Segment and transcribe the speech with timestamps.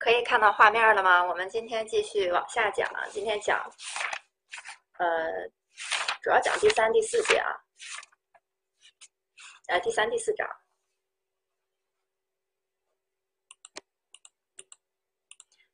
[0.00, 1.22] 可以看到画面了吗？
[1.22, 3.70] 我们今天继续往下讲啊，今天讲，
[4.98, 5.46] 呃，
[6.22, 7.52] 主要讲第三、第四节啊，
[9.68, 10.48] 呃，第三、第四章。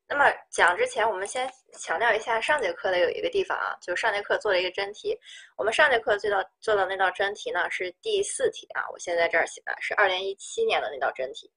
[0.08, 1.48] 那么讲之前，我们先
[1.78, 5.16] 强调一下上节课的有一个地方啊，就是上节课做了一个真题。
[5.56, 11.48] 我们上节课做到做到那道真题呢是第四题啊，我现在这儿写的是二零一七年的那道真题。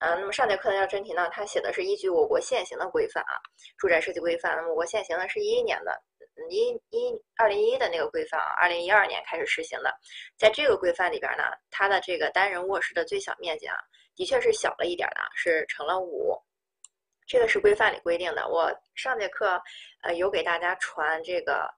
[0.00, 3.36] 嗯，那么上节课那道真题呢，它写的是依据我国现行的规范啊，
[3.76, 4.56] 住宅设计规范。
[4.56, 6.02] 那么我国现行的是一一年的，
[6.48, 9.94] 一一二零一一的那个规范啊，二零一二年开始实行的。
[10.38, 13.76] 在这个规范里边呢，它的这个单人卧室的最小面积啊，
[14.16, 16.34] 的确是小了一点的，是成了五。
[17.26, 18.48] 这个是规范里规定的。
[18.48, 19.62] 我上节课
[20.02, 21.68] 呃有给大家传这个，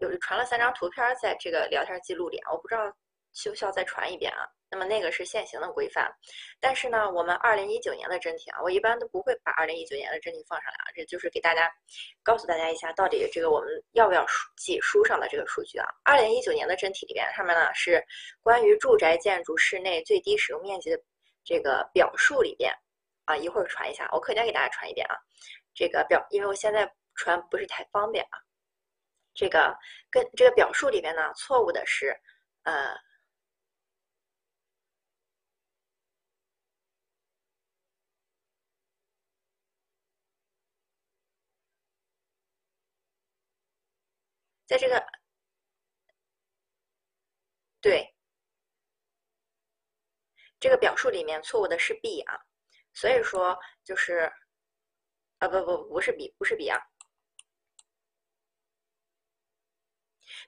[0.00, 2.94] 有传了三张图片在这个聊天记录里，我不知道
[3.38, 4.42] 需不需要再传一遍啊？
[4.68, 6.12] 那么那个是现行的规范，
[6.58, 11.70] 但是呢，我们二零一九年的真题啊，我一般都不会把二零一九年的真题放上来啊，这就是给大家
[12.24, 14.26] 告诉大家一下，到底这个我们要不要
[14.56, 15.86] 记书上的这个数据啊？
[16.02, 18.04] 二零一九年的真题里边上面呢是
[18.42, 21.00] 关于住宅建筑室内最低使用面积的
[21.44, 22.74] 这个表述里边
[23.24, 25.16] 啊，一会儿传一下，我课间给大家传一遍啊，
[25.74, 28.36] 这个表，因为我现在传不是太方便啊，
[29.34, 29.74] 这个
[30.10, 32.14] 跟这个表述里边呢错误的是
[32.64, 32.94] 呃。
[44.68, 45.02] 在这个
[47.80, 48.14] 对
[50.60, 52.38] 这个表述里面错误的是 B 啊，
[52.92, 54.30] 所以说就是
[55.38, 56.78] 啊不不不是 B 不是 B 啊，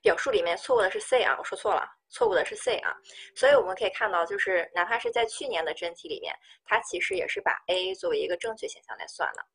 [0.03, 2.95] 表述里面错误的是 C 啊，我说错了，错误的是 C 啊，
[3.35, 9.47] 所以我们可以看到，就是哪怕是在去年的真题里面，它其实也是把 A 作为一个正确选项来算的，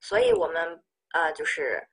[0.00, 1.88] 所以我们呃就是。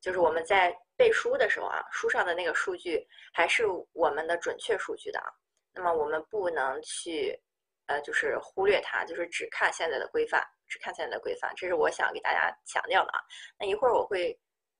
[0.00, 5.26] 就是我们在背书的时候啊，书上的那个数据还是我们的准确数据的啊。
[5.72, 7.38] 那么我们不能去，
[7.86, 13.20] 呃，就是忽略它，就是只看现在的规范，只看现在的规范，这是我想给大家强调的啊。
[13.58, 14.38] 那一会儿我会，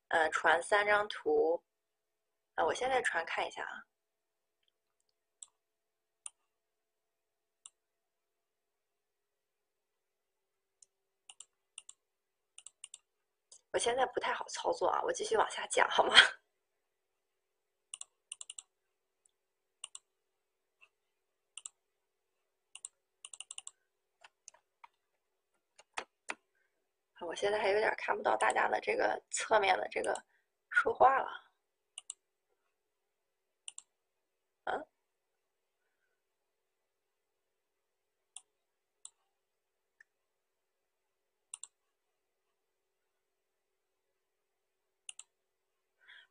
[0.09, 1.63] 呃，传三张图，
[2.57, 3.90] 呃，我现在传看一下啊。
[13.73, 16.15] 我现在不太好操作啊，我继续往下讲好吗？
[27.21, 30.25] 我现在还有点看不到大家的这个侧面的这个
[30.71, 31.50] 说话了。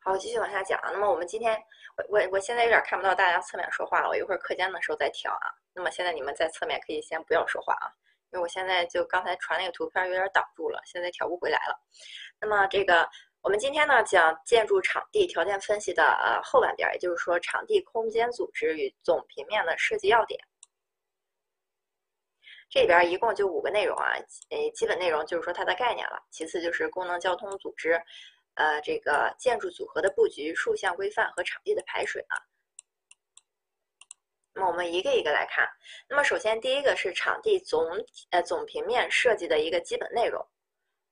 [0.09, 0.89] 好，继续往下讲啊。
[0.91, 1.55] 那么我们今天，
[1.95, 5.53] 我我我现在有点看不到大家侧面说话了，我一会儿课间的时候再调啊。
[5.71, 7.93] 那么现在你们在侧面可以先不要说话啊，
[8.31, 11.79] 因为我现在就刚才传那个图片有点挡住了，现在调不回来了。
[12.41, 13.07] 那么这个
[13.43, 20.39] 我们今天呢讲建筑场地条件分析的呃后半边，也就是说场地空间组织与总平面的设计要点。
[22.67, 24.13] 这里边一共就五个内容啊，
[24.49, 28.01] 呃，基本内容就是说它的概念了，其次就是功能交通组织。
[28.59, 32.35] 呃，这个建筑组合的布局、竖向规范和场地的排水啊。
[34.53, 35.65] 那么我们一个一个来看。
[36.09, 37.81] 那么首先第一个是场地总
[38.31, 40.45] 呃总平面设计的一个基本内容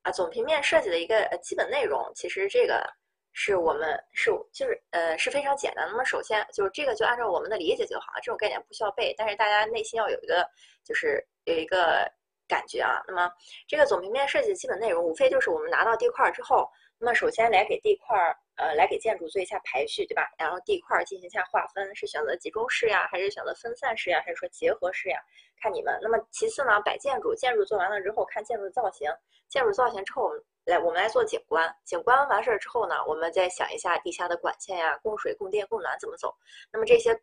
[0.02, 2.86] 啊，总平面设计的一个呃基本内容，其实这个
[3.32, 5.88] 是我们是就是呃是非常简单。
[5.88, 10.46] 那么首先就是这个就按照我们的理解就好，这种概念不需要背，但是大家内心要有一个
[10.84, 12.06] 就是有一个
[12.46, 13.02] 感觉啊。
[13.08, 13.32] 那么
[13.66, 16.70] 这个总平面设计的基本内容，无非就是我们拿到地块之后。
[16.98, 20.28] 那么首先来给地块儿，呃，来给建筑做一下排序，对吧？
[20.36, 25.18] 然后地块儿进行一下划分，是选择集中式呀，还是选择分散式呀，还是说结合式呀？
[25.60, 25.96] 看你们。
[26.02, 29.08] 那么其次呢，摆建筑，建筑做完了之后，看建筑的造型，
[29.48, 30.30] 建筑造型之后，
[30.64, 36.34] 来我们来做景观，景观完事儿之后呢，我们再想一下地下的管线呀，供水、供电、供暖怎么走。
[36.72, 37.16] 那么这些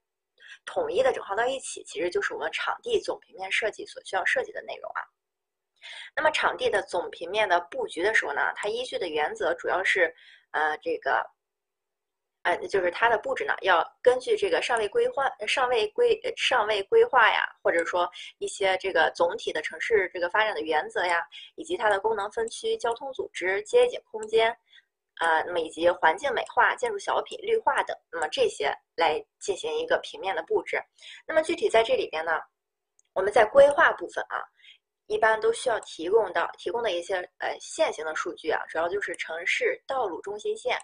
[0.65, 5.03] 统一的整合到一起，其实就是我们场地总平面设计所需要设计的内容啊。
[6.15, 10.13] 那么场地的总平面的布局的时候呢，它依据的原则主要是，
[10.51, 11.21] 呃，这个，
[12.43, 24.49] 呃，就是它的布置呢，要根据这个尚未规划、尚未规、尚未规划呀，或者说一些这个总体的城市这个发展的原则呀，以及它的功能分区、交通组织、街景空间，
[25.15, 30.79] 啊，那么以及环境美化、建筑小品、绿化等，那么这些来进行一个平面的布置。
[31.27, 32.39] 那么具体在这里边呢，
[33.13, 34.43] 我们在规划部分啊。
[35.07, 40.75] 一般都需要提供到提供的一些呃线型的数据啊，主要就是城市道路中心线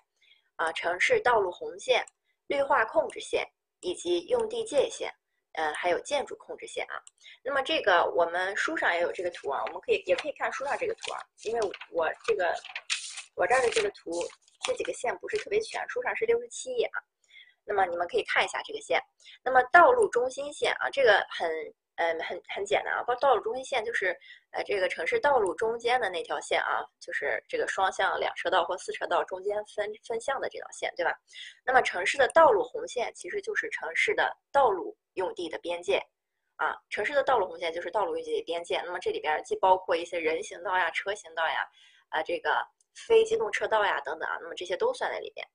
[0.57, 2.05] 啊、城市道路红线、
[2.45, 3.43] 绿化控制线
[3.79, 5.11] 以及用地界线，
[5.53, 7.01] 呃，还有建筑控制线啊。
[7.43, 11.59] 那么这个我们书上也有这个图啊，我们可以也可以看书上这个图啊，因为
[11.89, 12.53] 我这个
[13.35, 14.11] 我这儿的这个图
[14.63, 17.01] 这几个线不是特别全，书上是六十七页啊。
[17.65, 19.01] 那么你们可以看一下这个线。
[19.43, 21.49] 那么道路中心线啊，这个很。
[21.97, 24.17] 嗯，很很简单啊，包道路中心线就是
[24.51, 31.13] 呃这个城市道路中间的那条线啊，就是这个双向两车道或四车道中间分分向的这条线，对吧？
[31.63, 36.01] 那么城市的道路红线其实就是城市的道路用地的边界
[36.55, 38.81] 啊，城市的道路红线就是道路用地的边界。
[38.83, 41.69] 那么这里边既包括一些人行道呀、车行道呀、
[42.09, 42.65] 啊这个
[42.95, 45.45] 非机动车道呀等等啊，那么这些都算在里边。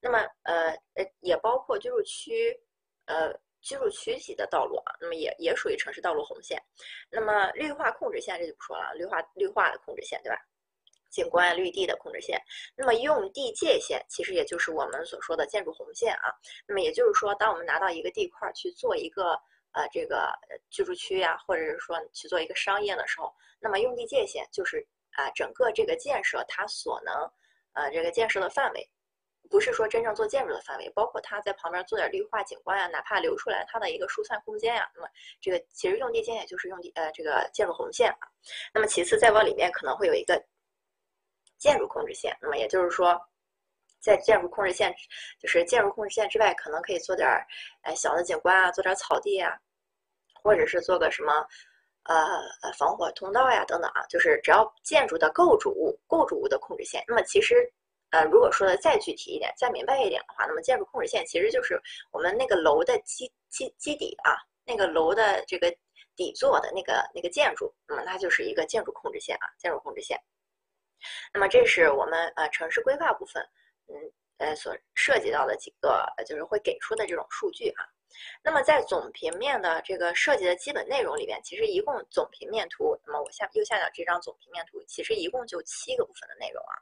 [0.00, 2.60] 那么呃呃也包括居住区
[3.06, 3.34] 呃。
[3.66, 6.56] 居住区级的道路啊，那么也也属于城市道路红线。
[7.10, 10.38] 那么绿化控制线这就不说了，绿化绿化的控制线对吧？
[11.10, 12.40] 景观绿地的控制线。
[12.76, 16.30] 那么用地界线其实也就是我们所说的建筑红线啊。
[16.68, 19.32] 那么也就是说，当我们拿到一个地块去做一个
[19.72, 20.30] 呃这个
[20.70, 27.14] 居住区呀，或者是说去做一个商业的时候，那么用地界线就是啊整个这个建设它所能
[27.72, 28.88] 呃这个建设的范围。
[29.50, 35.08] 不是说真正做建筑的范围，包括它在旁边做点绿化景观呀，哪怕留出来它的一个疏散空间呀，那么
[35.40, 38.28] 这个其实用地界也就是用地呃这个建筑红线啊。
[38.74, 40.42] 那么其次再往里面可能会有一个
[41.58, 43.20] 建筑控制线，那么也就是说，
[44.00, 44.94] 在建筑控制线
[45.40, 47.28] 就是建筑控制线之外，可能可以做点
[47.82, 49.56] 哎小的景观啊，做点草地啊，
[50.42, 51.32] 或者是做个什么
[52.04, 52.40] 呃
[52.78, 57.72] 防火通道呀等等啊，就是只要建筑的构筑物构筑物的控制线，那么其实。
[58.16, 61.78] 呃，如果说的再具体一点、再明白一点的话，那么建筑控制线其实就是
[62.10, 64.32] 我们那个楼的基基基底啊，
[64.64, 65.70] 那个楼的这个
[66.16, 70.18] 底座的那个那个建筑，那么它就是一个建筑控制线啊，建筑控制线。
[71.34, 73.46] 那么这是我们呃城市规划部分，
[73.88, 73.94] 嗯
[74.38, 77.84] 呃所涉及到的几个就是会给出的这种数据啊。
[78.42, 86.74] 那么在总平面的这个设计的基本内容里边，其实一共总平面图，那么我下右下角这张总平面图，其实一共就七个部分的内容啊。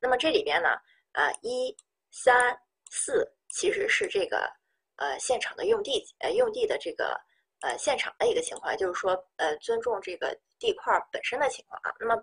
[0.00, 0.68] 那么这里边呢，
[1.12, 1.76] 呃，一、
[2.10, 2.58] 三、
[2.90, 4.50] 四其实是这个
[4.96, 7.20] 呃现场的用地呃用地的这个
[7.60, 11.94] 呃现场的一个情况，就是说呃尊重这个地块本身的情况啊。
[12.00, 12.16] 那么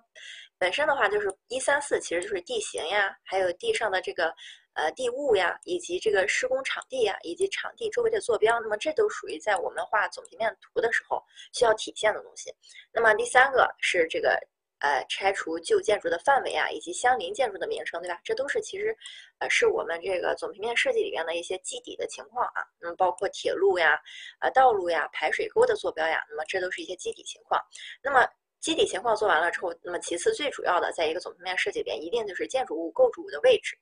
[0.58, 4.34] 本身的话就是一三四其实就是地形呀，还有地上的这个。
[4.80, 11.22] 呃，地物呀，以及这个施工场地呀，以及场地周围的坐标，那么这都属于在我们画总平面图的时候
[11.52, 12.50] 需要体现的东西。
[12.94, 14.40] 那么第三个是这个
[14.80, 18.18] 呃拆除旧建筑的范围啊，以及相邻建筑的名称，对吧？
[18.24, 18.96] 这都是其实
[19.40, 22.64] 呃是我们这个总平面设计里面的一些基底的情况啊。
[22.80, 24.00] 那么包括铁路呀、
[24.40, 27.62] 呃道路呀、排水沟的坐标呀，那么这都是一些基底情况。
[28.02, 28.26] 那么
[28.62, 33.78] 基底情况做完了之后，那么其次最主要的，在一个总平面设计里边，一定就是建筑物构筑物的位置。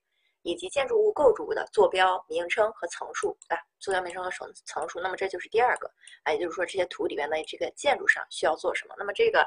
[0.47, 3.61] 以及建筑物构筑物的坐标、名称和层数，对吧？
[3.79, 5.91] 坐标、名称和层层数，那么这就是第二个，
[6.23, 8.95] 啊，也就是说这些图里面的这个建筑上需要做什么？
[8.97, 9.45] 那么这个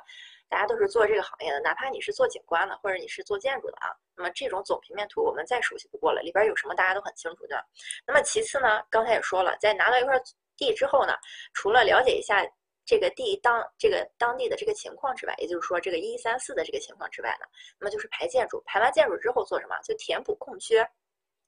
[0.50, 7.64] 大家都是做这个行业的，哪怕你是做景观的，或者你是做建筑的啊，那么这种总平面图我们再熟悉不过了，里边有什么大家都很清楚，的？
[8.06, 10.20] 那么其次呢，刚才也说了，在拿到一块
[10.58, 11.14] 地之后呢，
[11.55, 12.47] 除了了解一下。
[12.90, 17.47] 这个地当这个当地的这个情况之外，也就是说这个一三四的这个情况之外呢，
[17.78, 19.78] 那么就是排建筑，排完建筑之后做什么？
[19.85, 20.85] 就填补空缺，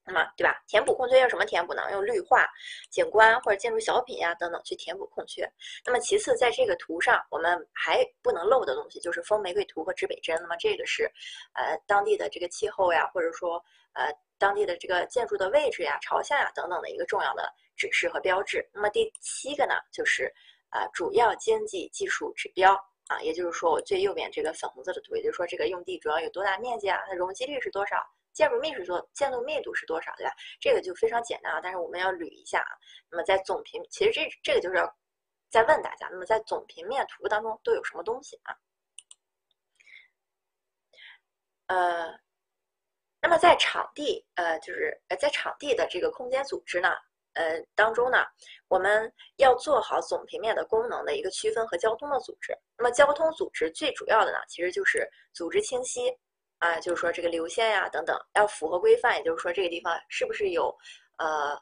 [0.05, 0.63] 那么对吧？
[0.69, 1.83] 填补空缺用什么填补呢？
[1.91, 2.47] 用绿化、
[2.93, 5.45] 景观或者建筑小品呀等等去填补空缺。
[5.85, 10.39] 那么其次，在这个图上我们还不能漏的东西就是风玫瑰图和指北针。
[10.41, 11.11] 那么这个是
[11.55, 13.57] 呃当地的这个气候呀，或者说
[13.95, 18.65] 呃当地的这个建筑的位置呀、朝向呀等等的一个重要的指示和标志。
[18.73, 20.33] 那么第七个呢，就是。
[20.73, 22.75] 啊，主要经济技术指标
[23.09, 27.97] 啊，也就是说我最右边这个粉红色的图，也就是说这个用地主要有多大面积啊，它容积率是多少，
[28.33, 30.33] 建筑密是多，建筑密度是多少，对吧？
[30.61, 32.73] 这个就非常简单啊，但是我们要捋一下啊。
[33.11, 34.97] 那么在总平，其实这这个就是要
[35.51, 38.57] 再问大家，那么在总平面图当中都有什么东西啊？
[41.67, 42.19] 呃，
[43.21, 46.89] 那么在场地，呃，就是呃在场地的这个空间组织呢？
[47.35, 48.19] 呃，当中呢，
[48.69, 52.57] 我们要做好总平面的功能的一个区分和交通的组织。
[52.77, 56.17] 那么交通组织最主要的呢，其实就是组织清晰
[56.59, 60.75] 啊，就是说这个流线呀等等要符合规范，也就是说这个地方是不是有
[61.19, 61.59] 呃，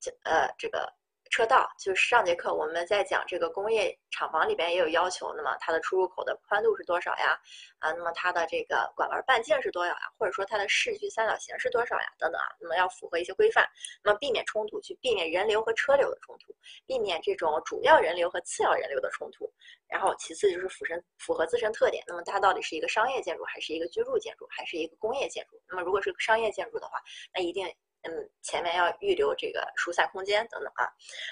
[0.00, 0.92] 这呃这个
[1.30, 7.38] 车道，就是上节课我们在讲这个工业厂房里边也有要求，那么它的出入口的宽度是多少呀？
[7.78, 10.00] 啊，那么它的这个管弯半径是多少呀？
[10.18, 12.06] 或者说它的视距三角形是多少呀？
[12.18, 13.64] 等等啊，那么要符合一些规范，
[14.02, 16.52] 那么避免冲突，去避免人流和车流的冲突，
[16.84, 19.48] 避免这种主要人流和次要人流的冲突。
[19.86, 25.62] 然后其次就是符身符合自身特点，那么它到底是一个商业建筑，还是一个居住建筑，还是一个工业建筑？
[25.68, 26.98] 那么如果是商业建筑的话，
[27.32, 27.72] 那一定。
[28.02, 30.88] 嗯，前面要预留这个疏散空间等等啊。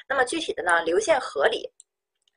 [0.09, 1.71] 那么具体的呢，流线合理，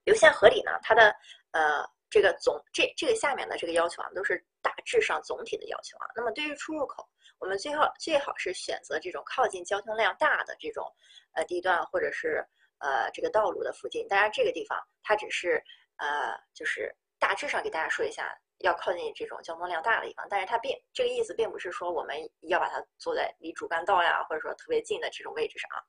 [0.06, 1.14] 流线合理呢，它的
[1.52, 6.08] 呃这个总这这个下面的这个要求啊，都是大致上总体的要求啊。
[6.16, 7.08] 那么对于出入口，
[7.40, 10.86] 我们最好最好是选择这种靠近交通量大的这种
[11.34, 12.46] 呃地段或者是
[12.80, 14.08] 呃这个道路的附近。
[14.08, 15.62] 当然这个地方它只是
[15.98, 18.34] 呃就是大致上给大家说一下。
[18.64, 25.84] 要靠近这种交通量大的地方，但是它并这个意思并不是说我们要把它坐在离主干道呀，或者说特别近的这种位置上啊。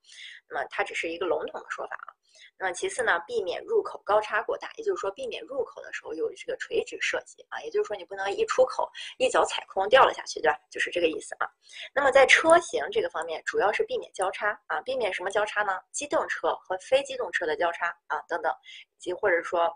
[0.48, 2.14] 那么它只是一个笼统的说法啊。
[2.58, 10.58] 那么其次呢，避免入口高差过大，也就是说避免入口的时候有这个垂直设计啊，也就是说你不能一出口一脚踩空掉了下去，对吧？
[10.70, 11.46] 就是这个意思啊。
[11.94, 15.78] 那么在车型这个方面，主要是避免交叉啊，避免什么交叉呢？
[15.90, 18.52] 机动车和非机动车的交叉啊等等，
[18.96, 19.70] 以及或者说。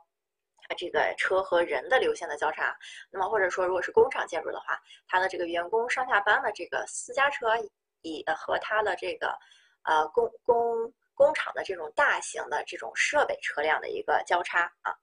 [0.69, 2.77] 啊，这个车和人的流线的交叉，
[3.11, 7.55] 那么或者说，如果是工厂建筑的话，它的这个员工上下班的这个私家车，
[8.03, 9.37] 以和它的这个
[9.85, 14.95] 呃工工工厂的这种大型的这种设备车辆的一个交叉啊。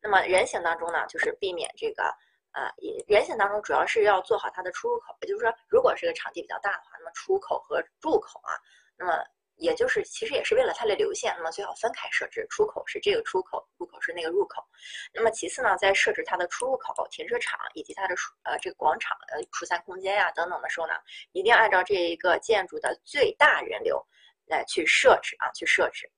[0.00, 2.04] 那么人行当中呢，就是避免这个
[2.52, 2.70] 呃，
[3.06, 8.56] 人行当中主要是要做好它的出入口，也就是说，如果是个场地比较大的话，那么出口和入口啊，
[8.96, 9.22] 那么。
[9.60, 14.64] 也就是其实也是为了它的流线，那么最好分开设置，出口是这个出口，入口是那个入口。
[15.12, 20.94] 那么其次呢，在设置它的出入口、停车场以及它的呃这个广场呃疏散空间呀等等的时候呢，
[21.32, 24.04] 一定要按照这一个建筑的最大人流
[24.46, 26.10] 来去设置啊，去设置。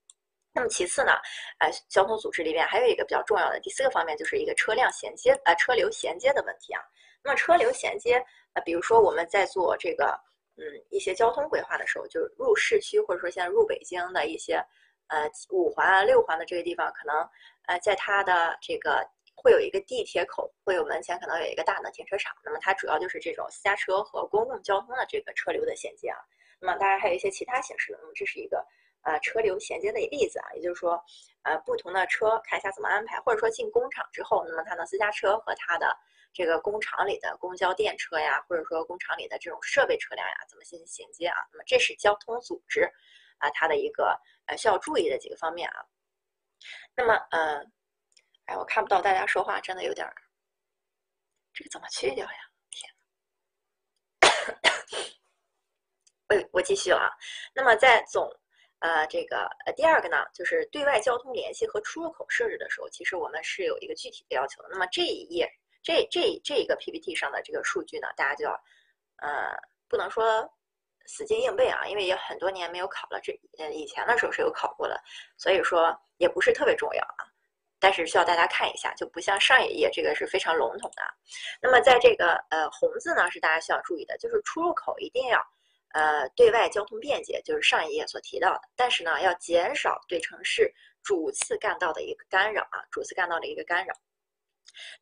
[0.54, 1.12] 那么其次呢，
[1.58, 6.80] 呃，交通组织里面还有一个比较重要的第四个方面，就是一个车辆衔接呃车流衔接的问题啊。
[7.25, 10.16] 那么车流衔接呃，比如说我们在做这个。
[10.56, 14.62] 嗯，一些交通规划的时候，就是入市区或者说现在入北京的一些，
[15.09, 17.16] 呃，五环啊、六环的这个地方，可能
[17.66, 19.02] 呃，在它的这个
[19.35, 22.37] 会有一个地铁口，会有门前可能有一个大的停车场。
[22.44, 26.18] 那么它主要就是这种私家车和公共交通的这个车流的衔接啊。
[26.61, 28.62] 那么当然还有一些其他形式的，那么这是一个
[29.04, 30.52] 呃车流衔接的例子啊。
[30.54, 31.02] 也就是说，
[31.44, 35.97] 呃，不同的车看一下怎么安排，或者说进工厂之后，那么它的私家车和它的。
[36.34, 41.36] 这个工厂里的公交电车呀，或者说工厂里的这种设备车辆呀，怎么进行衔接啊？
[41.52, 42.90] 那么这是交通组织
[43.36, 45.84] 啊，它的一个呃需要注意的几个方面啊。
[46.96, 47.62] 那么呃，
[48.46, 50.14] 哎，我看不到大家说话，真的有点儿，
[51.52, 52.38] 这个怎么去掉呀？
[52.70, 52.94] 天，
[56.30, 57.10] 我我继续了啊。
[57.54, 58.26] 那么在总
[58.78, 64.62] 呃这个呃第二个呢，就是对外交通联系和出入口设置的时候，其实我们是有一个具体的要求。
[64.70, 65.52] 那么这一页。
[65.82, 68.52] 这这这一个 PPT 上的这个数据呢，大家就要，
[69.16, 69.52] 呃，
[69.88, 70.48] 不能说
[71.06, 73.20] 死记硬背啊，因为也很多年没有考了。
[73.20, 75.00] 这呃以前的时候是有考过的，
[75.36, 77.26] 所以说也不是特别重要啊。
[77.80, 81.02] 但是需要大家看一下，就不像上一页这个是非常笼统的。
[81.60, 85.44] 那么在这个呃红字呢，是大家需要注意的，就是出入口一定要
[85.92, 88.60] 呃对外交通便捷，就是上一页所提到的。
[88.76, 90.72] 但是呢，要减少对城市
[91.02, 93.92] 主次干道的一个干扰啊，主次干道的一个干扰。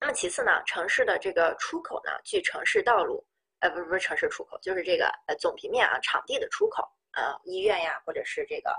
[0.00, 3.24] 那么其次呢，城市的这个出口呢，距城市道路，
[3.60, 8.74] 呃，不是不是城市出口，就是这个呃总平面啊，场地的出口，呃，医院呀，或者是这个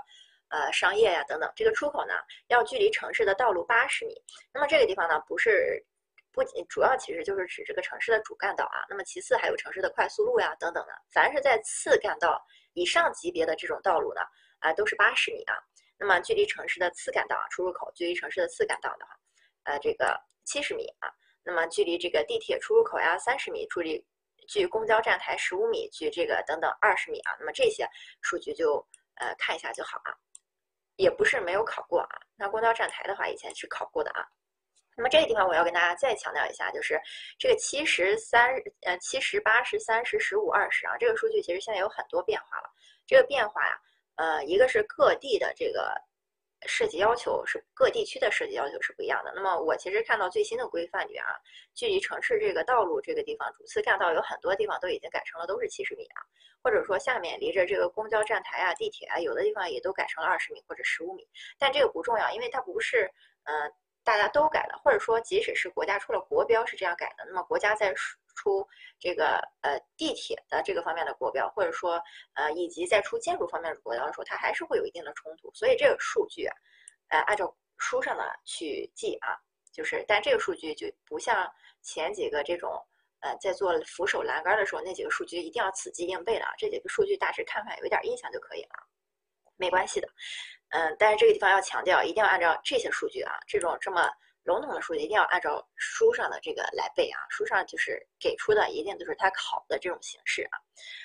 [0.48, 2.14] 呃商业呀等等，这个出口呢
[2.48, 4.14] 要距离城市的道路八十米。
[4.52, 5.82] 那么这个地方呢，不是
[6.30, 14.20] 不仅主要其实就是指这个城市的主干道啊，那么其次还有城市的快速路呀等等的，凡是在次干道以上级别的这种道路呢，
[14.58, 15.54] 啊都是八十米啊。
[15.96, 19.16] 那么距离城市的次干道啊出入口，距离城市的次干道的话，
[19.64, 20.20] 呃这个。
[20.44, 21.08] 七十米啊，
[21.42, 24.04] 那么距离这个地铁出入口呀三十米，距离
[24.48, 27.88] 距公交站台十五米，距这个等等二十米啊，那么这些
[28.20, 28.84] 数据就
[29.16, 30.12] 呃看一下就好啊，
[30.96, 32.20] 也不是没有考过啊。
[32.36, 34.26] 那公交站台的话，以前是考过的啊。
[34.96, 37.00] 那么这个地方我要跟大家再强调一下，就是
[37.38, 42.70] 这个七十三呃七十八十三十十五二十啊，这个数据其实现在有很多变化了。
[43.06, 43.80] 这个变化呀，
[44.16, 45.94] 呃，一个是各地的这个。
[46.66, 49.32] 设计要求是各地区的设计要求是不一样的。
[49.34, 51.26] 那么我其实看到最新的规范里啊，
[51.74, 56.22] 距离城市这个道路这个地方主次干道有很多地方都已经改成了都是七十米啊，
[56.62, 61.26] 或者说下面离着这个公交站台啊、地铁啊，有的地方也都改成了二十米或者十五米。
[61.58, 63.10] 但这个不重要，因为它不是
[63.44, 63.72] 嗯
[64.04, 67.94] 大家都改了，或者说即使是国家出了国标是这样改的，那么国家在
[68.34, 68.66] 出
[68.98, 72.02] 这个呃地铁的这个方面的国标，或者说
[72.34, 75.52] 呃以及在出建筑方面的国标的时候，它还是会有一定的冲突。
[75.54, 76.56] 所以这个数据啊，
[77.08, 79.38] 呃按照书上的去记啊，
[79.70, 81.48] 就是但这个数据就不像
[81.82, 82.72] 前几个这种
[83.20, 88.70] 呃在做扶手栏杆的时候那几个数据一定要死记硬背的啊，这几个数据大致看看有一点印象就可以了，
[89.56, 90.08] 没关系的。
[90.72, 94.10] 嗯，但是这个地方要强调，一定要按照这些数据啊，这种这么
[94.44, 97.20] 笼统的数据，一定要按照书上的这个来背啊。
[97.30, 100.58] 书上就是给出的，一定都是他考的这种形式啊。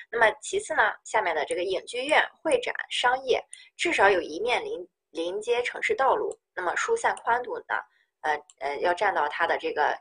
[0.10, 3.44] 那么其次呢，下面的这个影剧院、会展、商业，
[3.76, 7.76] 至少有一面临临接城市道路，那么疏散宽度呢，
[8.22, 9.98] 呃呃，要占到它的这个。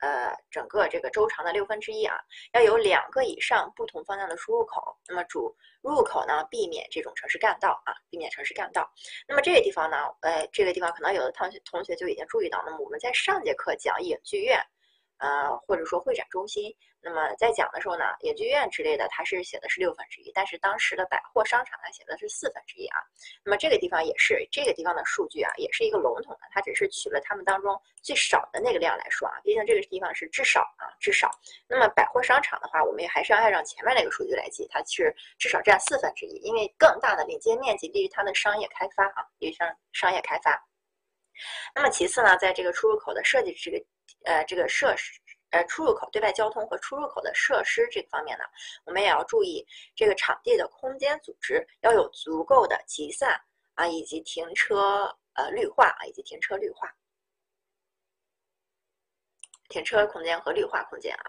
[0.00, 2.16] 呃，整个这个周长的六分之一啊，
[2.52, 4.96] 要有两个以上不同方向的出入口。
[5.08, 8.90] 那么主入口呢，避免这种城市干道啊，避免城市干道。
[9.26, 12.62] 那么这个地方呢，呃，这个地方可能有的同学同学就已经注意到。
[12.64, 14.60] 那么我们在上节课讲影剧院。
[15.20, 22.98] 呃，或者说会展中心，那么在讲的时候呢，影剧院之类的，它是写的是六分之一，但是当时的百货商场呢，写的是四分之一啊。
[23.44, 31.30] 那么这个地方也是这个地方的数据啊，也是一个笼统的，它只是取了他们当中最少的那个量来说啊，毕竟这个地方是至少啊，至少。
[31.68, 40.60] 那么百货商场的话，我们也还是要按照前面那个数据来记，它是至少占四分之一，因为更大的领接面积利于它的商业开发啊，利于商商业开发。
[41.74, 43.78] 那么其次呢，在这个出入口的设计这个。
[44.24, 48.44] 呃，这个设施，呃，出入口对外交通和出入口的设施这个方面呢，
[48.84, 53.40] 我们也要注意这个场地的空间组织要有足够的集散
[53.74, 56.94] 啊，以及停车呃绿化啊，以及停车绿化，
[59.68, 61.24] 停车空间和绿化空间啊。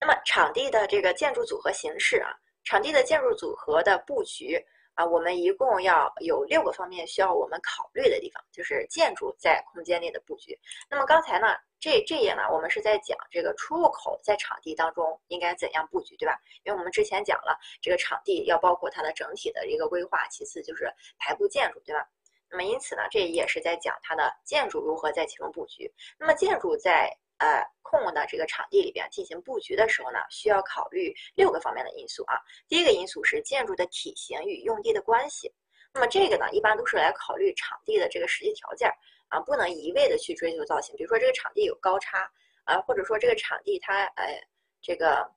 [0.00, 4.60] 那么场地的这个建筑组合形式啊，场地的建筑组合的布局。
[4.96, 10.58] 啊，我们一共要有六个方面需要我们考虑的地方，就是建筑在空间内的布局。
[10.88, 11.48] 那么刚才呢，
[11.78, 16.40] 这这页呢，我们是在讲这个出入口在场地当中应该怎样布局，对吧？
[16.64, 22.08] 因为我们之前讲了，这个场地要包括它的整体的一个规划，其次就是排布建筑，对吧？
[22.48, 25.92] 那么因此呢，这一页是在讲它的建筑如何在其中布局。
[26.18, 32.40] 那么建筑在呃，空的这个场地里边进行布局的时候呢，需要考虑六个方面的因素啊。
[32.66, 35.52] 第一个因素是建筑的体型与用地的关系。
[35.92, 38.90] 那么这个呢，一般都是来考虑场地的这个实际条件
[39.28, 40.96] 啊，不能一味的去追求造型。
[40.96, 42.30] 比如说这个场地有高差
[42.64, 44.40] 啊，或者说这个场地它呃
[44.80, 45.30] 这个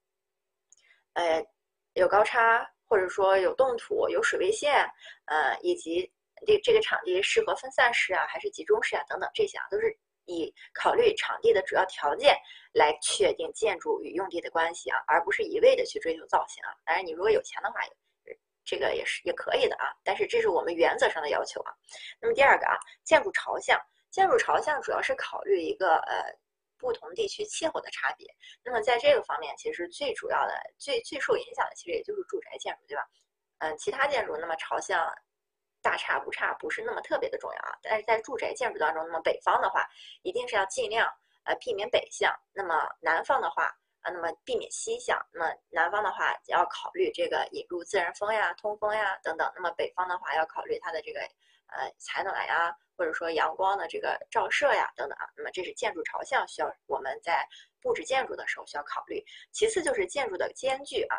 [1.13, 1.45] 呃
[1.93, 4.89] 有高差，或者说有冻土、有水位线，
[5.25, 6.09] 呃，以及
[6.47, 9.97] 这这个场地适合分散式啊还是集中式啊等等，这些啊都是。
[10.29, 12.37] 以考虑场地的主要条件
[12.73, 16.69] 来确定建筑与用地的关系啊，而不是一味的去追求造型啊。
[16.85, 17.79] 当然，你如果有钱的话，
[18.63, 19.89] 这个也是也可以的啊。
[20.03, 21.73] 但是这是我们原则上的要求啊。
[22.21, 23.79] 那么第二个啊，建筑朝向，
[24.11, 26.23] 建筑朝向主要是考虑一个呃
[26.77, 28.27] 不同地区气候的差别。
[28.63, 33.03] 那么在这个方面，其实最主要的、最最受影响的，其实也就是住宅建筑，对吧？
[33.59, 35.11] 嗯，其他建筑那么朝向。
[35.81, 37.77] 大差不差，不是那么特别的重要啊。
[37.81, 39.87] 但是在住宅建筑当中，那么北方的话，
[40.23, 41.07] 一定是要尽量
[41.45, 43.65] 呃避免北向；那么南方的话
[44.01, 45.19] 啊，那么避免西向。
[45.31, 49.51] 那么南方的话要考虑这个引入自然风呀、通风呀等等。
[49.55, 51.19] 那么北方的话要考虑它的这个
[51.67, 55.25] 呃采暖呀，或者说阳光的这个照射呀等等啊。
[55.35, 57.47] 那么这是建筑朝向需要我们在
[57.81, 59.23] 布置建筑的时候需要考虑。
[59.51, 61.17] 其次就是建筑的间距啊。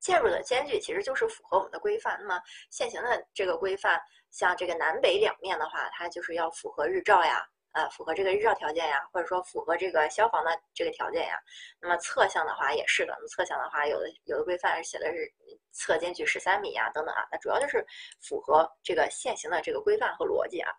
[0.00, 2.16] 建筑的间距其实就是符合我们的规范。
[2.20, 11.38] 那么现行的这个规范，像这个南北两面的话，它就是要符合日照呀，呃，符合这个日照条件呀，或者说符合这个消防的这个条件呀。
[11.80, 15.32] 那么侧向的话也是的，那么侧向的话，有的有的规范写的是
[15.72, 17.26] 侧间距十三米呀，等等啊。
[17.30, 17.84] 那主要就是
[18.20, 20.72] 符合这个现行的这个规范和逻辑啊。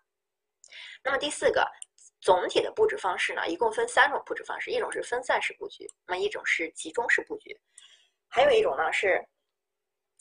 [1.02, 1.66] 那么第四个，
[2.20, 7.58] 总体的布置方式呢，一共分三种布置方式，一种是分散式布局，那么一种是集中式布局。
[8.28, 9.26] 还有一种呢是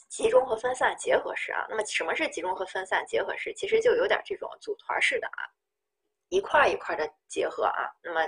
[0.09, 1.65] 集中和分散结合式啊。
[1.69, 3.53] 那么什么是集中和分散结合式？
[3.53, 5.43] 其实就有点这种组团式的啊，
[6.29, 7.91] 一块一块的结合啊。
[8.01, 8.21] 那么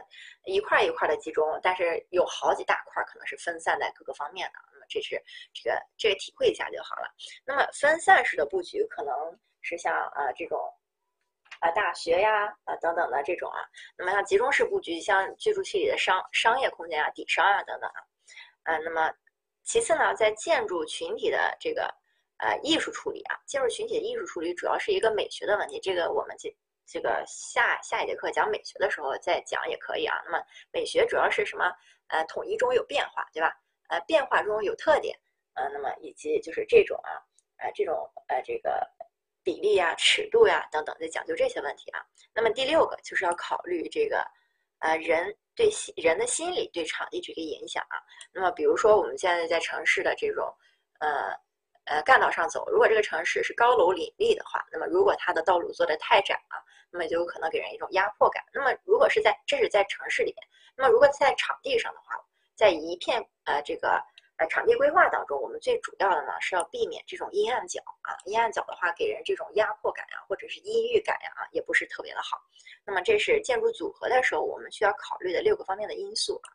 [0.43, 4.59] 一块一块的集中，但是有好几大块可能是分散在各个方面的。
[4.73, 5.21] 那么这是
[5.53, 7.09] 这个这个体会一下就好了。
[7.45, 9.13] 那么分散式的布局可能
[9.61, 10.59] 是像啊这种
[11.61, 13.63] 啊大学呀啊等等的这种啊。
[13.97, 18.03] 那么像集中式布局，像居住区里的商商业空间啊、底商啊等等啊。
[18.65, 19.09] 嗯，那么。
[19.69, 21.83] 其次呢，在建筑群体的这个
[22.37, 25.79] 呃艺术处理啊，建筑群体的艺术处理主要是一个美学的问题。
[25.79, 26.51] 这个我们这
[26.87, 30.19] 这个下下一节课讲美学的时候再讲也可以啊。
[30.25, 31.71] 那么美学主要是什么？
[32.07, 33.55] 呃，统一中有变化，对吧？
[33.89, 35.15] 呃，变化中有特点，
[35.53, 37.21] 呃，那么以及就是这种啊，
[37.57, 37.95] 呃，这种
[38.27, 38.83] 呃这个
[39.43, 42.03] 比例呀、尺度呀等等，在讲究这些问题啊。
[42.33, 44.25] 那么第六个就是要考虑这个
[44.79, 45.37] 呃人。
[45.59, 47.99] 对心人的心理对场地这个影响啊。
[48.31, 50.47] 那么比如说我们现在在城市的这种
[50.99, 51.35] 呃
[51.83, 58.41] 呃干道上走，如果这个城市是高楼林立的话，那么如果它的道路做的太窄了，那么就有可能给人一种压迫感。
[58.53, 62.15] 那么如果是在这是在城市里面，那么如果在场地上的话，
[62.55, 64.01] 在一片呃这个。
[64.39, 72.41] 呃，场地规划当中，我们最主要的呢是要避免这种阴暗角啊，阴暗角的话给人这种压迫感呀，或者是阴郁感呀，啊，也不是特别的好。
[72.85, 76.47] 那么这是建筑组合的时候我们需要考虑的六个方面的因素啊。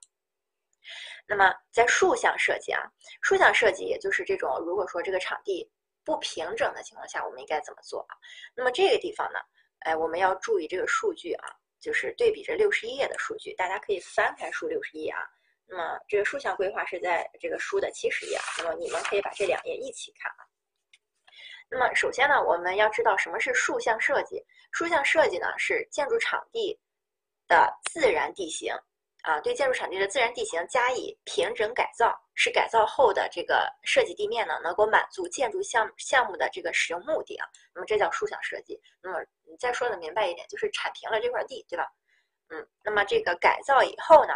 [1.27, 2.81] 那么在竖向设计啊，
[3.20, 5.70] 竖向设计也就是这种，如果说这个场地
[6.05, 8.16] 不平整的情况下，我们应该怎么做啊？
[8.55, 9.38] 那么这个地方呢，
[9.81, 11.49] 哎，我们要注意这个数据啊，
[11.81, 15.20] 就是对比着六十一页的数据，大家可以翻开书六十一啊。
[15.66, 20.44] 那么这个竖向规划是在这个书的七十页，那么你们可以把这两页一起看啊。
[21.70, 24.44] 那么首先呢，我们要知道什么是竖向设计。
[24.72, 26.79] 竖向设计呢是建筑场地
[27.48, 28.72] 的自然地形
[29.22, 37.48] 啊，对建筑场地的自然地形加以平整改造，使改造后的这个设计地面呢能够满足建筑项项目的这个使用目的啊。
[37.74, 38.79] 那么这叫竖向设计。
[39.00, 41.90] 那么你再说的明白一点，就是铲平了这块地，对吧？
[42.50, 44.35] 嗯，那么这个改造以后呢？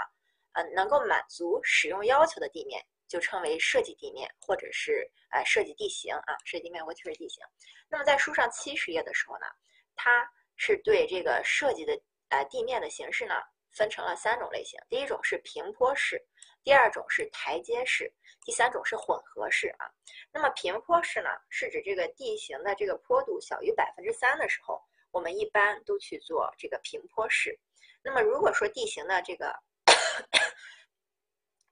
[0.53, 7.45] 呃，能够满足使用要求的地面就称为设计地面，或者是呃设计地形啊，设计地面或设计地形。
[7.89, 9.47] 那么在书上七十页的时候呢，
[9.95, 13.35] 它是对这个设计的呃地面的形式呢
[13.73, 14.79] 分成了三种类型。
[14.89, 16.21] 第一种是平坡式，
[16.63, 18.13] 第二种是台阶式，
[18.45, 19.89] 第三种是混合式啊。
[20.33, 24.83] 那么平坡式呢，是指这个地形的这个坡度小于百分之三的时候，
[25.13, 27.59] 我们一般都去做这个平坡式。
[28.03, 29.55] 那么如果说地形的这个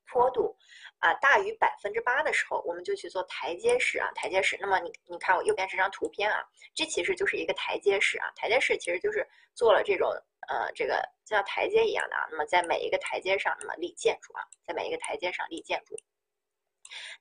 [0.07, 0.57] 坡度
[0.99, 4.57] 啊大于百分之八的时候，我们就去做台阶式啊，台阶式。
[4.61, 6.43] 那么你你看我右边这张图片啊，
[6.75, 10.09] 这其实就是一个台阶式啊，台阶式其实就是做了这种
[10.49, 12.27] 呃这个像台阶一样的啊。
[12.31, 15.97] 那么在每一个台阶上，那么立建筑啊，在每一个台阶上立建筑。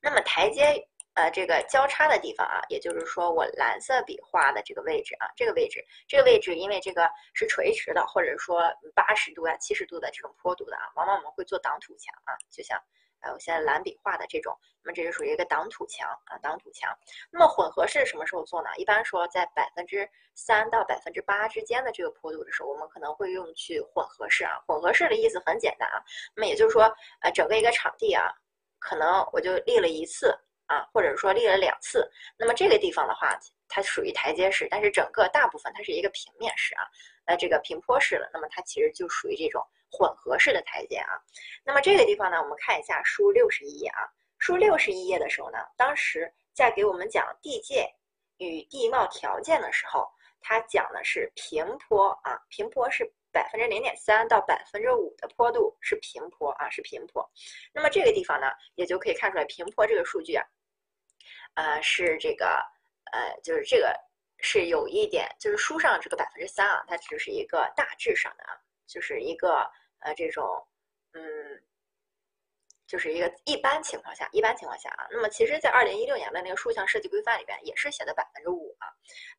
[0.02, 0.88] 那么台阶。
[1.16, 8.62] 呃，这个交叉的地方啊，也就是说我蓝色笔画的这个位置啊，这个位置，这个位置，因为这个是垂直的，或者说
[8.94, 12.78] 八十度啊、七十度的这种坡度的啊，往往我们会做挡土墙啊，就像
[13.22, 16.94] 呃我现在蓝笔画的这种，那么这就属于一个挡土墙啊，挡土墙。
[17.32, 18.68] 那么混合式什么时候做呢？
[18.76, 24.60] 一般说在百分之三到百分之八之间的这个坡度的时候，我们可能会用去混合式啊。
[24.68, 26.04] 混合式的意思很简单啊，
[26.36, 28.30] 那么也就是说，呃，整个一个场地啊，
[28.80, 30.38] 可能我就立了一次。
[30.68, 36.84] 啊，或者说立了两次，那么这个地方的话，它属于台阶式，但是整个大部分它是一个平面式啊，
[37.26, 41.20] 呃，这个平坡式的，那么它其实就属于这种混合式的台阶啊。
[41.64, 44.02] 那么这个地方呢，我们看一下书六十一页啊，
[44.40, 47.88] 书六十一页的时候呢，当时在给我们讲地界
[48.38, 50.08] 与地貌条件的时候，
[50.42, 53.12] 它讲的是平坡啊，平坡是。
[53.36, 57.30] 百分之零点三到百分之五的坡度是平坡啊，是平坡。
[57.74, 60.46] 那么这个地方呢，也就可以看出来平坡这个数据啊，
[61.56, 62.46] 呃，是这个
[63.12, 63.94] 呃，就是这个
[64.40, 68.56] 是有一点，就是书上这个百分之三啊，它只是一个大致上的啊，
[68.88, 70.46] 就是一个呃这种
[71.14, 71.62] 嗯。
[72.88, 78.86] 就是一个一般情况下，一般情况下啊，那么其实，在二零一六年的那个竖向设计规范里边也是写的百分之五啊。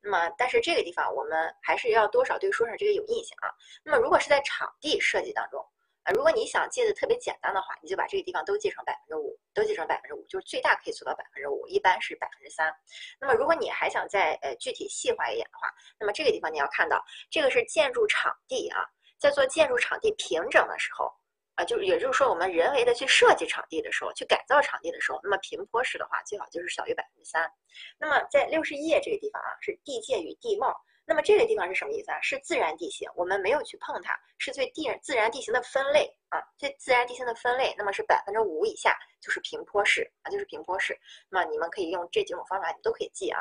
[0.03, 3.55] 那么，但是这个地方我们还是要多少对书上这个有印象啊。
[3.85, 5.65] 那么，如果是在场地设计当中
[6.07, 12.73] 啊，如果你想记得特别简单的话，你就把这个地方都记成百分之五，都记成百分之五，就是最大可以做到百分之五，一般是百分之三。
[13.21, 18.87] 那么，如果你还想再呃具体细化一点的话，那么这个地方你要看到，这个是建筑场地啊，
[19.19, 21.13] 在做建筑场地平整的时候。
[21.57, 27.51] 啊，就也就是说，我们人为的去设计场地的时候，去改造场地的时候，那么平坡式的话，最好就是小于百分之三。
[27.99, 30.79] 那么在六十一页这个地方啊，是地界与地貌。
[31.07, 32.21] 那么这个地方是什么意思啊？
[32.21, 37.75] 是自然地形，我们没有去碰它，是对地自然地形的分类啊，对自然地形的分类。
[37.79, 40.99] 那么是百分之五以下就是平坡式啊，就是平坡式。
[41.31, 43.41] 那么你们可以用这几种方法，你都可以记啊。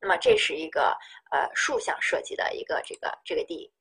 [0.00, 0.96] 那么这是一个
[1.30, 3.72] 呃竖向设计的一个这个这个地。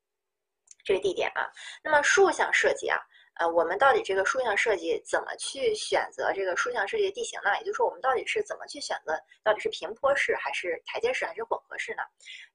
[0.85, 1.49] 这个地点啊，
[1.81, 2.99] 那么竖向设计啊，
[3.35, 7.49] 呃，我们到底这个竖向设计怎么去选择这个竖向设计的地形呢？
[7.57, 12.03] 也就是说，我们到底是怎么去选择，到底是平坡式还是台阶式还是混合式呢？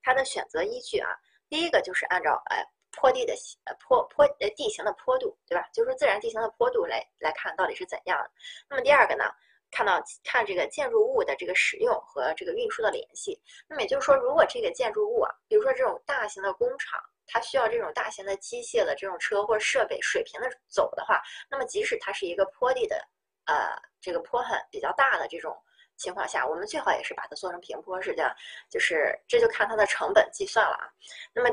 [0.02, 1.10] 它的选择依据啊，
[1.48, 5.68] 第一个就是按照呃坡地的呃坡坡呃地形的坡度，对吧？
[5.72, 8.30] 就是自然地形的坡度来来看到底是怎样的。
[8.70, 9.24] 那么第二个呢，
[9.72, 13.36] 看到看这个建筑物的这个使用和这个运输的联系。
[13.66, 17.02] 那么也就是说，如果这个建筑物啊，比如说这种大型的工厂。
[17.28, 22.96] 它需要这种大型的机械的这种车或设备水平的走的话，那么即使它是一个坡地的，
[23.44, 25.56] 呃，这个坡很比较大的这种
[25.96, 28.34] 情况下，我们最好也是把它做成平坡式的，
[28.70, 30.90] 就是这就看它的成本计算了啊。
[31.32, 31.48] 那么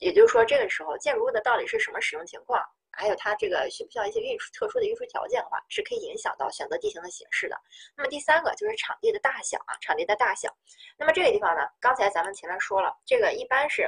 [0.00, 2.62] 也就是说，这个时候建筑物的到底是什么使用情况
[2.98, 7.56] 还有它这个需不需要一些运输特殊的运输条件的话，是可以影响到选择地形的形式的。
[7.94, 10.48] 那么第三个就是场地的大小啊，场地的大小。
[10.96, 13.86] 那么这个地方呢，刚才咱们前面说了，这个一般是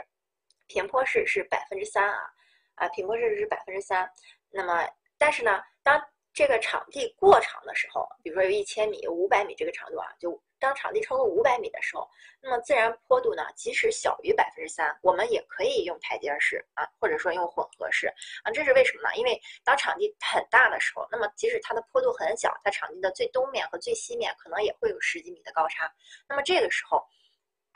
[0.68, 2.30] 平坡式是百分之三啊，
[2.76, 4.08] 啊平坡式是百分之三。
[4.50, 6.00] 那么但是呢，当
[6.32, 12.08] 这个场地过长的时候，比如说有一千米、五百米这个长度啊，就当场地超过五百米的时候，
[12.40, 18.06] 那么自然坡度呢，即使小于百分之三，我们也可以用台阶式啊，或者说用混合式
[18.44, 18.52] 啊。
[18.52, 19.16] 这是为什么呢？
[19.16, 25.92] 因为当场地很大的时候，那么即使它的坡度很小，它场地的最东面和最西面可能也会有十几米的高差。
[26.28, 27.04] 那么这个时候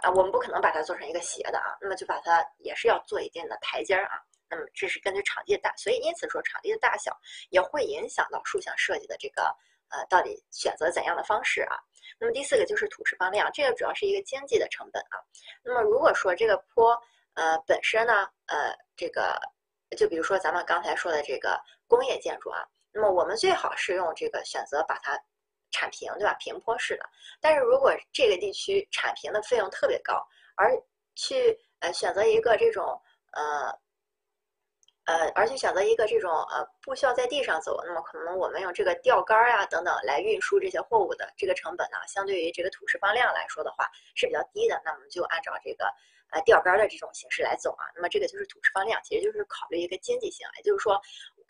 [0.02, 4.20] 啊，我们不可能把它做成一个斜的啊，那么就把它也是要做一定的台阶儿啊。
[4.50, 7.16] 那么这是根据场地的大，所以因此说场地的大小
[7.50, 9.44] 也会影响到竖向设计的这个
[9.88, 11.78] 呃到底选择怎样的方式啊。
[12.18, 15.16] 那么第四个就是土石方量，这个主要是一个经济的成本啊。
[15.62, 16.92] 那么如果说这个坡
[17.34, 19.40] 呃本身呢呃这个
[19.96, 22.60] 就比如说咱们刚才说的这个工业建筑啊，
[22.92, 25.18] 那么我们最好是用这个选择把它
[25.72, 26.34] 铲平，对吧？
[26.34, 27.04] 平坡式的。
[27.40, 30.80] 但是如果这个地区铲平的费用特别高，而
[31.16, 33.00] 去呃选择一个这种
[33.32, 33.76] 呃。
[35.04, 44.80] 呃，而且选择一个这种呃不需要在地上走，那么可能我们用这个吊杆儿呀等等来运输这些货物的这个成本呢，相对于这个土石方量来说的话是比较低的。
[44.84, 45.92] 那我们就按照这个
[46.30, 47.82] 呃吊杆的这种形式来走啊。
[47.96, 51.02] 那么这个就是土石方量，其实就是考虑一个经济性，也就是说，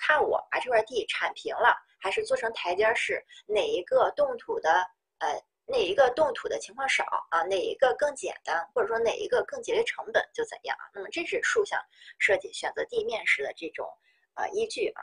[0.05, 4.71] 看我把这块地铲平了，还是做成台阶式，哪一个动土的
[5.19, 5.41] 呃。
[5.65, 7.45] 哪一个动土的情况少啊？
[7.45, 10.91] 哪一个更简单，或者说哪一个更节约成本就怎样啊？
[10.93, 11.81] 那么这是竖向
[12.19, 13.89] 设计选择地面式的这种
[14.35, 15.03] 呃依据啊。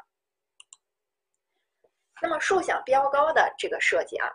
[2.22, 4.28] 那么竖向标高的这个设计啊，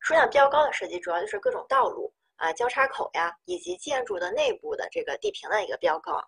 [0.00, 6.26] 竖向标高的设计主要就是各种道路啊、交叉口呀，以及建筑的内部的这个地平的一个标高啊。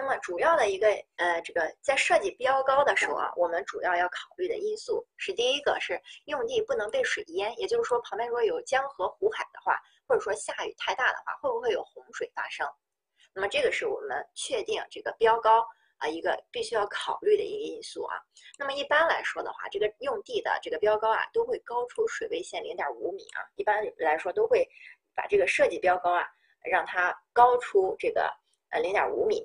[0.00, 12.64] 那么主要的一个呃，这个在设计标高的时候啊，我们主要要考虑的因素是第一个是用地不能被水淹，也就是说旁边如果有江河湖海的话，或者说下雨太大的话，会不会有洪水发生？
[13.34, 18.16] 那么这个是我们确定这个标高啊一个必须要考虑的一个因素啊。
[18.56, 24.64] 那么一般来说的话，这个用地的这个标高啊都会高出水位线零点五米啊，一般来说都会
[25.12, 26.24] 把这个设计标高啊
[26.62, 28.32] 让它高出这个
[28.70, 29.44] 呃零点五米。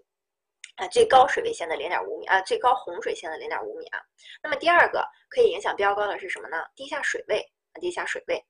[0.76, 4.00] 啊，最高水位线的零点五米啊，最高洪水线的零点五米啊。
[4.42, 6.64] 那么第二个可以影响标高的是什么呢？
[6.76, 7.40] 地下水位
[7.74, 8.44] 啊，地下水位。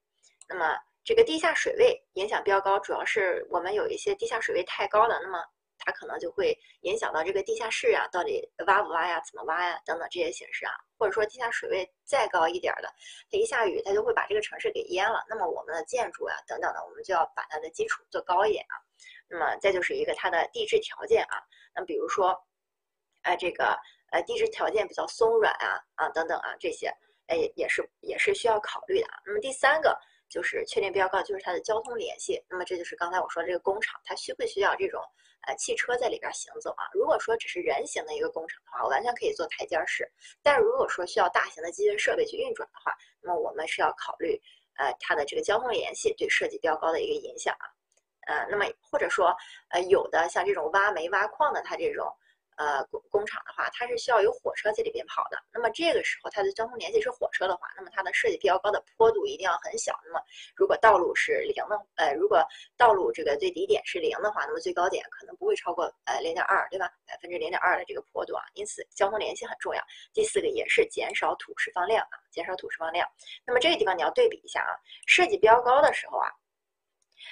[0.47, 5.43] 那么这个地下水位影响标高，主要是我们有一些地下水位太高的，那么
[5.79, 10.71] 它可能就会影响到这个地下室呀，到底挖不挖呀，怎么挖呀，等等这些形式啊。
[10.97, 12.87] 或者说地下水位再高一点的，
[13.29, 15.21] 它一下雨，它就会把这个城市给淹了。
[15.27, 18.79] 那么我们的建筑呀，等等的，我们就要把它的基础做高一点啊。
[19.27, 21.43] 那么再就是一个它的地质条件啊，
[21.75, 22.35] 那比如说，
[23.23, 23.77] 哎，这个
[24.11, 26.87] 呃地质条件比较松软啊啊等等啊这些，
[27.27, 29.21] 哎也是也是需要考虑的啊。
[29.25, 29.97] 那么第三个
[30.29, 32.43] 就是确定标高，就是它的交通联系。
[32.49, 35.01] 那么这就是刚才我说这个工厂，它需不需要这种
[35.47, 36.85] 呃汽车在里边行走啊？
[36.93, 40.09] 如果说只是人行的一个工厂的话，我完全可以做台阶式。
[40.41, 44.39] 但如果说需要大型的机械设备去运转的话，那么我们是要考虑
[44.75, 47.65] 呃它的这个交通联系对设计标高的一个影响啊。
[48.27, 49.35] 呃，那么或者说，
[49.69, 52.05] 呃，有的像这种挖煤挖矿的，它这种
[52.57, 55.37] 呃工工厂的话，它是需要有火车在里边跑的。
[55.51, 59.99] 那么这个时候，它的交通联系是火车的话，那么它的设计标高的坡度一定要很小。
[60.05, 60.21] 那么
[60.55, 62.45] 如果道路是零的，呃，如果
[62.77, 66.89] 道路这个最低点是零的话，那么最高点可能不会超过呃零点二，对吧？
[67.07, 69.81] 百分之零点二的这个坡度啊，因此交通联系很重要。
[70.13, 73.07] 第四个也是减少土石放量啊，减少土石放量。
[73.45, 76.29] 那么这个地方你要对比一下啊，设计标高的时候啊。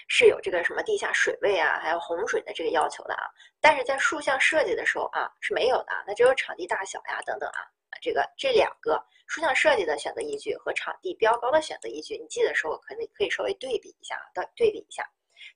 [0.07, 7.67] 是有这个什么地下水位啊，还有洪水的这个要求的啊，但是在竖向设计的时候啊是没有的，那只有场地大小呀等等啊，
[8.01, 15.03] 这个这两个竖向设计的选择依据和场地标高的选择依据，你记的时候可能可以稍微对比一下，对对比一下，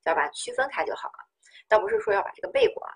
[0.04, 1.26] 就要把区分开就好了，
[1.68, 2.94] 倒不是说要把这个背过啊。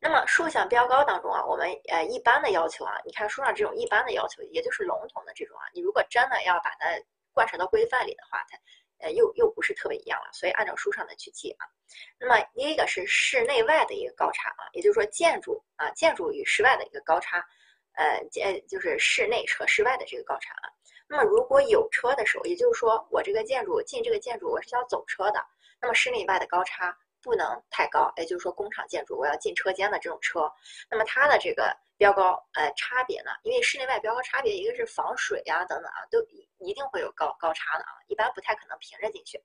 [0.00, 6.86] 那么竖向标高当中啊，我们呃一般的要求啊，你看书上这种一般的要求，也就是笼统的这种啊，你如果真的要把它
[7.32, 8.58] 贯彻到规范里的话，它。
[9.00, 11.66] 呃，又又不是特别一样了，所以按照书上的去记啊。
[12.18, 17.44] 那么第一个是室内外的一个高差啊，也就是说建筑啊，建筑与室外的一个高差，
[17.94, 20.70] 呃，建就是室内和室外的这个高差啊。
[21.08, 25.44] 那么如果有车的时候，也就是说我这个建筑进这个建筑我是要走车的，
[25.80, 30.50] 那么室内外的高差不能太高，也就是说工厂建筑我要进车间的这种车，
[30.90, 36.18] 那么它的这个标高呃差别呢，因为室内外标高差别，一个是防水呀等等啊，都。
[36.62, 39.42] 一定会有高高差的啊，一般不太可能平着进去。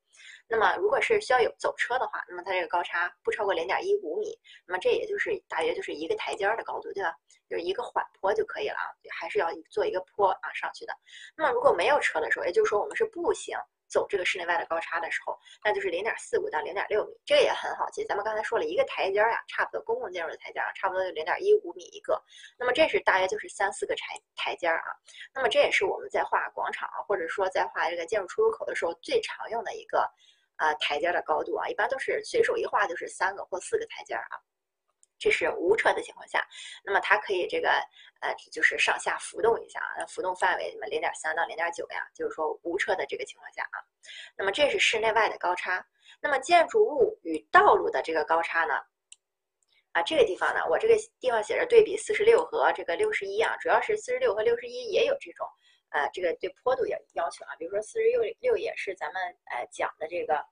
[0.50, 7.16] 那么如果是需要有走车的话，那么它这个高差不超过零点一五米，那么这也就是大约就是一个台阶的高度，对吧？
[7.50, 10.94] 就是一个缓坡就可以了啊，还是要做一个坡啊上去的。
[11.38, 13.58] 那么如果没有车的时候，也就是说我们是步行。
[13.88, 18.04] 走这个室内外的高差的时候，那就是零点四五到零点六米，这个也很好记。
[18.06, 22.21] 咱们刚才说了一个台阶呀，差不多公共建筑的台阶啊，差不多就零点一五米一个。
[22.58, 24.82] 那么这是大约就是三四个台台阶啊。
[25.34, 30.10] 那么这也是我们在画广场或者说在画这个建筑出入口的时候最常用的一个
[30.56, 34.28] 啊台阶的高度啊，一般都是随手一画就是三个或四个台阶啊。
[35.26, 36.48] 这是无车的情况下，
[36.84, 37.68] 那么它可以这个
[38.22, 43.82] 呃，就是上下浮动一下啊，浮动范围什么零点三到零点九呀，就是说无车的这个情况下啊，
[44.38, 45.84] 那么这是室内外的高差。
[46.22, 48.76] 那么建筑物与道路的这个高差呢？
[49.94, 55.48] 啊，这个地方呢，我这个地方写着对比四十六和这个六十一啊，主要是四十六和六十一也有这种
[55.90, 60.46] 呃，这个对坡度也要求啊，比如说四十六六也是咱们呃讲的这个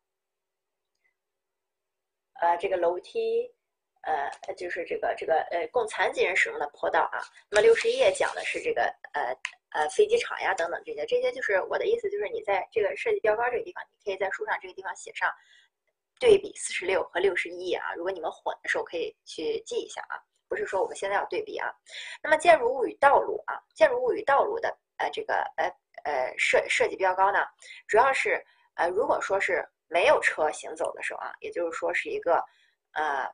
[2.41, 3.53] 呃这个楼梯。
[4.03, 7.23] 呃，就是这个这个呃，供残疾人使用的坡道啊。
[7.49, 9.33] 那么六十一页讲的是这个呃
[9.71, 15.31] 呃飞机场呀等等这些，这些就是我的意思，就是你在这个设计标杆这个地方，你可以在书上这个地方写上
[16.19, 17.93] 对比四十六和六十一啊。
[17.95, 20.19] 如果你们混的时候，可以去记一下啊。
[20.49, 21.73] 不是说我们现在要对比啊。
[22.21, 25.71] 那么建筑物与道路啊，建筑物与道路的呃这个呃
[26.03, 27.39] 呃设设计标高呢，
[27.87, 28.43] 主要是
[28.75, 32.43] 呃如果说是没有车行走的时候啊，也就是说是一个
[32.91, 33.31] 呃。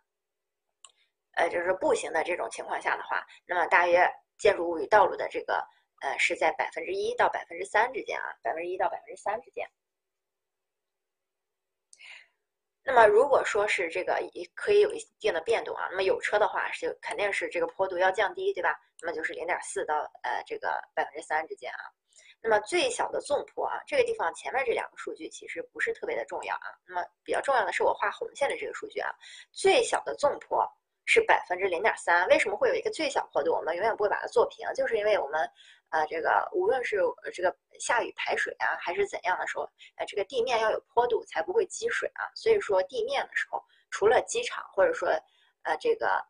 [1.39, 4.05] 呃，就是步行的这种情况下的话，那么大约
[4.37, 5.65] 建筑物与道路的这个
[6.01, 9.65] 呃是在百分之一到百分之三之间啊，百分之一到百分之三之间。
[12.83, 18.77] 那么如果说是这个也可以有一定的变动啊，那么有车的话是肯定是这个坡度要降低，对吧？
[19.01, 21.79] 那么就是零点四到呃这个百分之三之间啊。
[22.41, 26.67] 那么最小的纵坡啊，这个地方前面这两个数据其实不是特别的重要啊。
[26.85, 29.09] 那么比较重要的是我画红线的这个数据啊，
[29.53, 30.65] 最小的纵坡。
[31.11, 33.51] 是百分之零点三，为什么会有一个最小坡度？
[33.51, 35.41] 我们永远不会把它做平，就是因为我们，
[35.89, 37.01] 呃，这个无论是
[37.33, 39.63] 这个下雨排水啊，还是怎样的时候，
[39.95, 42.29] 呃，这个地面要有坡度才不会积水啊。
[42.35, 45.09] 所以说地面的时候，除了机场或者说，
[45.63, 46.23] 呃，这个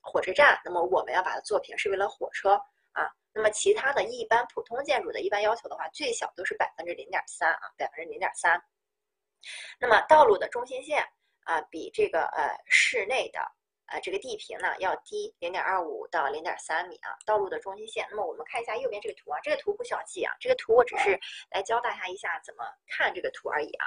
[0.00, 2.52] 火车站，那么我们要把它做平，是为了火车
[2.92, 3.10] 啊。
[3.32, 8.62] 那么其他的一般普通建筑的一般要求的话，最小都是百分之零点三啊，百分之零点三。
[9.80, 11.04] 那么道路的中心线
[11.42, 13.40] 啊，比这个呃室内的。
[13.90, 18.06] 呃，这个地平呢要低零点二五到零点三米啊，道路的中心线。
[18.10, 21.18] 那么我们看一下右边这个图啊，这个图不需要记啊，这个图我只是
[21.50, 23.86] 来教大家一下怎么看这个图而已啊。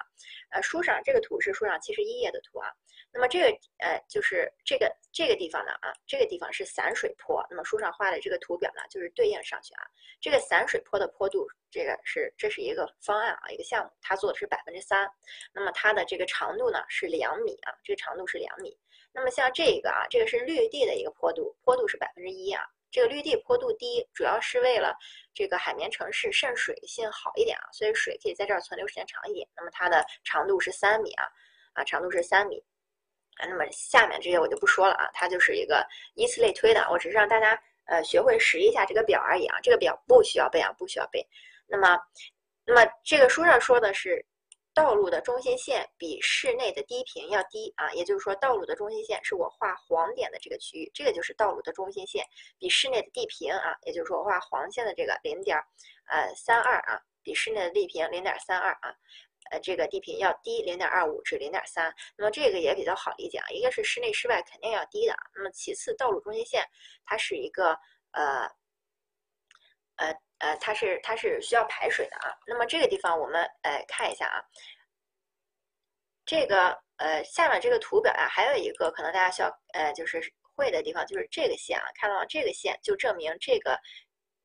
[0.52, 2.70] 呃，书上这个图是书上七十一页的图啊。
[3.12, 3.46] 那么这个
[3.78, 7.46] 呃就是这个这个地方呢啊，这个地方是散水坡。
[7.50, 9.84] 那么书上画的这个图表呢，就是对应上去啊。
[10.20, 15.10] 这个散水坡的坡度，这个是这是一个方案啊，一个项目，它做的是百分之三。
[15.54, 18.78] 那么它的这个长度呢是两米啊，这个长度是两米。
[19.14, 22.64] 那么像这个啊，这个是绿地的一个坡度，坡度是百分之一啊。
[22.90, 24.96] 这个绿地坡度低，主要是为了
[25.34, 29.48] 这个海绵城市渗水性好一点啊，所以水可以在这儿存留时间长一点。
[29.56, 31.26] 那么它的长度是三米啊，
[31.74, 32.64] 啊，长度是三米。
[33.38, 41.24] 啊，那么下面这些我就不说了啊，它就是一个依次类推的，我只是让大家呃学会识一下这个表而已啊，这个表不需要背啊，不需要背。
[41.68, 42.00] 那么，
[42.66, 44.26] 那么这个书上说的是。
[44.74, 52.26] 道路的中心线比室内的低频要低啊，也就是说，道路的中心线是我画黄点的这个区域，这个就是道路的中心线，
[52.58, 55.56] 比室内的地平啊，也就是说我画黄线的这个零点
[56.08, 58.96] 呃三二啊，比室内的地平零点三二啊，
[59.52, 61.94] 呃这个地平要低零点二五至零点三。
[62.18, 66.66] 那么这个也比较好理解啊，一个是室内室外肯定要低的，那么其次道路中心线
[67.06, 67.78] 它是一个
[68.12, 68.50] 呃
[69.98, 70.16] 呃。
[70.44, 72.36] 呃，它是它是需要排水的啊。
[72.46, 74.44] 那么这个地方我们呃看一下啊，
[76.26, 80.22] 这个呃下面这个图表呀，还有一个可能大家需要呃就是
[80.54, 83.80] 会的地方，就是这个线啊，看到这个线就证明这个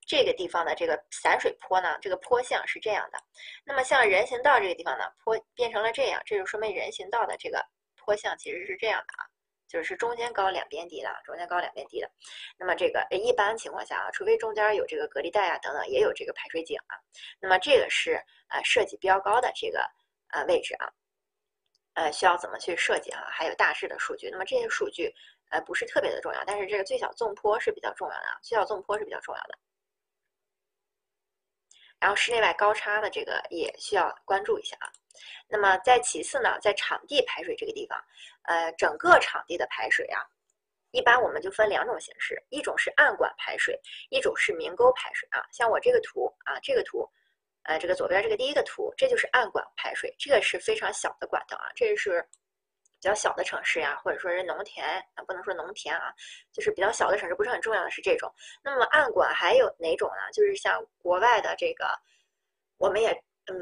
[0.07, 3.19] 这个地方的这个散水坡呢，这个坡向是这样的。
[3.65, 7.61] 那么像人行道这个地方呢，坡变成了这样，这就说明人行道的这个
[7.97, 9.27] 坡向其实是这样的啊。
[9.69, 12.11] 就是中间高两边低的，中间高两边低的。
[12.59, 16.97] 那么这个一般情况下啊，除非中间有这个隔离带啊等等，也有这个排水井啊。
[17.39, 18.15] 那么这个是
[18.49, 19.81] 呃设计标高的这个
[20.31, 20.91] 呃位置啊，
[21.95, 23.29] 呃需要怎么去设计啊？
[23.31, 24.31] 还有大致的数据。
[24.31, 25.15] 那么这些数据
[25.51, 29.59] 呃不是特别的重要，但是这个最小纵坡是比较重要的啊，最小纵坡是比较重要的。
[32.01, 34.91] 然后室内外高差的这个也需要关注一下啊。
[35.49, 37.99] 那么再其次呢，在场地排水这个地方，
[38.43, 40.23] 呃，整个场地的排水啊，
[40.91, 43.79] 一般我们就分两种形式，一种是暗管排水，
[44.11, 45.45] 一种是明沟排水啊。
[45.53, 47.09] 像我这个图啊，这个图，
[47.65, 52.27] 呃，这个左边这个第一个图，这就是暗管排水，这个是非常小的管道啊，这是
[53.01, 54.85] 比较小的城市呀，或者说是农田
[55.15, 56.13] 啊，不能说农田啊，
[56.53, 58.33] 就是比较小的城市，不是很重要的是这种。
[58.63, 60.33] 那么暗管还有哪种呢？
[60.33, 61.87] 就是像国外的这个，
[62.77, 63.13] 我们也
[63.47, 63.55] 嗯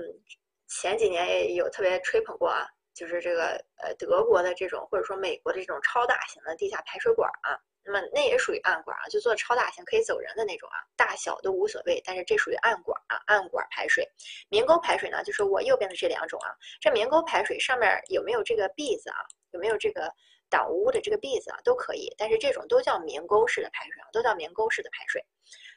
[0.68, 7.58] 前几年也有特别吹捧过啊，就是这个呃德国的这种，或者说美国的这种超大型的地下排水管啊。
[7.88, 14.04] 那么那也属于暗管啊，就做超大型可以走人的那种啊，大小都无所谓，但是这属于暗管啊，暗管排水。
[14.48, 16.50] 明沟排水呢，就是我右边的这两种啊，
[16.80, 19.18] 这明沟排水上面有没有这个篦子啊？
[19.52, 20.12] 有没有这个
[20.50, 21.58] 挡污的这个篦子啊？
[21.62, 25.24] 都可以，但是这种都叫明沟式的排水啊，都叫明沟式的排水。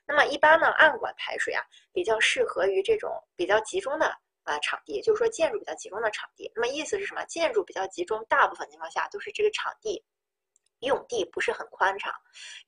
[0.08, 1.64] 那么一般呢，暗管排水啊，
[1.94, 4.12] 比较适合于这种比较集中的
[4.50, 6.52] 啊场地，就是说建筑比较集中的场地。
[6.56, 7.24] 那么意思是什么？
[7.26, 10.04] 建筑比较集中，大部分情况下都是这个场地。
[10.80, 12.14] 用地不是很宽敞，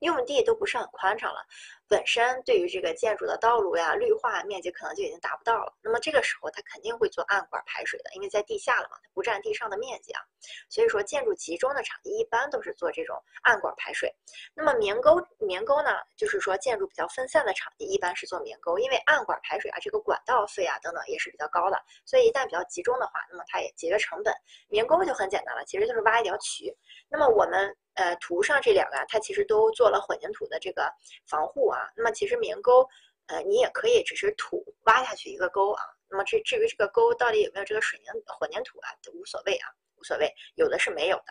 [0.00, 1.44] 用地都不是很宽敞了，
[1.88, 5.72] 本身对于这个建筑的道路呀、绿化面积可能就已经达不到了。
[5.82, 10.20] 那么这个时候它肯定会做暗管排水的，因为在地下了嘛，它不占地上的面积啊。
[10.68, 14.12] 所以说建筑集中的场地一般都是做这种暗管排水。
[14.54, 24.34] 那么明沟明沟呢，就是说建筑比较分散的场地一般是做明沟，因为暗管排水啊，这个管道费啊等等也是比较高的，所以一旦比较集中的话，那么它也节约成本。
[24.68, 26.74] 明沟就很简单了，其实就是挖一条渠。
[27.08, 27.74] 那么我们。
[27.94, 30.90] 呃，图上这两个啊，它其实都做了混凝土的这个
[31.26, 31.90] 防护啊。
[31.94, 32.88] 那么其实明沟，
[33.26, 35.82] 呃，你也可以只是土挖下去一个沟啊。
[36.08, 41.24] 那么至至于这个沟到底有没有这个水凝混凝土啊，都无所谓啊，无所谓，有的是没有的。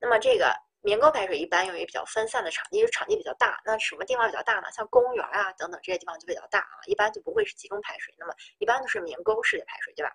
[0.00, 0.52] 那么这个
[0.82, 3.60] 明沟排水一般用于比较分散的场地，就是场地比较大。
[3.64, 4.70] 那什么地方比较大呢？
[4.72, 8.12] 像公园啊等等这些地方就比较大啊，一般就不会是集中排水。
[8.18, 10.12] 那么一般都是明沟式的排水，对吧？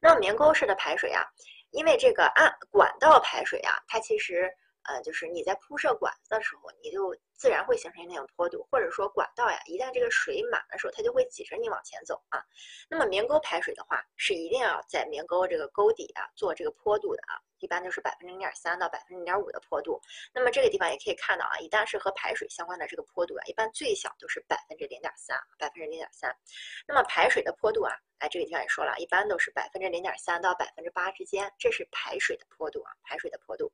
[0.00, 1.24] 那么明沟式的排水啊，
[1.70, 4.48] 因为这个按管道排水啊，它其实。
[4.88, 12.42] 呃，就是你在铺设管子的时候，你就自然会形成那种坡度，或者说管道呀，一旦这个水满的时候，它就会挤着你往前走啊。
[12.88, 20.00] 那么明沟排水的话，是一定要在明沟这个沟底啊做这个坡度的啊，一般都是百分之零点三到百分之零点五的坡度。
[20.32, 26.34] 那么这个地方也可以看到啊，一旦是和排水相关的这个坡度啊，一般最小都是百分之零点三，百分之零点三。
[26.86, 33.70] 那么排水的坡度啊，哎，这个地方也说了，一般都是百分之零点三到百分之八之间，这是排水的坡度啊，排水的坡度。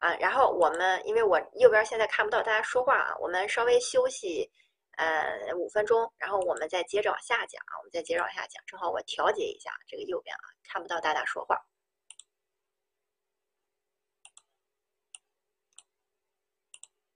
[0.00, 4.50] 啊，然后我们因为我右边现在看不到大家说话啊，我们稍微休息，
[4.96, 11.56] 呃，五分钟，然后我们再接着往下讲啊，我们再接着往下讲，正好我调节一下这个右边啊，看不到大家说话。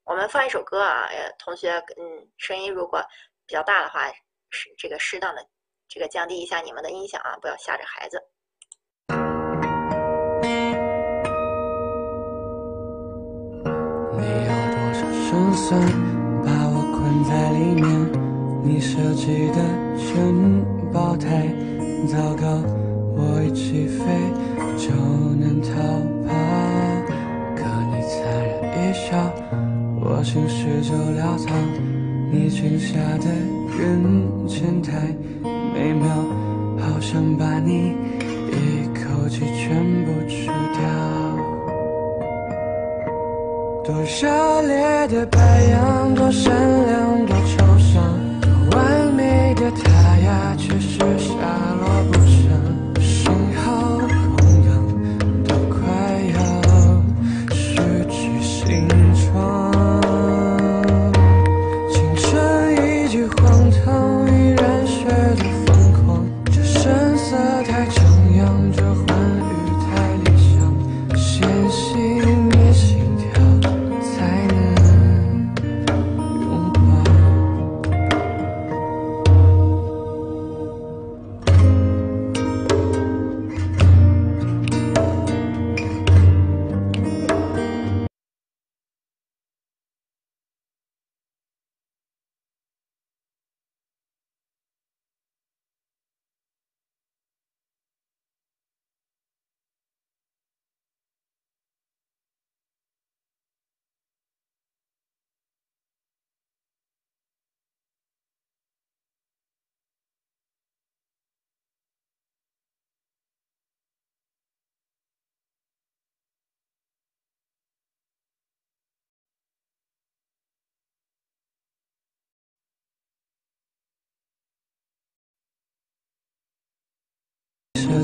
[0.05, 1.09] 我们放一首歌啊，
[1.39, 3.03] 同学，嗯，声音如果
[3.47, 4.13] 比较大的话，
[4.51, 5.49] 是这个适当的
[5.89, 8.23] 这个降低一下你们的音响啊，不要吓着孩子。
[15.55, 15.81] 就算
[16.45, 17.87] 把我困在里面，
[18.65, 19.63] 你设计的
[19.97, 21.47] 城堡太
[22.09, 22.59] 糟糕，
[23.15, 24.03] 我一起飞
[24.77, 24.91] 就
[25.39, 25.71] 能逃
[26.27, 26.35] 跑。
[27.55, 29.31] 可你残忍一笑，
[30.01, 30.93] 我心事就
[31.23, 31.55] 潦草。
[32.33, 33.31] 你裙下的
[33.79, 35.15] 人间太
[35.73, 36.09] 美妙，
[36.81, 37.95] 好想把你
[38.51, 41.34] 一口气全部吃掉。
[43.85, 46.55] 多热烈的白羊，多善
[46.87, 48.03] 良，多抽象，
[48.41, 51.74] 多完美的他呀，却是下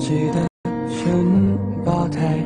[0.01, 0.49] 设计的
[1.05, 2.39] 珍宝太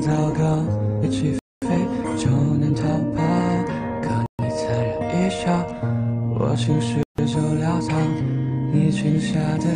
[0.00, 0.62] 糟糕，
[1.02, 1.36] 一起
[1.66, 1.76] 飞
[2.16, 2.82] 就能逃
[3.16, 3.20] 跑。
[4.00, 5.66] 可你粲然一笑，
[6.38, 7.96] 我心事就潦草。
[8.72, 9.66] 你裙下的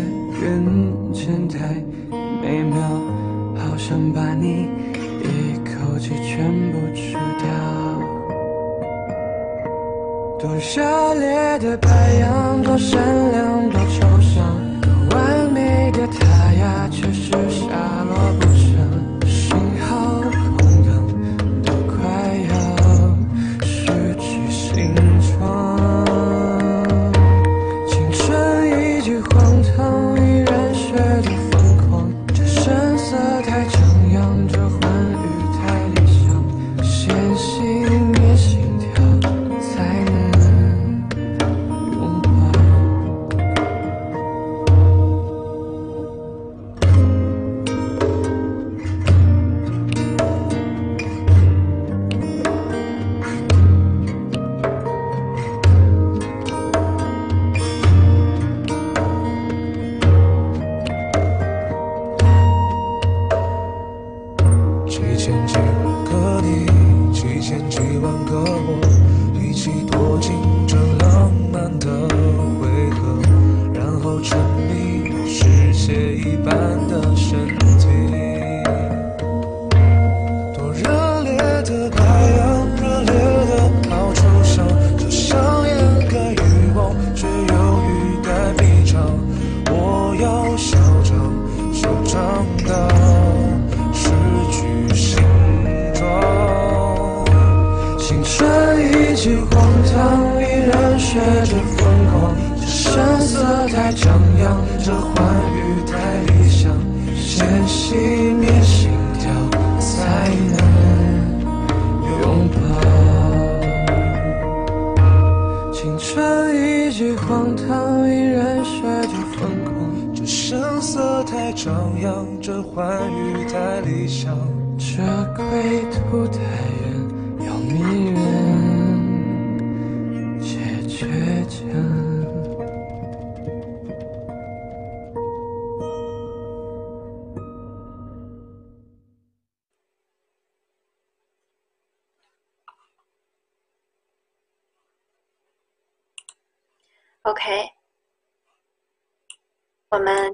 [0.41, 1.75] 人间太
[2.41, 2.79] 美妙。
[3.57, 4.69] 好想把你
[5.25, 7.49] 一口气全部吃掉。
[10.39, 11.89] 多热烈的白
[12.21, 13.03] 羊，多善
[13.33, 13.81] 良，多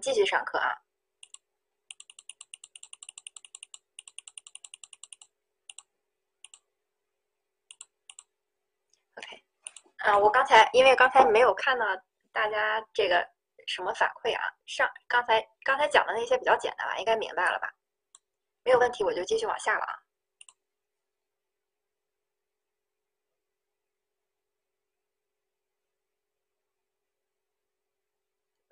[0.03, 0.77] 继续上课啊。
[9.15, 9.43] OK，
[9.99, 11.87] 啊，我刚才因为刚才没有看到
[12.33, 13.27] 大家这个
[13.67, 17.73] 什么反馈啊，上刚才刚才讲的那些比较简单吧，应该明白了吧？
[18.65, 20.02] 没有问题，我就继续往下了啊。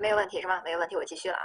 [0.01, 0.63] 没有问题是吗？
[0.65, 1.45] 没有问题，我继续了啊。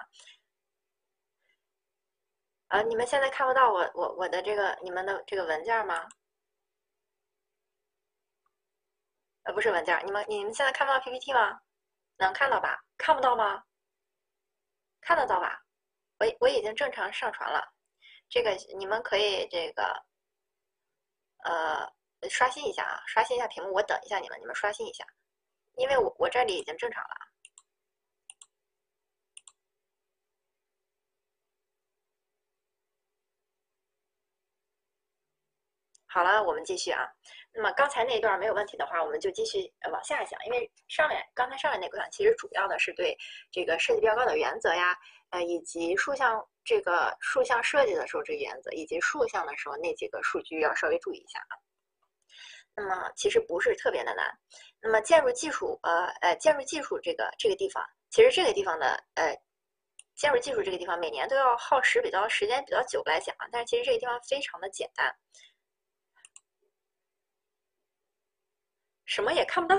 [2.69, 6.07] 啊，你们现在看不到我我我的这个你们的这个文件吗？
[9.43, 11.59] 呃，不是文件，你们你们现在看不到 PPT 吗？
[12.17, 12.81] 能看到吧？
[12.97, 13.61] 看不到吗？
[15.01, 15.61] 看得到吧？
[16.19, 17.61] 我我已经正常上传了，
[18.29, 19.83] 这个你们可以这个
[21.43, 21.91] 呃
[22.29, 25.05] 刷新一下啊，刷新一下屏幕，我等一下你们，你们刷新一下，
[25.75, 27.24] 因为我我这里已经正常了。
[36.15, 37.05] 好了，我们继续啊。
[37.53, 43.17] 那么刚才那段没有问题的话，我们就继续往下讲，因为上面刚才上面那段其实主要的是对
[43.51, 44.97] 这个设计标杆的原则呀，
[45.31, 51.59] 呃，以及竖向这个竖向设计的时候这个原则，以及竖向的时候那几个数据要稍微注意一下啊。
[52.73, 54.25] 那么其实不是特别的难。
[54.79, 59.37] 那么建筑技术，呃呃，建筑技术这个这个地方，其实这个地方的呃。
[60.15, 65.13] 建筑技术这个地方每年都要耗时比较时间比较久来讲啊，但是其实这个地方非常的简单，
[69.15, 69.77] 什么也看不到，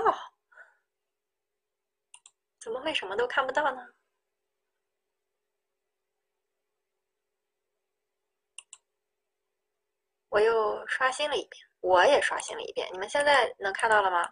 [2.59, 3.85] 怎么会什么都看不到呢？
[10.29, 14.27] 我又刷新了一遍，我也刷新了一遍，你们现在能看到了吗？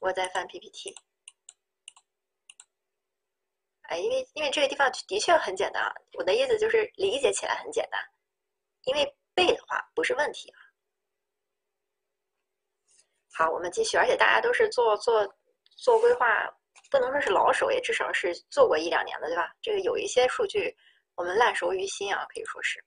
[0.00, 0.92] 我在翻 PPT。
[3.82, 8.04] 哎，因为因为这个地方的确很简单啊，我的意思就是理解起来很简单，
[8.86, 10.52] 因为背的话不是问题。
[13.38, 15.24] 好，我们继续，而且大家都是做做
[15.76, 16.26] 做规划，
[16.90, 19.52] 不能说是老手，也至少是做过一两年的，对吧？
[19.62, 20.76] 这个有一些数据
[21.14, 22.84] 我们烂熟于心啊，可以说是。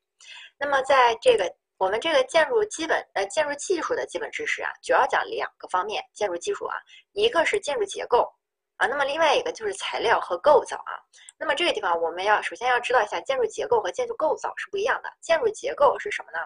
[0.59, 6.75] 那么在这个我们这个建筑基本呃建筑技术的基本知识啊，主要讲两个方面，建筑技术啊，
[7.13, 8.29] 一个是建筑结构。
[8.75, 8.85] 啊。
[8.87, 10.99] 那么另外一个就是材料和构造啊。
[11.39, 15.09] 那么这个地方我们要首先要知道一下，建筑结构和建筑构造是不一样的。
[15.21, 16.45] 建筑结构是什么呢？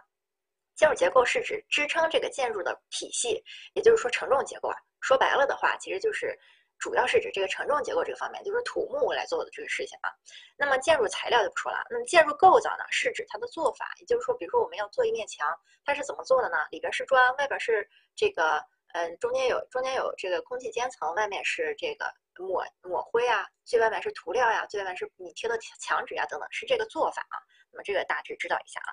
[0.75, 3.41] 建筑结构是指支撑这个建筑的体系，
[3.73, 4.75] 也就是说承重结构啊。
[5.01, 6.37] 说白了的话，其实就是
[6.77, 10.11] 主要是指这个承重结构这个方面，就是土木来做的这个事情啊。
[10.57, 15.47] 那么建筑材料就不说了，那么建筑构造呢，是指它的做法，也就是说，比如说我们要做一面墙，
[15.85, 16.57] 它是怎么做的呢？
[16.71, 18.61] 里边是砖，外边是这个，
[18.93, 27.37] 嗯，中间有中间有这个空气间层，外面是这个抹抹灰啊，最外面是涂料呀，最外面是你贴的墙纸呀，等等，是这个做法啊。
[27.71, 28.91] 那么这个大致知道一下啊。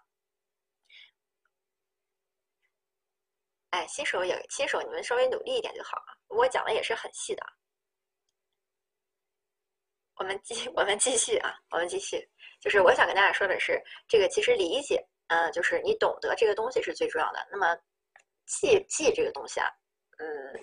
[3.72, 6.12] 哎，新手也新手，你们稍微努力一点就好啊。
[6.28, 7.42] 我讲的也是很细的。
[10.16, 12.28] 我们继 我们继续啊，我们继续。
[12.60, 17.48] 就是我想跟大家说的是，这个其实理解，嗯，就是你懂得这个东西是最重要的。
[17.50, 17.74] 那么
[18.44, 19.66] 记记这个东西啊，
[20.18, 20.60] 嗯，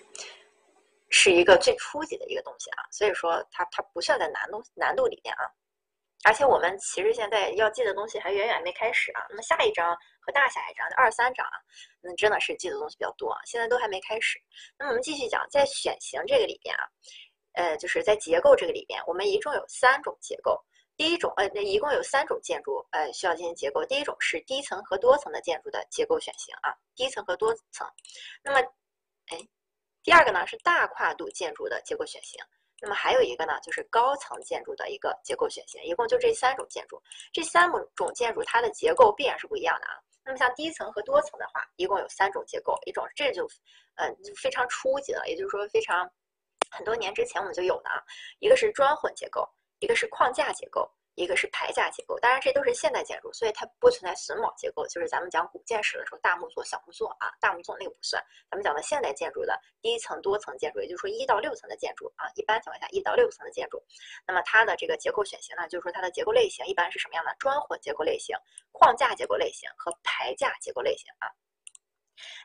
[1.08, 2.86] 是一个最初级的一个东西啊。
[2.92, 5.50] 所以说它它不算在难度难度里面啊。
[6.24, 9.26] 而且我们其实现在要记的东西还远远没开始啊。
[9.28, 10.30] 那么下一章和。
[10.32, 11.58] 大下一章的二三章啊，
[12.00, 14.40] 那真的是记的东西比较多啊，现在都还没开始。
[14.78, 16.86] 那么我们继续讲，在选型这个里边啊，
[17.54, 20.56] 呃，就是在结构这个里边，我们一共有三种结构。
[20.96, 23.84] 第一种，呃，那一共有三种建筑，呃，需要进行结构。
[23.86, 27.84] 第一种是低层和多层的建筑的结构选型啊，低层和多层。
[28.44, 28.60] 那么，
[29.32, 29.38] 哎，
[30.04, 32.40] 第二个呢是大跨度建筑的结构选型。
[32.80, 35.82] 那么还有一个呢，就是高层建筑的一个结构选型。
[35.84, 37.00] 一共就这三种建筑，
[37.32, 39.94] 这三种建筑它的结构必然是不一样的啊。
[40.24, 43.46] 那么像低层和多层的话，一共有三种结构，一种这就，
[43.96, 46.08] 嗯，非常初级的，也就是说非常
[46.70, 48.02] 很多年之前我们就有的啊，
[48.38, 50.90] 一个是砖混结构，一个是框架结构。
[51.16, 54.86] 一个是排架结构，当然这都是现代建筑，所以它不存在榫卯结构。
[54.86, 58.22] 就是咱们讲古建史的时候，大木作、小木作啊，大木作那个不算。
[58.50, 63.82] 咱们讲的现代建筑的第一层、多层建筑，也就是说一到六层的建筑啊，一般情况下一到六层的建筑，
[64.26, 67.34] 那么它的这个结构选型呢，就是说它的结构类型一般是什么样的？
[67.38, 68.36] 砖混结构类型、
[68.72, 71.28] 框架结构类型和排架结构类型啊。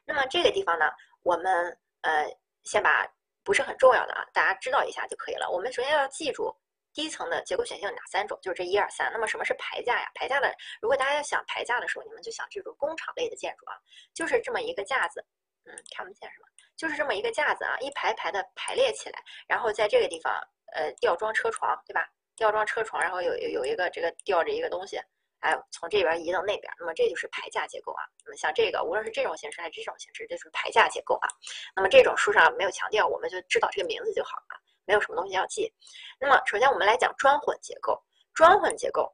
[0.05, 0.91] 那么这个地方呢，
[1.23, 2.27] 我们呃
[2.63, 3.07] 先把
[3.43, 5.49] 不是很重要的啊，大家知道一下就可以了。
[5.49, 6.53] 我们首先要记住。
[6.95, 8.39] 低层的结构选项有哪三种？
[8.41, 9.11] 就是这一二三。
[9.11, 10.09] 那么什么是排架呀？
[10.15, 13.75] 排架的，如果大家要想排架的时候，你们就想这种工厂类的建筑啊，
[14.13, 15.23] 就是这么一个架子，
[15.65, 16.47] 嗯，看不见是吧？
[16.77, 20.33] 就是这么一个架子啊，一排排的排列起来，然后在这个地方，
[20.73, 22.07] 呃，吊装车床，对吧？
[22.37, 24.97] 吊装车床，然后有有一个这个吊着一个东西，
[25.39, 28.03] 哎，从这边移到那边，那么这就是排架结构啊。
[28.25, 31.27] 那么像这个，无论是这种形式还是这种形式，这是排架结构啊。
[31.75, 34.59] 那么这种书上没有强调，我们就知道这个名字就好啊。
[34.85, 35.71] 没有什么东西要记。
[36.19, 38.01] 那么，首先我们来讲砖混结构。
[38.33, 39.09] 砖混结构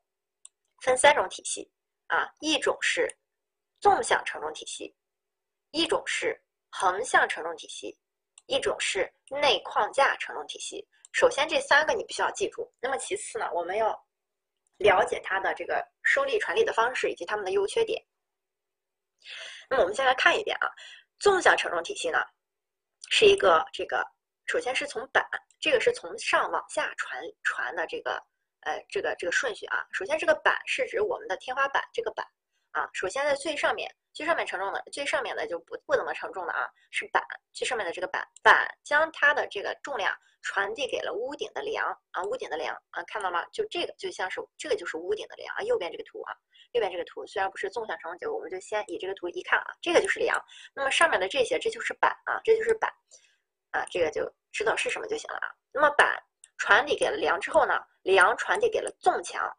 [0.82, 1.72] 分三种体系
[2.08, 3.08] 啊，一种是
[3.80, 4.96] 纵向承重体系，
[5.70, 6.36] 一种是
[6.72, 7.96] 横向承重体系，
[8.48, 10.84] 一种是内框架承重体系。
[11.12, 12.68] 首先这三个你必须要记住。
[12.82, 13.90] 那么其次呢，我们要
[14.78, 18.04] 了解它的这个受力传递的方式以及它们的优缺点。
[19.70, 20.68] 那么我们先来看一遍啊，
[21.20, 22.18] 纵向承重体系呢，
[23.12, 24.04] 是一个这个，
[24.46, 25.26] 首先是从板。
[25.60, 28.20] 这个是从上往下传传的这个，
[28.62, 29.86] 呃，这个这个顺序啊。
[29.92, 32.26] 首先，这个板是指我们的天花板这个板
[32.72, 32.90] 啊。
[32.94, 37.24] 首先在最上面，最上面承重的，最上面的就不不怎么承重的啊，是板。
[37.54, 43.46] 最上面的这个板板将它的这个重量传递给了屋顶的梁啊，屋顶的梁啊，看到吗？
[43.54, 45.62] 就这个就像是这个就是屋顶的梁啊。
[45.62, 46.34] 右边这个图啊，
[46.72, 50.44] 右边这个图虽然不是纵向承重结构，我们就先以这个图一看啊，这个就是梁。
[50.74, 52.92] 那么上面的这些，这就是板啊，这就是板。
[53.72, 55.48] 啊，这个就知道是什么就行了啊。
[55.74, 56.18] 那么板
[56.58, 59.50] 传递给了梁之后呢，梁传递给了纵墙，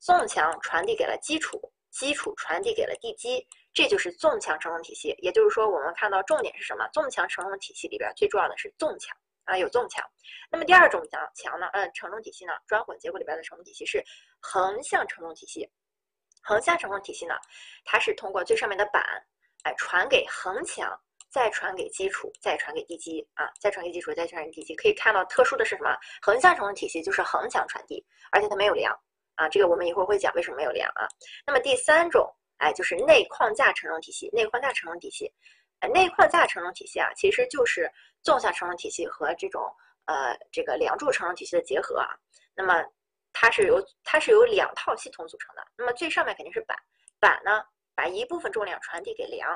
[0.00, 1.60] 纵墙传递给了基础，
[1.90, 5.14] 基础传递给了地基，这就是纵墙承重体系。
[5.18, 6.88] 也就是说，我们看到重点是什么？
[6.92, 10.04] 纵墙承重体系里边最重要的是纵墙啊，有纵墙。
[10.50, 11.68] 那么第二种墙墙呢？
[11.72, 12.52] 嗯，承重体系呢？
[12.66, 14.02] 砖混结构里边的承重体系是
[14.40, 15.68] 横向承重体系。
[16.42, 17.34] 横向承重体系呢，
[17.84, 19.02] 它是通过最上面的板，
[19.64, 20.98] 哎，传给横墙。
[21.30, 24.74] 再传给基础，再传给地基啊，再传给基础，再传给地基。
[24.74, 25.94] 可以看到，特殊的是什么？
[26.22, 28.98] 横向承重体系就是横向传递，而且它没有梁
[29.34, 29.48] 啊。
[29.48, 31.06] 这个我们一会儿会讲为什么没有梁啊。
[31.46, 34.28] 那么第三种，哎，就是内框架承重体系。
[34.32, 35.30] 内框架承重体系，
[35.80, 37.90] 哎，内框架承重体系啊，其实就是
[38.22, 39.62] 纵向承重体系和这种
[40.06, 42.08] 呃这个梁柱承重体系的结合啊。
[42.54, 42.82] 那么
[43.32, 45.62] 它是由它是由两套系统组成的。
[45.76, 46.76] 那么最上面肯定是板，
[47.20, 47.62] 板呢
[47.94, 49.54] 把一部分重量传递给梁。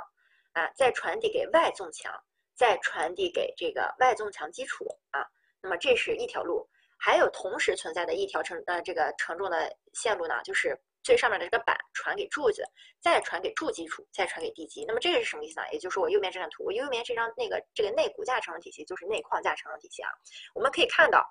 [0.53, 2.13] 啊，再传递给外纵墙，
[2.55, 5.25] 再传递给这个外纵墙基础啊。
[5.61, 12.65] 那么这是一条路，还有同时存在的一条承呃这个承重的线路呢，就是最上面的这个板传给柱子，
[13.01, 14.85] 再传给柱基础，再传给地基。
[14.87, 15.67] 那么这个是什么意思呢？
[15.73, 20.11] 也就是我右边这张图，我右边这张那个这个内骨架承重体系就是内框架承重体系啊。
[20.55, 21.25] 我们可以看到，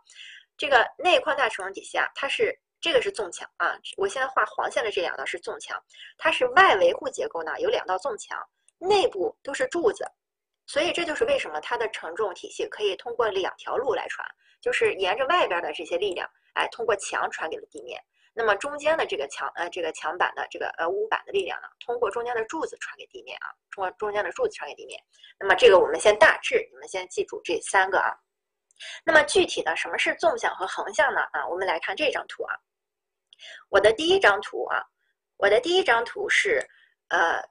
[0.57, 3.77] 这个内框架承重体系啊，它是这个是纵墙啊。
[3.97, 5.81] 我现在画黄线的这两道是纵墙，
[6.17, 8.37] 它是外维护结构呢，有两道纵墙，
[8.81, 10.03] 内部都是柱子，
[10.65, 14.27] 所以这就是为什么它的承重体系可以通过两条路来传，
[14.59, 18.01] 就是沿着外边的这些力量，哎，通过墙传给了地面。
[18.33, 24.97] 那么中间的这个墙，呃，这个墙板的这个呃屋板的力量呢，通过中间的柱子传给地面啊，通过中间的柱子传给地面。
[25.37, 28.15] 那么这个我们先大致，你们先记住这三个啊。
[29.03, 31.19] 那么具体的什么是纵向和横向呢？
[31.33, 32.55] 啊，我们来看这张图啊。
[33.69, 34.81] 我的第一张图啊，
[35.35, 36.65] 我的第一张图是
[37.09, 37.43] 呃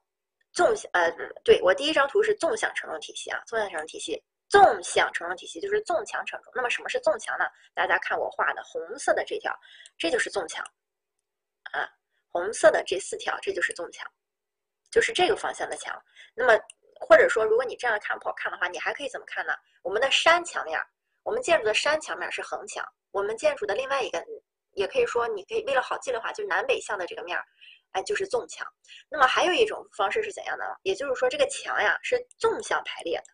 [0.52, 1.10] 纵向，呃，
[1.44, 4.22] 对我第一张图是纵向承重体系啊，纵向承重体系。
[4.48, 6.52] 纵向承重体系就是纵墙承重。
[6.56, 7.44] 那么什么是纵墙呢？
[7.72, 9.56] 大家看我画的红色的这条，
[9.96, 10.64] 这就是纵墙
[11.70, 11.88] 啊。
[12.32, 14.04] 红色的这四条，这就是纵墙，
[14.90, 15.96] 就是这个方向的墙。
[16.34, 16.58] 那么
[17.00, 19.54] 或者说，如果你这样看不好看的话，你还可以怎么看呢？
[19.82, 20.76] 我们的山墙面，
[21.22, 22.84] 我们建筑的山墙面是横墙。
[23.12, 24.20] 我们建筑的另外一个，
[24.72, 27.44] 也可以说，你可以为了好记的话，就是南北向的这个面儿，
[27.92, 28.66] 哎，就是纵墙。
[29.08, 30.64] 那么还有一种方式是怎样的？
[30.82, 33.24] 也就是说，这个墙呀是纵向排列的。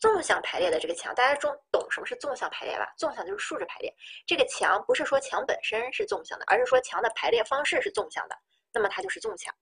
[0.00, 2.92] 纵向排列的这个墙，大家中懂什么是纵向排列吧？
[2.98, 3.94] 纵向就是竖着排列。
[4.26, 8.36] 这个墙不是说墙本身是纵向的，而是说墙的排列方式是纵向的，
[8.72, 9.54] 那么它就是纵墙。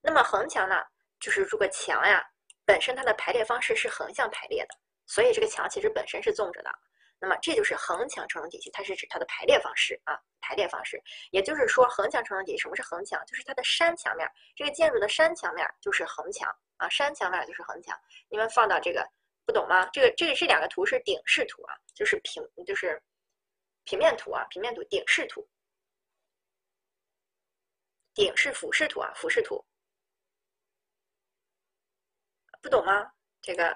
[0.00, 0.76] 那么横墙呢，
[1.18, 2.24] 就是这个墙呀
[2.64, 4.74] 本身它的排列方式是横向排列的，
[5.06, 6.70] 所以这个墙其实本身是纵着的。
[7.18, 11.02] 那么这就是横墙承重体系，它是指它的排列方式啊，排列方式。
[11.30, 13.24] 也就是说，横墙承重体系什么是横墙？
[13.26, 17.98] 就是它的山墙面，这个建筑的山墙面就是横墙啊，山墙面就是横墙。
[18.28, 19.06] 你们放到这个。
[19.46, 19.88] 不懂吗？
[19.92, 23.00] 这个这个这两个图是顶视图啊，就是平就是
[23.84, 25.48] 平面图啊，平面图顶视图，
[28.12, 29.64] 顶是俯视图啊，俯视图。
[32.60, 33.08] 不懂吗？
[33.40, 33.72] 这个，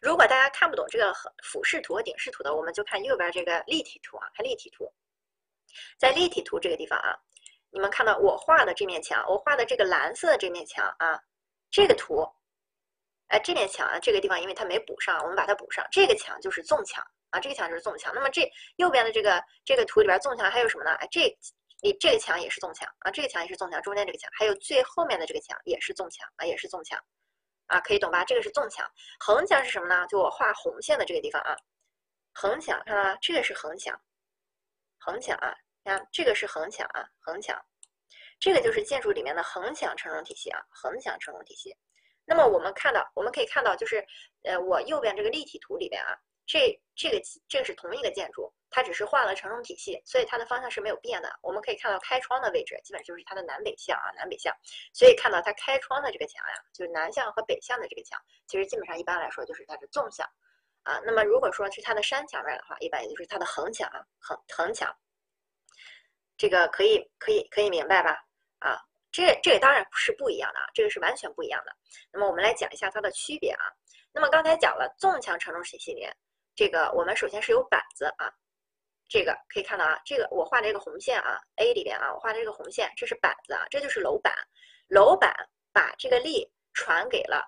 [0.00, 4.90] 如果大家看不懂这个俯视图和顶视图的，我们就看右边这个立体图啊，看立体图。
[5.98, 7.14] 在立体图这个地方啊，
[7.70, 11.20] 你们看到我画的这面墙，我画的这个蓝色的这面墙啊，
[11.70, 12.26] 这个图。
[13.28, 15.86] 哎，这面墙啊，这个地方因为它没补上，我们把它补上。
[15.92, 18.12] 这个墙就是纵墙啊，这个墙就是纵墙。
[18.12, 20.90] 那么这右边的这个这个图里边纵墙还有什么呢？
[20.94, 21.20] 哎，这
[21.82, 26.98] 里这个墙也是纵墙啊，这个墙也是纵墙，中间这个墙还有最后面的这个墙也是纵墙啊，也是纵墙
[27.70, 28.24] 啊，可以懂吧？
[28.24, 28.86] 这个是纵墙，
[29.18, 30.06] 横墙是什么呢？
[30.08, 31.56] 就我画红线的这个地方啊，
[32.34, 33.16] 横墙看到吗？
[33.22, 33.98] 这个是横墙，
[34.98, 35.54] 横墙啊，
[35.84, 37.56] 看这个是横墙啊，横墙，
[38.38, 41.76] 这个就是建筑里面的横墙承重体系啊，横墙承重体系。
[42.24, 44.04] 那么我们看到，我们可以看到，就是，
[44.42, 46.14] 呃，我右边这个立体图里边啊，
[46.46, 51.38] 这这个这个是同一个建筑，它只是换了承重体系，所以它的方向是没有变的。
[51.42, 54.54] 我们可以看到开窗的位置，基本就是它的南北向啊，南北向。
[54.92, 60.26] 所以看到它开窗的这个墙呀，就是南向和北向的这个墙，其实基本上一般来说就是它的纵向
[60.84, 61.00] 啊。
[61.04, 64.94] 那么如果说是它的山墙面的话，一般也就是它的横墙啊，横横墙。
[66.36, 68.16] 这个可以可以可以明白吧？
[68.60, 68.80] 啊。
[69.12, 71.76] 这这个当然是不一样的啊，这个是完全不一样的。
[72.12, 73.64] 那么我们来讲一下它的区别啊。
[74.12, 76.08] 那么刚才讲了纵墙承重体系里，
[76.54, 78.32] 这个我们首先是有板子啊，
[79.10, 84.32] 这个可以看到啊，这个我画的这个红线啊，A 里边啊，我画的这个红线，这是板子啊，这就是楼板。
[84.88, 85.34] 楼板
[85.72, 87.44] 把这个力传给了，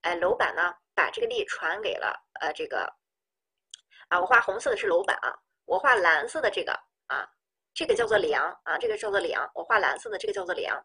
[0.00, 2.92] 哎，楼板呢把这个力传给了呃这个
[4.08, 5.32] 啊，我画红色的是楼板啊，
[5.66, 6.72] 我画蓝色的这个
[7.06, 7.28] 啊。
[7.74, 9.50] 这个叫做梁啊，这个叫做梁。
[9.54, 10.78] 我画蓝色的这个叫做梁，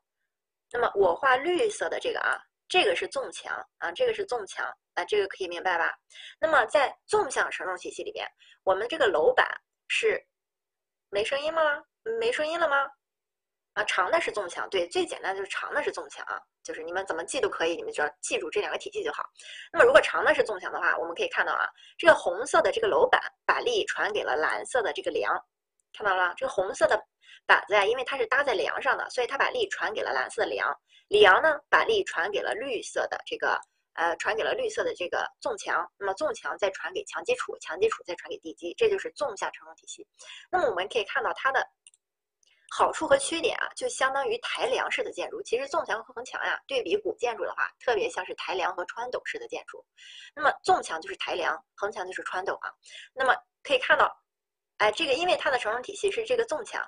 [0.71, 5.93] 那么我画绿色的这个啊，这个是纵墙啊，这个是纵墙啊，这个可以明白吧？
[6.39, 8.25] 那么在纵向承重体系里边，
[8.63, 9.45] 我们这个楼板
[9.87, 10.23] 是
[11.09, 11.61] 没声音吗？
[12.19, 12.89] 没声音了吗？
[13.73, 19.23] 啊，长的是纵墙，对，最简单就是长的是纵墙啊，就是你们怎么记都可以，你们只要记住这两个体系就好。
[19.71, 25.31] 那么如果长的是纵墙的话，我们可以看到啊，这个红色的这个楼板把力传给了蓝色的这个梁。
[25.93, 26.99] 看到了，这个红色的
[27.45, 30.75] 板子呀，因为它是搭在梁上的，所以它把力传给了蓝色的梁。
[31.09, 33.59] 梁呢，把力传给了绿色的这个，
[33.97, 35.85] 呃，传给了绿色的这个纵墙。
[35.97, 40.07] 那么纵墙再传给墙基础，墙基础再传给地基，这就是纵向承重体系。
[40.49, 41.67] 那么我们可以看到它的
[42.69, 45.41] 好处和缺点啊，就相当于抬梁式的建筑。
[45.43, 49.85] 其实纵墙和横墙呀，对比古建筑的话，特别像是抬梁和穿斗式的建筑。
[50.33, 52.71] 那么纵墙就是抬梁，横墙就是穿斗啊。
[53.13, 54.15] 那么可以看到。
[54.79, 56.87] 哎，这个因为它的承重体系是这个纵墙，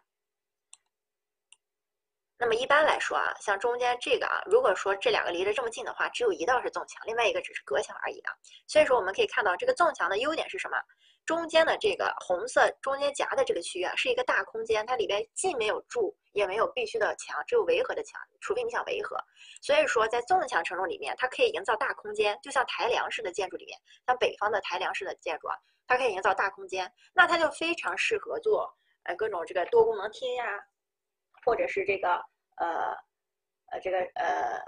[2.42, 8.32] 那么一般来说啊，像中间这个啊，如果说这两个离得这么近的话，只有一道是纵墙，另外一个只是隔墙而已啊。
[8.66, 10.78] 所以说我们可以看到，这个纵墙的优点是什么？
[11.26, 19.18] 中间的这个红色中间夹的这个区域啊，是一个大空间，它里边既没有柱，也没有必须的墙，只有围合的墙，除非你想围合。
[19.62, 23.78] 所以说，在纵墙承重里面，它可以营造大空间，就像台梁式的建筑里面，
[24.08, 28.74] 像北方的台梁式的建筑啊，它可以营造大空间，那它就非常适合做
[29.04, 30.46] 呃各种这个多功能厅呀。
[31.46, 32.14] 或者是这个
[32.58, 32.96] 呃
[33.68, 34.62] 呃这个呃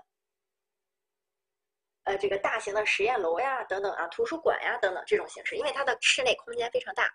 [2.04, 7.10] 呃这个大型的实验楼呀等等啊，图书馆呀等等这种形式，因为它的室内空间非常大。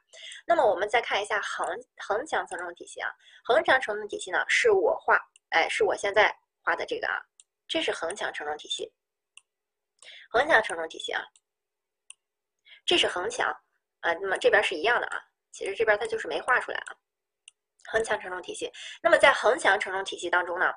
[0.46, 3.10] 那么我们再看一下横横墙承重体系啊，
[3.44, 5.18] 横墙承重体系呢是我画，
[5.50, 7.20] 哎，是我现在画的这个啊，
[7.66, 8.92] 这是横墙承重体系，
[10.30, 11.22] 横墙承重体系啊，
[12.84, 13.48] 这是横墙
[14.00, 16.96] 啊，那么这边是一样的啊，其实这边它就是没画出来啊。
[17.86, 18.70] 横墙承重体系，
[19.02, 20.72] 那么在横墙承重体系当中呢，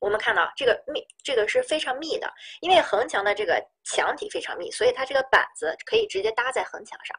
[0.00, 7.16] 我们看到这个密，这个是非常密的，因为横墙的这个墙体非常密，所以它这个板子可以直接搭在横墙上。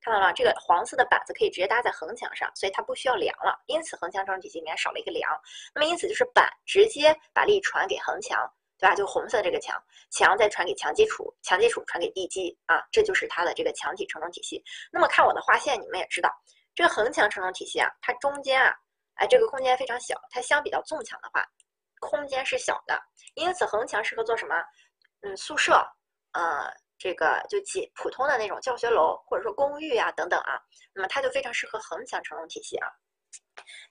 [0.00, 3.58] 看到了，这个黄色的板子可以直接搭在横墙上，所以它不需要梁了。
[3.68, 5.30] 因此，横墙承重体系里面少了一个梁。
[5.74, 8.38] 那么，因此就是板直接把力传给横墙，
[8.78, 8.94] 对吧？
[8.94, 14.62] 就红色这个墙，墙再传给墙基础，墙基础传给地基啊，这就是它的这个墙体承重体系。
[14.92, 16.30] 那么看我的画线，你们也知道。
[16.74, 18.74] 这个横墙承重体系啊，它中间啊，
[19.14, 20.20] 哎，这个空间非常小。
[20.30, 21.46] 它相比较纵墙的话，
[22.00, 23.00] 空间是小的。
[23.34, 24.54] 因此，横墙适合做什么？
[25.22, 25.72] 嗯，宿舍，
[26.32, 26.68] 呃，
[26.98, 30.60] 这个就几普通的那种教学楼，或者说公寓啊等等啊。
[30.92, 32.88] 那么它就非常适合横墙承重体系啊。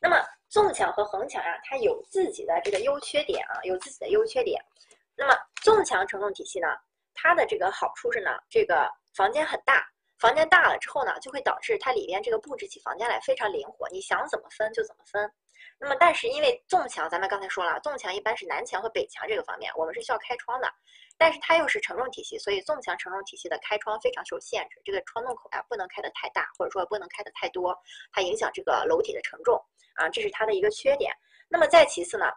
[0.01, 0.17] 那么
[0.49, 4.61] 纵墙和横墙啊，它有自己的这个优缺点啊，有自己的优缺点。
[5.15, 6.67] 那么纵墙承重体系呢，
[7.13, 9.88] 它的这个好处是呢，这个房间很大。
[10.24, 15.30] 房间大了之后呢，就会导致它里边这个布置起房间来非常灵活，你想怎么分就怎么分。
[15.78, 20.74] 那么，但是因为纵墙，咱们刚才说了，纵墙一般是南墙和北墙这个方面，我们是需要开窗的。
[21.17, 27.78] 但是它又是承重体系，所以纵墙承重体系的开窗非常受限制，这个窗洞口呀不能开得太大，或者说不能开得太多，
[28.13, 29.61] 它影响这个楼体的承重
[29.95, 31.13] 啊，这是它的一个缺点。
[31.49, 32.32] 那么再其次呢，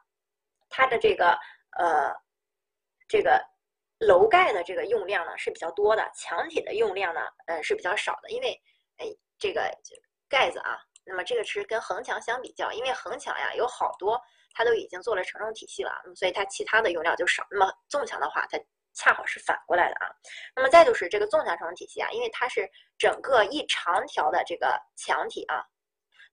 [0.69, 1.39] 它的这个
[1.79, 2.13] 呃
[3.07, 3.41] 这个。
[3.99, 8.61] 楼盖的这个用量呢是比较多的，墙体的用量呢，呃是比较少的，因为，
[8.99, 9.07] 哎，
[9.39, 9.63] 这个
[10.29, 14.21] 盖子啊，那么这个是跟横墙相比较，因为横墙呀有好多
[14.53, 17.47] 它都已经做了承重体系了，那么所以它其他的用量就少。
[17.51, 18.59] 那么纵墙的话，它
[18.93, 20.13] 恰好是反过来的啊。
[20.55, 25.65] 那么再就是这个纵墙承重体系啊，因为它是整个一长条的这个墙体啊，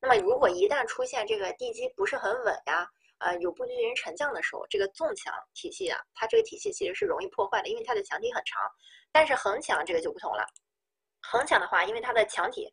[0.02, 2.90] 那么如果一旦出现这个地基不是很稳呀。
[3.24, 8.62] 呃，有不均匀沉降的时候，这个纵墙体系啊，它这个体系其实是容易破坏的，因为它的墙体很长。
[9.12, 10.46] 但是横墙这个就不同了，
[11.22, 12.70] 横墙的话，因为它的墙体，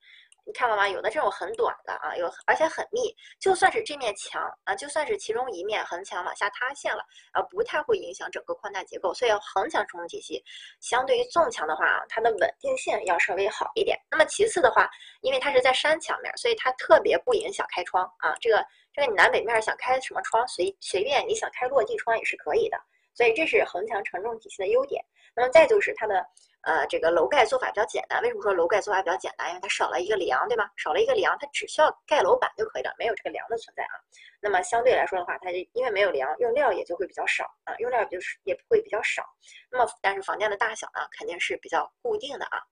[0.46, 0.88] 你看到吗？
[0.88, 9.12] 有的这种很短的啊，有而且很密，就算是这面墙啊，就算是其中一面横墙往下塌陷了，啊，不太会影响整个框架结构。
[9.14, 10.42] 所以横墙承重体系
[10.80, 13.98] 相对于纵墙的话啊，它的稳定性要稍微好一点。
[14.10, 14.88] 那么其次的话，
[15.20, 18.64] 因为它是在山墙面，所以它特别不影响开窗啊，这个。
[18.92, 22.76] 这个你南北面想开什么窗，随随便你想开落地窗也是可以的，
[23.14, 25.00] 所以这是横墙承重体系的优点。
[25.32, 26.26] 那么再就是它的
[26.62, 28.20] 呃这个楼盖做法比较简单。
[28.22, 29.48] 为什么说楼盖做法比较简单？
[29.48, 30.70] 因为它少了一个梁，对吧？
[30.76, 33.94] 少了一个梁，它只需要盖楼板就可以了，没有这个梁的存在啊。
[34.40, 39.24] 那么相对来说的话，它就因为没有梁，用料也就会比较少啊，用料就是也会比较少。
[39.70, 42.62] 那么但是房间的大小呢，肯定是比较固定的啊。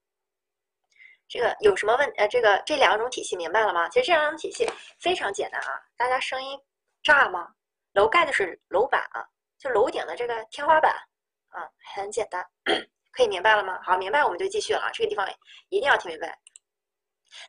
[1.27, 2.09] 这个有什么问？
[2.17, 3.87] 呃，这个这两种体系明白了吗？
[3.89, 4.67] 其实这两种体系
[4.99, 6.59] 非常简单啊，大家声音
[7.03, 7.47] 炸吗？
[7.93, 9.23] 楼盖的是楼板啊，
[9.59, 10.91] 就楼顶的这个天花板
[11.49, 12.43] 啊，很简单，
[13.11, 13.79] 可以明白了吗？
[13.83, 15.27] 好，明白我们就继续了啊，这个地方
[15.69, 16.37] 一定要听明白。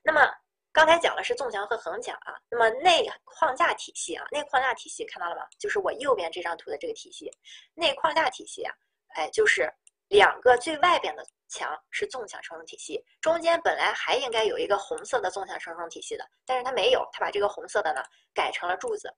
[0.03, 0.29] 那么
[0.73, 5.43] 刚才讲的是纵墙和横墙啊，那么内框架体系啊，内框架体系看到了吗？
[5.59, 7.31] 就是我右边这张图的这个体系，
[7.75, 8.75] 内框架体系啊，
[9.15, 9.73] 哎，就是
[10.09, 11.25] 两个最外边的。
[11.53, 18.01] 墙是纵向承重体系，中间本来还应该有一个红色的纵向承重体系的，但是它没有，它把这个红色的呢
[18.33, 19.13] 改成了柱子，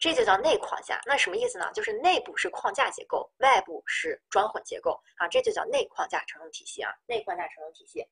[0.00, 0.98] 这就叫内框架。
[1.04, 1.70] 那什么意思呢？
[1.74, 8.04] 就是内部是框架结构，外部是砖混结构啊，这就叫内框架承重体系啊，内框架承重体系。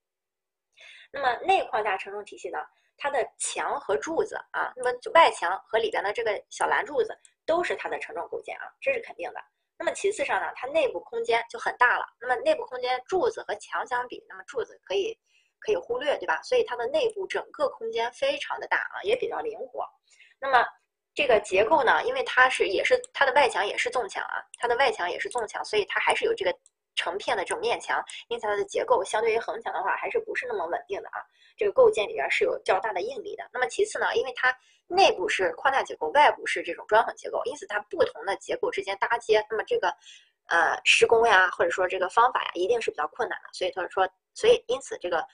[1.10, 2.58] 那么内框架承重体系呢，
[2.98, 9.40] 它的墙和柱子啊，那么外墙和里边的这个小蓝柱子都是它的承重构件啊，这是肯定的。
[9.78, 12.04] 那么其次上呢，它内部空间就很大了。
[12.20, 15.18] 那么内部空间柱子和墙相比，那么柱子可以
[15.60, 16.42] 可以忽略，对吧？
[16.42, 19.88] 所以它的内部整个空间非常的大啊，也比较灵活。
[20.38, 20.66] 那么
[21.18, 26.56] 这个结构呢，因为它是也是它的外墙也是纵墙啊，它的外墙也是纵墙，所以它还是有这个
[26.94, 31.18] 成片的这种面墙，因此它的结构相对于横墙的话，还是不是那么稳定的啊。
[31.56, 33.42] 这个构件里边是有较大的应力的。
[33.52, 34.56] 那么其次呢，因为它
[34.86, 39.88] 内部是框架结构，外部是这种砖混结构，因此它不同的结构之间搭接，那么这个
[40.46, 43.48] 呃施工呀，或者说这个方法呀，一定是比较困难的。
[43.52, 45.26] 所以他说，所以因此这个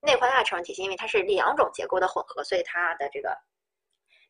[0.00, 3.38] 内框架承重体系，因为它是两种结构的混合，所以它的这个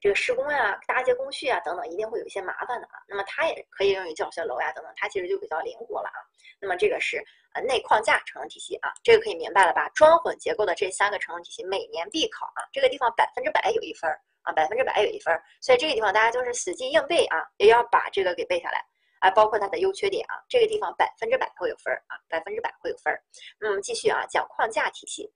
[0.01, 3.03] 这个施工呀、搭接工序啊等等，一定会有一些麻烦的啊。
[3.09, 6.19] 那么它也可以用于教学楼呀等等，它其实就比较灵活了啊。
[6.61, 7.23] 那么这个是
[7.55, 9.89] 呃内框架承重体系啊，这个可以明白了吧？
[9.95, 14.21] 砖混结构的这三个承重体系每年必考啊，这个地方百分之百有一分儿。
[14.43, 18.83] 啊，百分之百有一分儿，所以这个地方大家就是死记硬背啊，也要把这个给背下来
[19.19, 23.21] 啊，包括它的优缺点啊，这个地方百分之百会有分儿啊，百分之百会有分儿。
[23.61, 25.31] 那么继续啊，讲框架体系，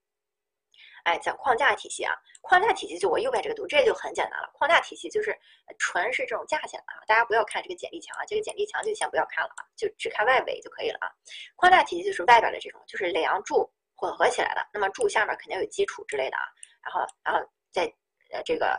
[1.05, 4.51] 哎，讲框架体系啊，框架体系就我右边这个图，这就很简单了。
[4.55, 5.37] 框架体系就是
[5.79, 11.11] 纯是这种架起来的啊，大家不要看这个剪力墙啊，这个剪力墙就先不要看了啊，就只看外围就可以了啊。
[11.57, 16.45] 框架体系就是外边的这种，就是梁柱混合起来的，那么柱下面肯定有基础之类的啊，
[16.83, 17.41] 然后然后
[17.71, 17.85] 在
[18.31, 18.79] 呃这个。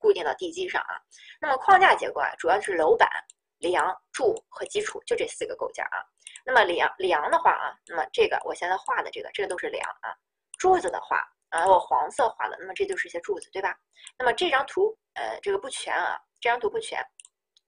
[0.00, 0.94] 固定到地基上啊，
[1.40, 3.10] 那么框架结构啊，主要是楼板、
[3.58, 5.98] 梁、柱和基础，就这四个构件啊。
[6.46, 10.14] 那么梁梁的话啊，那么这个我现在画的这个，这个都是梁啊。
[10.56, 13.76] 柱子的话啊，我黄色画的，那么这就是一些柱子，对吧？
[14.18, 17.02] 那么这张图呃，这个不全啊，这张图不全。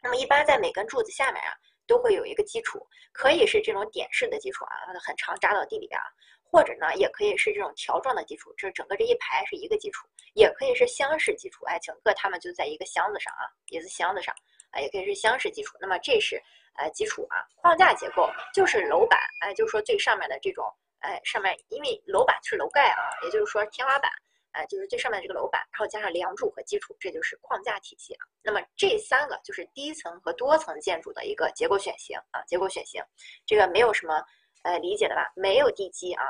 [0.02, 1.52] 那么一般在每根柱子下面啊，
[1.86, 4.72] 都会有一个基础，可以是这种点式的基础啊，
[5.04, 6.04] 很长扎到地里边啊。
[6.52, 14.34] 或者呢，也可以是这种条状的基础，这整个这一排是一个基础，也可以是箱式基础，哎，整个它们就在一个箱子上啊，也是箱子上，
[14.72, 15.78] 啊，也可以是箱式基础。
[15.80, 16.42] 那么这是
[16.74, 20.64] 呃基础啊，框架结构就是楼板，哎，就是说最上面的这种，
[21.00, 24.10] 哎，上面因为楼板是楼盖啊，也就是说天花板，
[24.52, 28.26] 哎，就是最上面这个楼板，然后加上梁柱和基础，这就是框架体系啊。
[28.42, 33.02] 那么这三个就是低层和多层建筑的一个结构选型啊，结构选型，
[33.44, 34.24] 这个没有什么。
[34.62, 35.32] 呃，理解的吧？
[35.34, 36.22] 没有地基啊，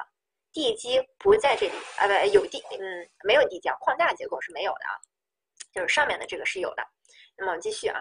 [0.53, 4.95] 地基不在这里啊，不有地，嗯，没有地基啊，框架结构是没有的啊，
[5.75, 6.89] 就是上面的这个是有的。
[7.37, 8.01] 那么我们继续啊，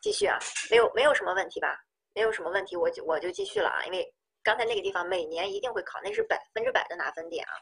[0.00, 0.38] 继续啊，
[0.70, 1.78] 没有没有什么问题吧？
[2.20, 7.52] 没有什么问题，我就我就继续了啊，因为刚才那个地方每年一定会考，那是百分之百的拿分点啊。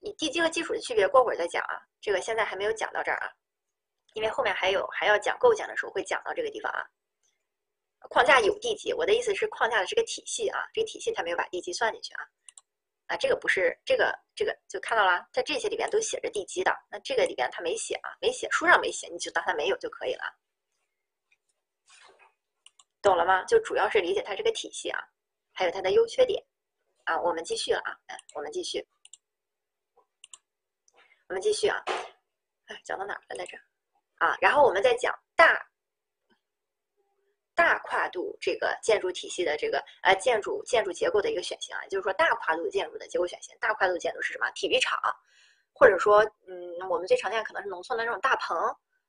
[0.00, 3.28] 你地基和基础的区别，过会儿再讲啊，这个现在还没有讲到这儿啊。
[4.14, 6.80] 因为后面还有还要讲构件的时候会讲到这个地方啊，
[8.08, 12.24] 框架有地基，我的意思是框架的这个体系啊，这个体系它没有把地基算进去啊，
[13.08, 20.24] 啊，这个不是这个这个就看到了，在这些里边都写着地基的，那这个里边它没写啊，没写书上没写，你就当它没有就可以了，
[23.02, 23.44] 懂了吗？
[23.44, 24.98] 就主要是理解它这个体系啊，
[25.52, 26.42] 还有它的优缺点
[27.04, 27.98] 啊，我们继续了啊，
[28.34, 28.86] 我们继续，
[31.28, 31.82] 我们继续啊，
[32.66, 33.58] 哎，讲到哪了来着？
[34.18, 35.66] 啊，然后我们再讲大
[37.56, 43.52] 大跨度这个建筑体系的这个呃建筑建筑结构的一个选型啊，就是说大跨度建筑的结构选型。
[43.58, 44.48] 大跨度建筑是什么？
[44.52, 44.96] 体育场，
[45.74, 48.56] 或者说嗯，我们最常见可能是农村的那种大棚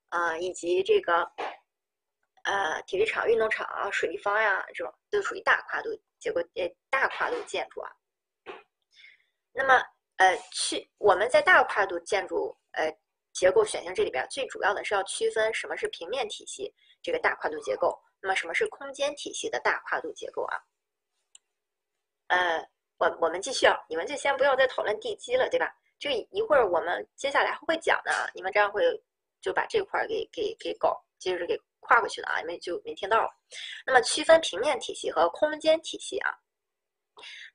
[0.10, 1.32] 啊，以及这个
[2.44, 5.89] 呃体育场、运动场啊、水立方呀这种，都属于大跨度
[6.20, 7.91] 结构呃大跨度建筑啊。
[9.52, 9.84] 那么
[10.18, 12.96] 呃去我们在大跨度建筑呃。
[13.36, 16.72] 结构选项这里边最主要的是要区分什么是平面体系
[17.02, 20.56] 这个大跨度结构，那么什么是空间体系的大跨度结构啊？
[22.28, 22.64] 呃，
[23.00, 25.76] 我我们继续啊，你们就先不要再讨论地基了，对吧？
[25.98, 28.84] 这一会儿我们接下来会讲的，你们这样会
[29.41, 33.30] 就把这块儿给给给搞，接着给跨过去了啊，你们就没听到。
[33.86, 36.32] 那么区分平面体系和空间体系啊，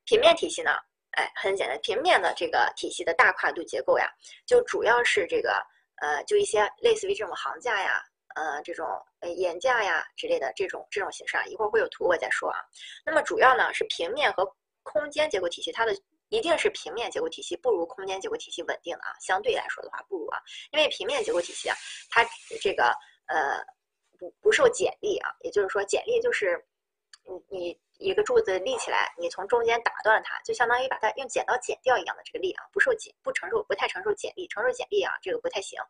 [0.04, 0.70] 平面体系呢？
[1.12, 4.08] 哎，很简单，平面的这个体系的大跨度结构呀，
[4.46, 5.60] 就主要是这个
[5.96, 8.00] 呃，就一些类似于这种行架呀，
[8.36, 8.86] 呃，这种
[9.20, 12.60] 呃檐架呀之类的这种这种形式啊，一会儿会有图我再说啊。
[13.04, 14.46] 那么主要呢是平面和
[14.84, 15.92] 空间结构体系，它的
[16.28, 20.38] 一定是平面结构体系不如空间结构体系稳定啊，相对来说的话不如啊，
[20.70, 21.74] 因为平面结构体系啊，
[22.10, 22.24] 它
[22.60, 22.94] 这个
[23.26, 23.58] 呃
[24.18, 26.64] 不不受剪力啊，也就是说剪力就是
[27.24, 27.80] 你你。
[28.00, 35.80] 一个柱子立起来，你从中间打断它，就相当于把它用剪刀剪掉一样的这个力啊，不受剪，不承受，不太承受剪力，承受剪力啊，这个不太行。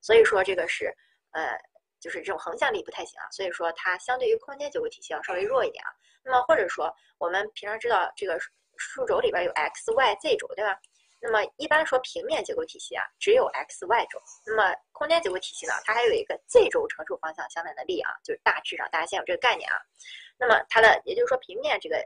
[0.00, 0.86] 所以说这个是，
[1.32, 1.60] 呃，
[2.00, 3.28] 就是这种横向力不太行啊。
[3.30, 5.92] 所以说它相对于空间结构体系要稍微弱一点啊。
[6.24, 8.40] 那么或者说我们平常知道这个
[8.78, 10.74] 数轴里边有 x、y、z 轴，对吧？
[11.20, 14.20] 那么一般说平面结构体系啊，只有 x、y 轴。
[14.46, 19.76] 那么空间结构体系呢，它还有一个 z 轴承受方向相反的力啊，就是大致上大家先有这个概念啊。
[20.38, 21.96] 那么它的，也就是说平面这个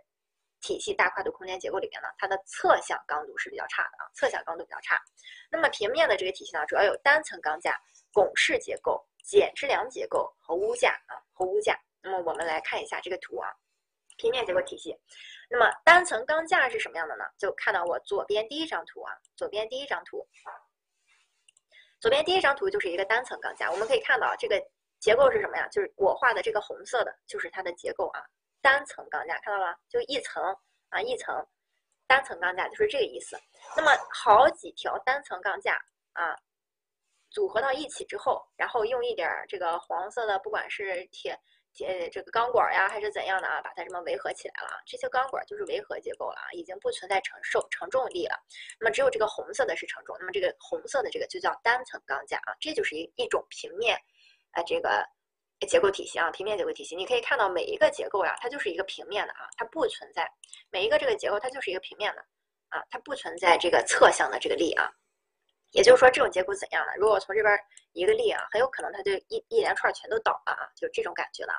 [0.60, 4.98] 体系大跨度空间结构里面呢，它的侧向刚度是比较差的啊，侧向刚度比较差。
[5.50, 7.78] 那么平面的这个体系呢，主要有单层钢架、
[8.12, 11.78] 拱式结构、剪支梁结构和屋架啊和屋架。
[12.02, 13.48] 那么我们来看一下这个图啊，
[14.22, 14.96] 平面结构体系。
[15.50, 17.24] 那么单层钢架是什么样的呢？
[17.36, 20.24] 就看到我左边第一张图啊，左边第一张图，
[21.98, 23.68] 左边第一张图就是一个单层钢架。
[23.68, 24.62] 我们可以看到这个
[25.00, 25.66] 结构是什么呀？
[25.72, 28.22] 就是我画的这个红色的，就是它的结构啊，
[28.60, 29.76] 单层钢架，看到了吗？
[29.88, 30.40] 就一层
[30.90, 31.44] 啊，一层
[32.06, 33.36] 单层钢架就是这个意思。
[33.76, 35.74] 那么好几条单层钢架
[36.12, 36.38] 啊，
[37.28, 41.36] 组合到一起之后，然后用一点这个黄色的，不管是铁。
[41.80, 43.60] 呃，这个钢管呀，还是怎样的啊？
[43.62, 44.76] 把它这么围合起来了啊。
[44.86, 48.36] 这些钢管就是围合结构了啊，已经不存在承受承重力了。
[48.78, 50.14] 那么只有这个红色的是承重。
[50.20, 53.96] 那么这个红色的这个就叫单层钢架啊，这就是一一种平面，
[54.52, 55.02] 呃，这个
[55.66, 56.94] 结构体系啊，平面结构体系。
[56.94, 60.30] 你可以看到每一个结构呀，它就是一个平面的啊，它不存在
[60.70, 62.20] 每一个这个结构它就是一个平面的
[62.68, 64.90] 啊，它不存在这个侧向的这个力啊。
[65.72, 66.92] 也就是说，这种结构怎样呢？
[66.96, 67.58] 如果从这边
[67.92, 71.52] 一个力啊，很有可能它就一一连串全都倒了啊，就这种感觉了。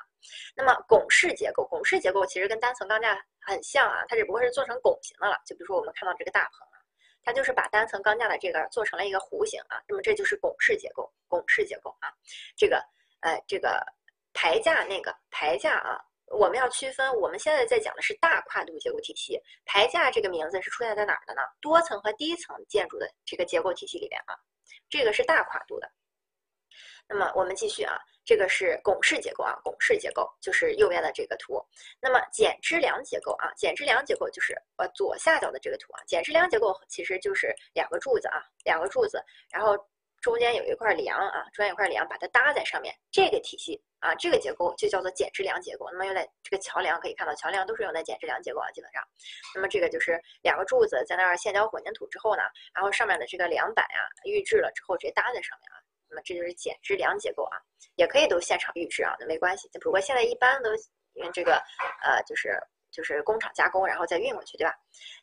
[0.56, 5.42] 那么拱式结构，拱式结构其实跟单层钢架很像啊，它只不过是做成拱形的了。
[5.46, 6.78] 就比如说我们看到这个大棚啊，
[7.24, 12.14] 它就是把单层钢架的这个做成了一个弧形啊，那么这就是拱式结构，拱式结构啊。
[12.56, 12.78] 这个
[13.22, 13.84] 呃，这个
[14.34, 16.00] 排架那个排架啊。
[16.28, 19.40] 我们要区分，我们现在在讲的是大跨度结构体系。
[19.66, 21.42] 排架这个名字是出现在哪儿的呢？
[21.62, 24.34] 多层和低层建筑的这个结构体系里边啊，
[24.90, 25.92] 这个是大跨度的。
[27.08, 31.64] 那么我们继续啊，这个是拱式结构啊，拱式结构就是右边的这个图。
[32.02, 39.78] 那么剪支梁结构啊，剪支梁结构就是呃左下角的这个图啊，剪支梁结构其实就是两个柱子啊，两个柱子，然后。
[40.24, 45.86] 中间有一块梁啊，中间有块梁，把它搭在上面，这个体系啊，这个结构就叫做剪支梁结构。
[45.92, 49.04] 那么用在这个桥梁，可以看到桥梁都是用在剪支梁结构啊，基本上。
[49.54, 52.44] 那么这个就是两个柱子在那儿现浇混凝土之后呢，
[52.74, 55.76] 然后上面的这个梁板啊预制了之后直接搭在上面啊。
[56.10, 57.60] 那么这就是剪支梁结构啊，
[57.96, 59.70] 也可以都现场预制啊，那没关系。
[59.82, 60.70] 不过现在一般都
[61.16, 61.62] 用这个
[62.02, 62.58] 呃，就是。
[62.94, 64.74] 就是工厂加工，然后再运过去，对吧？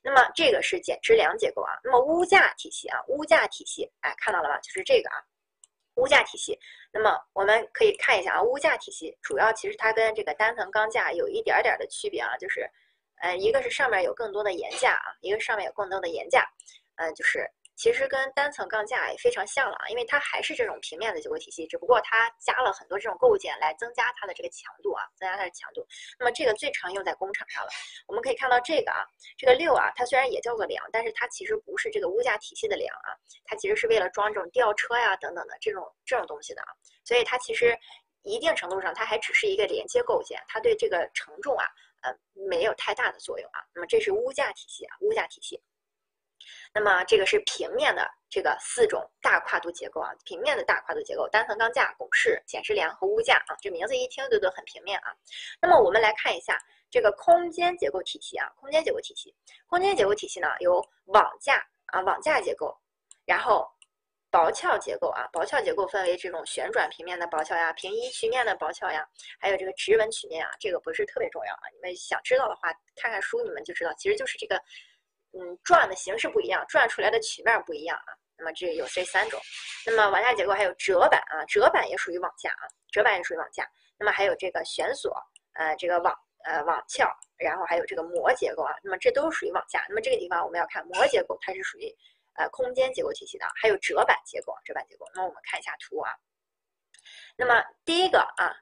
[0.02, 1.78] 那么这个是减支梁结构啊。
[1.82, 4.58] 那么屋架体系啊，屋架体系，哎，看到了吧？
[4.58, 5.16] 就是这个啊，
[5.94, 6.58] 屋架体系。
[6.92, 12.68] 那么我们可以看一下啊，屋架体系主要其实它跟这个单层钢架有一点点的区别啊，就是，
[13.22, 16.44] 呃，一个是上面有更多的檐架啊，一个上面有更多的檐架，
[16.96, 17.50] 嗯，就是。
[17.80, 25.82] 其实跟单层钢架也非常像了啊，因为它还是这种平面的结构体系，只不过它加了很多这种构件来增加它的这个强度啊，增加它的强度。
[26.18, 27.70] 那么这个最常用在工厂上了。
[28.06, 29.00] 我们可以看到这个啊，
[29.38, 33.16] 这个六啊，它虽然也叫做梁，但是它其实不是这个屋架体系的梁啊，
[33.46, 36.68] 它其实是为了装这种吊车呀等等的这种这种东西的啊。
[37.02, 37.74] 所以它其实
[38.24, 41.64] 一定程度上它还只是一个连接构件，它对这个承重啊，
[42.02, 42.14] 呃，
[42.46, 43.64] 没有太大的作用啊。
[43.74, 45.58] 那么这是屋架体系啊，屋架体系。
[46.72, 55.12] 那么这个是平面的这个四种大跨度结构啊，平面的大跨度结构，单层钢架、拱式、剪支梁和屋架啊，这名字一听就都很平面啊。
[55.60, 56.56] 那么我们来看一下
[56.88, 59.34] 这个空间结构体系啊，空间结构体系，
[59.66, 62.72] 空间结构体系呢有网架啊，网架结构，
[63.24, 63.68] 然后
[64.30, 69.04] 薄壳结构啊，薄壳结构分为这种旋转平面的薄壳呀，平移曲面的薄壳呀，
[69.40, 74.62] 还有这个直纹曲面啊，这个不是特别重要啊，你们想知道的话看看书你们就知道，其实就是这个。
[75.32, 78.12] 嗯，转的形式不一样，转出来的曲面不一样啊。
[78.36, 79.40] 那么这有这三种。
[79.86, 83.68] 那么网架结构还有折板啊，折板也属于网架啊，折板也属于网架。
[83.98, 85.14] 那么还有这个悬索，
[85.52, 86.12] 呃，这个网
[86.44, 87.04] 呃网壳，
[87.36, 88.74] 然后还有这个膜结构啊。
[88.82, 89.84] 那么这都属于网架。
[89.88, 91.94] 那么这个地方我们要看膜结构，它是属于
[92.34, 93.46] 呃空间结构体系的。
[93.54, 95.06] 还有折板结构，折板结构。
[95.14, 96.10] 那么我们看一下图啊。
[97.36, 98.56] 那么第一个啊，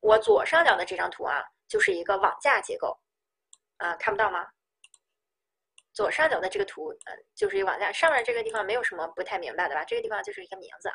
[0.00, 2.96] 我左上角的这张图啊，就是一个网架结构
[3.78, 4.46] 啊，看不到吗？
[5.92, 9.84] 左上角的这个图，嗯，就是一个网架，上面这个地方没有什么不太明白的吧？
[9.84, 10.94] 这个地方就是一个名字啊。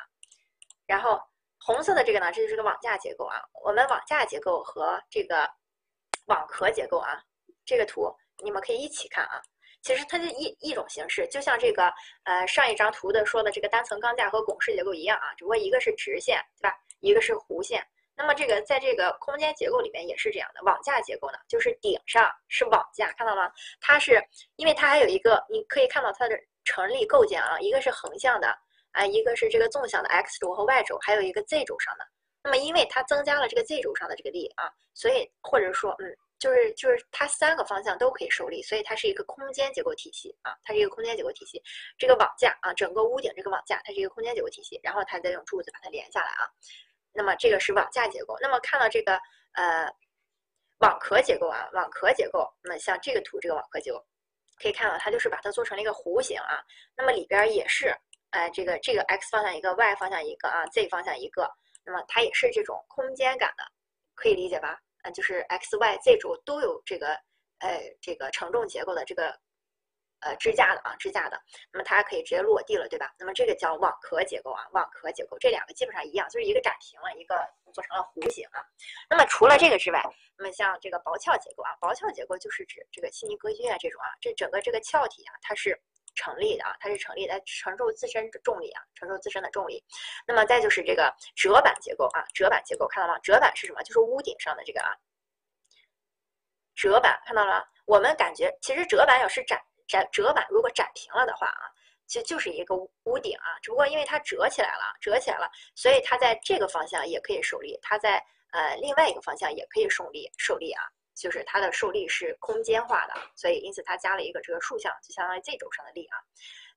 [0.86, 1.20] 然后
[1.60, 3.42] 红色的这个呢，这就是个网架结构啊。
[3.64, 5.50] 我们网架结构和这个
[6.26, 7.22] 网壳结构啊，
[7.66, 8.12] 这个图
[8.44, 9.42] 你们可以一起看啊。
[9.84, 11.94] 其实它就一一种形式，就像这个
[12.24, 16.76] 呃上一张图的说的这个单层钢架和拱式结构一样啊，只不过一个是直线，对吧？
[17.00, 17.86] 一个是弧线。
[18.18, 23.52] 那么这个在这个空间结构里面也是这样的，网架结构呢，就是顶上是网架，看到吗？
[23.80, 24.20] 它是
[24.56, 28.48] 因为它还有一个，你可以看到它的成立构件啊，一个是横向的
[28.92, 32.08] 啊，一个是这个纵向的 x 轴和 y 轴，还有一个 z 轴上的。
[32.44, 41.62] 那么因为它增加了这个 z 轴上的这个力啊，所以或者说嗯，就是就是它三个方向都可以受力，所以它是一个空间结构体系啊，它是一个空间结构体系。
[42.00, 46.50] 这个网架啊，整个屋顶这个网架，它是一个空间结构体系，然后它再用柱子把它连下来啊。
[47.18, 48.38] 那么这个是网架结构。
[48.40, 49.20] 那么看到这个
[49.54, 49.92] 呃
[50.78, 52.48] 网壳结构啊，网壳结构。
[52.62, 54.06] 那么像这个图，这个网壳结构，
[54.62, 56.62] 可以看到它就是把它做成了一个弧形啊。
[56.96, 57.92] 那么里边也是，
[58.30, 61.52] 哎，这个这个 x 方向一个，y 方向一个啊，z 方向一个。
[61.84, 63.64] 那么它也是这种空间感的，
[64.14, 64.80] 可以理解吧？
[65.02, 67.14] 啊，就是 x、y、z 轴都有这个
[67.60, 69.36] 呃这个承重结构的这个
[70.22, 71.42] 呃支架的啊支架的，
[71.72, 73.14] 那么它可以直接落地了，对吧？
[73.20, 77.36] 那么这个叫网壳结构啊，网壳结构这两个基本上一样，就是一个展平了，一个
[77.74, 78.64] 做成了弧形啊。
[79.10, 80.04] 那么除了这个之外，
[80.38, 85.80] 那么像这个薄壳结构啊，薄壳结构就是指这个悉尼歌剧院这种啊，这整个这个壳体啊它是。
[86.20, 89.86] 成立的啊，它是成立的，承受自身重力啊，承受自身的重力。
[90.26, 93.20] 那么再就是这个折板结构啊，折板结构看到吗？
[93.20, 93.84] 折板是什么？
[93.84, 94.98] 就是屋顶上的这个啊，
[96.74, 97.66] 折板看到了吗？
[97.86, 101.72] 我们感觉其实折板要是展展折板，如果展平了的话啊，
[102.06, 110.84] 其实就是一个屋顶啊，只不过因为它折起来了，折起来了，所以它在这个方向也可以受力，它在呃另外一个方向也可以受力受力啊。
[111.18, 116.18] 就是它的受力是空间化的，所以因此它加了一个这个竖向，就相当于 z 轴上的力啊。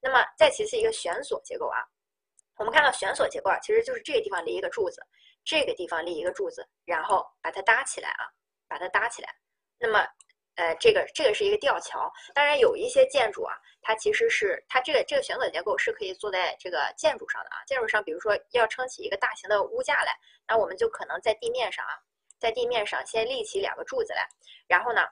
[0.01, 1.85] 那么再其次一个悬索结构啊，
[2.57, 5.07] 我们看到悬索结构啊，其实就是这个地方立一个柱子，
[5.45, 8.25] 这个地方立一个柱子，然后把它搭起来啊，
[8.67, 9.29] 把它搭起来。
[9.79, 10.09] 那么
[10.61, 12.13] 呃，这个这个是一个吊桥。
[12.35, 20.13] 当然有一些建筑啊，它其实是它这个这个悬索结构是可以坐在这个建筑上的啊，建筑上比如说要撑起一个大型的屋架来，
[20.47, 21.97] 那我们就可能在地面上啊。
[22.39, 24.27] 在地面上先立起两个柱子来，
[24.67, 25.03] 然后呢，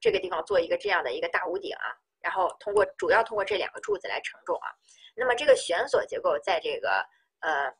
[0.00, 1.86] 这个地方做一个这样的一个大屋顶啊，
[2.20, 4.68] 然后通过主要通过这两个柱子来承重啊。
[5.14, 7.06] 那么这个悬索结构在这个
[7.40, 7.72] 呃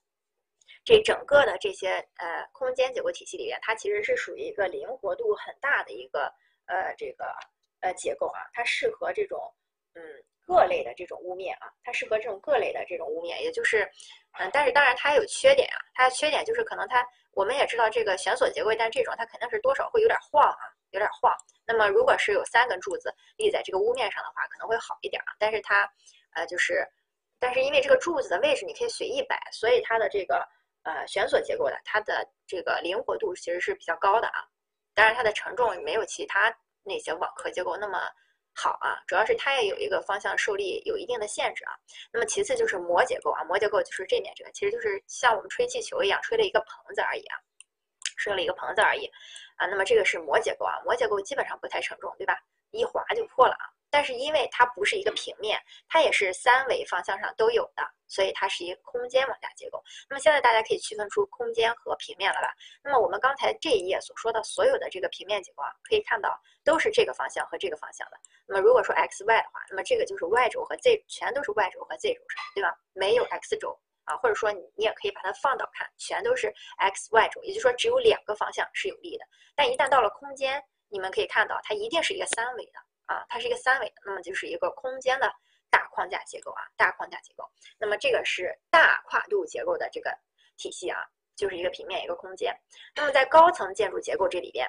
[0.85, 6.33] 这整个的这些呃空间结构体系里面，它其实是属于一个灵活度很大的一个
[6.67, 7.25] 呃这个
[7.81, 9.41] 呃结构啊，它适合这种
[9.95, 10.03] 嗯
[10.47, 13.89] 各类的这种屋面啊，它适合这种各类的这种屋面，也就是
[14.39, 17.07] 嗯，但是当然它也有缺点啊，它的缺点就是可能它。
[17.37, 21.35] 我们也知道这个悬索结构，但这种它肯定是多少会有点晃啊，有点晃。
[21.67, 25.35] 那么如果是有三根柱子立在这个屋面上的话，可能会好一点啊。
[25.37, 25.83] 但是它，
[26.37, 26.87] 呃，就是，
[27.41, 30.49] 但是因为这个柱子的位置你可以随意摆，所以它的这个
[30.85, 34.47] 呃悬索结构的它的这个灵活度其实是比较高的啊。
[34.95, 37.99] 当然它的承重没有其他那些网壳结构那么。
[38.57, 41.75] 好啊，主要是它也有一个方向受力有一定的限制啊。
[42.13, 47.37] 那么其次就是膜结构啊，膜结构就是这面这个，其实就是像我们吹气球一样吹了一个棚子而已啊，
[48.17, 49.11] 吹了一个棚子而已
[49.57, 49.67] 啊。
[49.67, 52.39] 那么这个是膜结构啊，膜结构基本上不太承重，对吧？
[52.71, 53.67] 一划就破了啊。
[53.95, 55.57] 但是因为它不是一个平面，
[55.89, 59.81] 它也是三维方向上都有的，所以它是一个空间往下结构。
[60.11, 62.53] 那么现在大家可以区分出空间和平面了吧？
[62.83, 68.19] 那么我们刚才这一页所说的所有的这个平面结构啊，可以看到都是这个方向和这个方向的。
[68.47, 72.77] 那么如果说 x y 的话，那么这个就是 y 轴和 z 全都是 y 轴和 z 轴上，对吧？
[72.95, 79.25] 没有 x 轴啊，或者说你你也可以把它放倒看，全都是 x y 轴，也就是说只有两个方向是有力的。
[79.55, 82.73] 但一旦到了空间，你们可以看到它一定是一个三维的。
[83.07, 85.31] 啊，它是一个三维的，那么就是一个空间的
[85.71, 87.45] 大框架结构啊，大框架结构。
[87.79, 90.11] 那么这个是大跨度结构的这个
[90.57, 90.99] 体系啊，
[91.37, 92.55] 就是一个平面一个空间。
[92.95, 94.67] 那么在高层建筑结构这里边，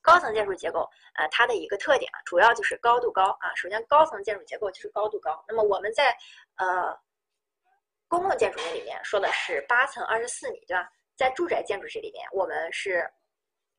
[0.00, 3.54] 高层建筑结构呃，它的一个特点啊，主要就是高度高啊。
[3.54, 5.44] 首先，高层建筑结构就是高度高。
[5.48, 6.16] 那么我们在
[6.56, 6.96] 呃
[8.08, 10.88] 公共建筑这里面说的是八层二十四米，对吧？
[11.16, 13.10] 在住宅建筑这里边，我们是。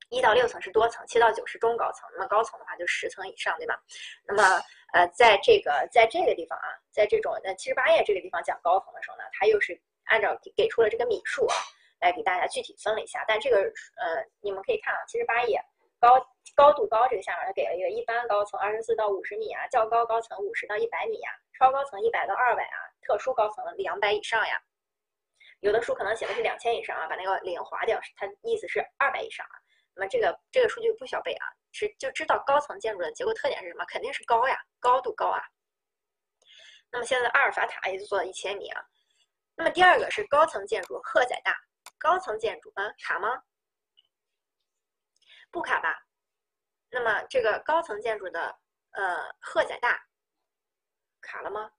[0.10, 2.10] 一到六层是多层，七到九是中高层。
[2.14, 3.78] 那么高层的话就十层以上，对吧？
[4.26, 4.62] 那么
[4.94, 11.56] 呃，在这个在这个地方啊，在这种呃七十八页这个地方讲高层的时候呢，它又是按照给出了这个米数啊，
[12.00, 13.26] 来给大家具体分了一下。
[13.28, 13.58] 但这个
[13.98, 15.62] 呃，你们可以看啊，七十八页
[16.00, 16.26] 高
[16.56, 24.62] 高度高这个下面它给了一个一般高层二十四到五十米啊，较高高层五十到一百米呀，超高层一百到二百啊，特殊高层两百以上呀。
[25.60, 29.58] 有的书可能写的是两千以上啊，把那个零划掉，它意思是二百以上啊。
[29.98, 35.42] 那么这个这个数据不需要背啊，是就知道高层建筑的结构特点是什么，肯定是高呀，高度高啊。
[36.92, 38.82] 那么现在阿尔法塔也就做到一千米啊。
[39.56, 41.58] 那么第二个是高层建筑荷载大，
[41.98, 43.42] 高层建筑啊卡吗？
[45.50, 46.06] 不卡吧？
[46.90, 48.56] 那么这个高层建筑的
[48.92, 50.00] 呃荷载大
[51.22, 51.72] 卡了吗？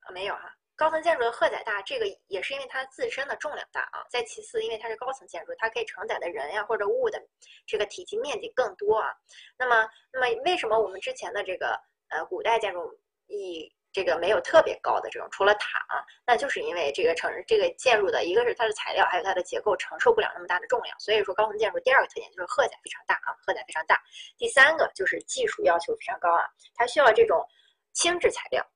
[0.00, 0.54] 啊没有哈。
[0.76, 4.02] 高层建筑的荷载大，这个也是因为它自身的重量大啊。
[4.10, 7.22] 再其次，因为它是高层建筑，它可以承载的人呀或者物的
[7.64, 9.14] 这个体积面积更多啊。
[9.56, 12.98] 那么，那么为什么我们之前的这个呃古代建筑
[13.28, 20.98] 以这个没有特别高的这种，除了塔啊，那就是因为这个承这个建筑的一个是它的材料，还有它的结构承受不了那么大的重量。
[20.98, 24.02] 所以说，高层建筑第二个特点就是荷载非常大啊，荷载非常大。
[24.36, 27.46] 第三个就是技术要求非常高啊，它需要这种
[27.92, 28.66] 轻质材料，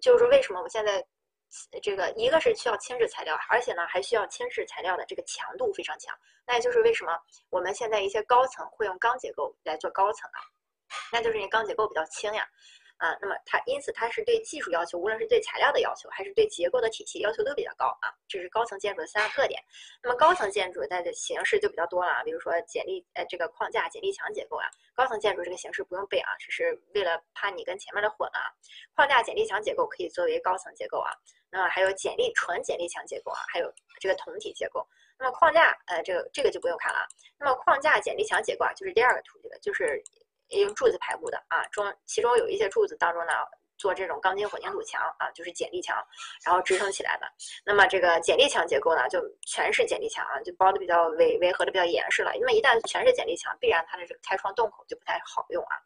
[0.00, 1.04] 就是为什么我们现在。
[1.82, 6.14] 这个一个是需要轻质材料，而且呢还需要轻质材料的这个强度非常强。
[6.46, 7.12] 那也就是为什么
[7.50, 10.40] 我们现在一些高层会用钢结构来做高层啊？
[11.12, 12.46] 那就是因为钢结构比较轻呀。
[12.98, 18.10] 啊，那么它因此它是对技术要求，无论是对材料的要求，还是对结构的体系要求都比较高啊。
[18.26, 19.62] 这是高层建筑的三大特点。
[20.02, 28.50] 那么高层建筑它的形式就比较多了啊，比如说剪力呃这个框架剪力墙结构啊，高层建筑这个形式不用背啊，只是为了怕你跟前面的混啊。
[28.96, 31.12] 框架剪力墙结构可以作为高层结构啊，
[31.52, 34.84] 那么还有剪力纯剪力墙结构啊，还有这个筒体结构。
[35.16, 37.06] 那么框架呃这个这个就不用看了。
[37.38, 40.02] 那么框架剪力墙结构啊，就是第二个图这个就是。
[40.50, 43.32] 用柱子排布的啊，中其中有一些柱子当中呢，
[43.76, 45.96] 做这种钢筋混凝土墙啊，就是剪力墙，
[46.44, 47.26] 然后支撑起来的。
[47.64, 52.32] 那么这个剪力墙结构呢，就全是剪力墙啊，就包的比较围围合的比较严实了。
[52.40, 55.76] 那么一旦全是剪力墙，必然它的这个开窗洞口就不太好用啊。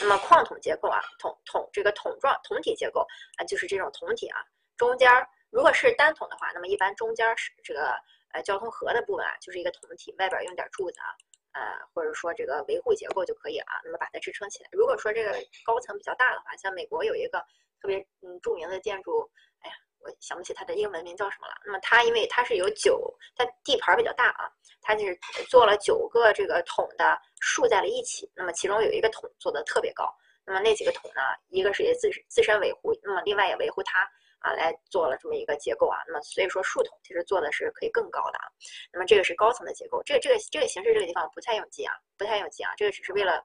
[0.00, 3.06] 那么框筒结构啊，筒筒这个筒状筒体结构
[3.36, 4.40] 啊，就是这种筒体啊，
[4.78, 5.10] 中间
[5.50, 7.94] 如果是单筒的话，那么一般中间是这个
[8.32, 11.12] 呃交通河的部分啊，就是一个筒体，外边用点柱子啊。
[11.52, 11.60] 呃，
[11.92, 14.68] 或者说这个维护结构就可以了，那么把它支撑起来。
[14.72, 15.32] 如果说这个
[15.64, 17.38] 高层比较大的话，像美国有一个
[17.80, 19.28] 特别嗯著名的建筑，
[19.60, 21.54] 哎呀，我想不起它的英文名叫什么了。
[21.64, 24.50] 那么它因为它是有九，它地盘比较大啊，
[24.80, 25.18] 它就是
[25.48, 28.30] 做了九个这个筒的竖在了一起。
[28.34, 30.12] 那么其中有一个筒做的特别高，
[30.44, 34.08] 那么那几个筒呢，一个是也自自身维护，那么另外也维护它。
[34.40, 38.44] 啊，来做了这么一个结构啊，那么所以说竖筒其实做的是可以更高的啊，
[38.92, 43.44] 那么这个是高层的结构，这个这个这个形式这个地方不太用记啊，不太用记啊，这个只是为了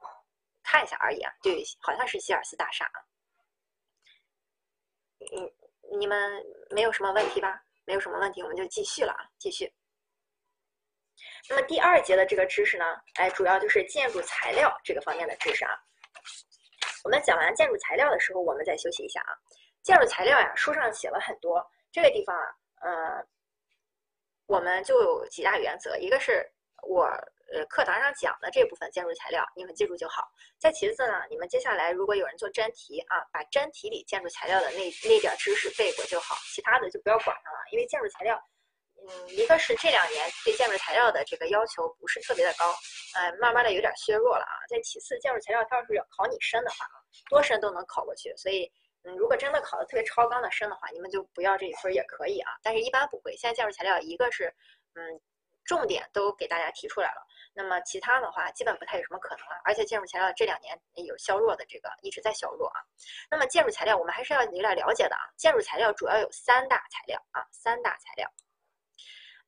[0.63, 1.31] 看一下而已啊。
[1.41, 2.97] 对，好像是希尔斯大厦啊。
[5.37, 5.51] 嗯，
[5.99, 7.61] 你们没有什么问题吧？
[7.85, 9.71] 没有什么问题，我们就继续了啊，继续。
[11.49, 12.85] 那么第二节的这个知识呢，
[13.15, 15.71] 哎，主要就是建筑材料这个方面的知识啊。
[17.03, 19.37] 我们讲完建筑材料的时候，我们再休息一下啊。
[19.85, 21.63] 建筑材料呀，书上写了很多。
[21.91, 22.49] 这个地方啊，
[22.81, 23.23] 呃，
[24.47, 26.43] 我们就有几大原则，一个是
[26.81, 27.05] 我
[27.53, 30.23] 呃课堂上讲的这部分建筑材料，你们记住就好。
[30.57, 37.57] 再其次呢，你们接下来如果有人做真题啊，把真题里建筑材料的那那点知识背过就好，其他的就不要管它了。
[37.71, 38.41] 因为建筑材料，
[38.97, 42.73] 嗯，一个是这两年对建筑材料的这个要求不是特别的高，
[43.13, 44.65] 呃，慢慢的有点削弱了啊。
[44.67, 46.87] 再其次，建筑材料它要是考你深的话，
[47.29, 48.67] 多深都能考过去，所以。
[49.07, 52.51] 嗯，如果真的考的特别超纲的深的话，你们就不要这一分也可以啊。
[52.63, 53.35] 但是一般不会。
[53.37, 54.51] 现在建筑材料一个是，
[54.95, 55.21] 嗯，
[55.63, 57.25] 重点都给大家提出来了。
[57.53, 59.61] 那么其他的话，基本不太有什么可能了。
[59.63, 60.75] 而且建筑材料这两年
[61.05, 62.81] 有削弱的这个一直在削弱啊。
[63.29, 65.21] 那么建筑材料我们还是要有点了解的啊。
[65.37, 68.29] 建筑材料主要有三大材料啊，三大材料。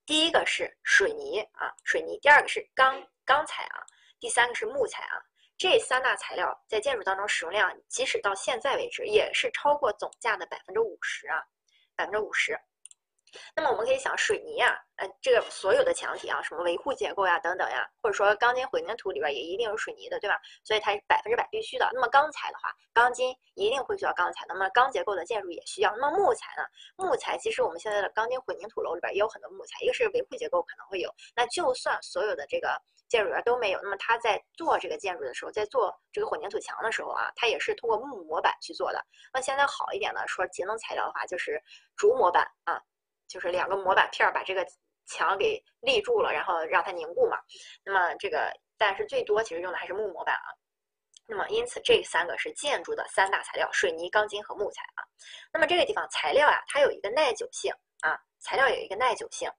[0.05, 3.81] 第一个是水泥啊，水泥；第二个是钢钢材啊；
[4.19, 5.17] 第三个是木材啊。
[5.57, 11.43] 这三大材料在建筑当中使用量，即使到现在为止，也是超过总价的百分之五十啊，
[11.95, 12.55] 百分之五十。
[13.55, 20.39] 那么我们可以想，水泥啊，呃，这个所有的墙体啊，什么维护结构呀，等等呀，或者说钢筋混凝土里边也一定有水泥的，对吧？
[20.63, 21.89] 所以它是百分之百必须的。
[21.91, 25.91] 那么钢材的话，钢筋一定会需要钢材，那么钢结构的建筑也需要。
[25.97, 26.63] 那么木材呢？
[26.95, 32.79] 木材其实我们现在的钢筋混凝土楼里边也有很多木材，一个是维护结构可能会有，那就算所有的这个。
[33.09, 39.03] 建筑员都没有，那么他在做这个建筑的时候，在做这个混凝土墙的时候啊，他也是通过木模板去做的。
[39.33, 41.61] 那现在好一点的，说节能材料的话，就是
[41.95, 42.81] 竹模板啊，
[43.27, 44.65] 就是两个模板片把这个
[45.05, 47.37] 墙给立住了，然后让它凝固嘛。
[47.83, 50.51] 那么这个，但是最多其实用的还是木模板啊。
[51.29, 55.03] 那么因此这三个是建筑的三大材料：水泥、钢筋和木材啊。
[55.53, 58.19] 那么这个地方材料啊，它有一个耐久性啊。
[58.39, 59.49] 材料有一个耐久性，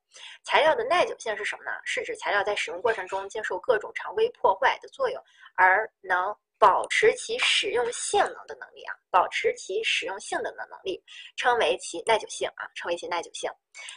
[0.44, 1.70] 材料的耐久性是什么呢？
[1.84, 5.22] 是指材料在使用过程中经受各种常规破坏的作用，
[5.56, 11.02] 而能保持其使用性能的能力啊，保持其使用性能的能力，
[11.36, 13.50] 称为其耐久性啊，称为其耐久性。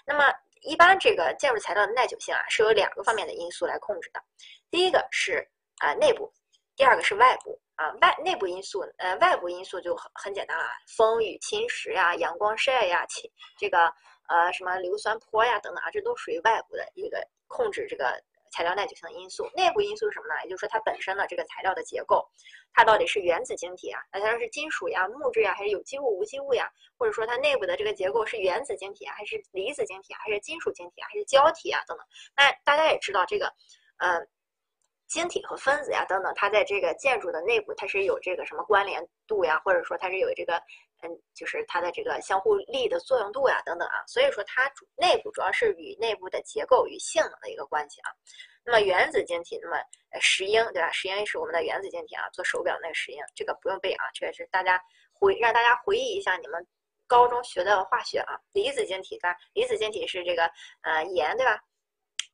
[0.06, 4.22] 那么一般这个建筑材料的耐久性啊，是由两个方面的因素来控制的，
[4.70, 5.48] 第一个是
[5.78, 6.32] 啊内部，
[6.76, 10.66] 第二个是外部啊外内部因素，呃外部因素就很很简单了，
[10.98, 13.94] 风雨侵蚀呀，阳光晒呀，侵这个。
[14.32, 18.18] 呃，什么硫酸坡呀等等啊，这都属于外部的一个控制这个
[18.50, 19.46] 材料耐久性的因素。
[19.58, 20.36] 内部因素是什么呢？
[20.46, 22.26] 也就是说它本身的这个材料的结构，
[22.72, 26.72] 它到底是原子晶体啊，那它是金属呀、木质呀，还是有机物、无机物呀？
[26.98, 32.08] 或者说它内部的这个结构是原子晶体啊，还是离子晶体啊，还是金属晶体啊，还是胶体啊等等？
[32.38, 33.54] 那大家也知道这个，
[33.98, 34.26] 呃，
[35.10, 40.64] 晶体和分子呀等等，它在这个建筑的内部它是有这个什么关联度呀，或者说它是有这个。
[41.04, 48.12] 嗯，就是它的这个相互力的作用度呀，等等啊，所以说它主内部主要是与内部的结构与性能的一个关系啊。
[48.64, 49.78] 那么原子晶体，那么
[50.20, 50.92] 石英对吧？
[50.92, 54.80] 石英是我们的原子晶体啊，做手表那个石英，这个不用背啊，这个是大家
[55.12, 56.68] 回让大家回忆一下你们
[57.08, 58.40] 高中学的化学啊。
[58.54, 60.46] 离子晶体，它离子晶体是这个
[60.82, 61.60] 呃盐对吧？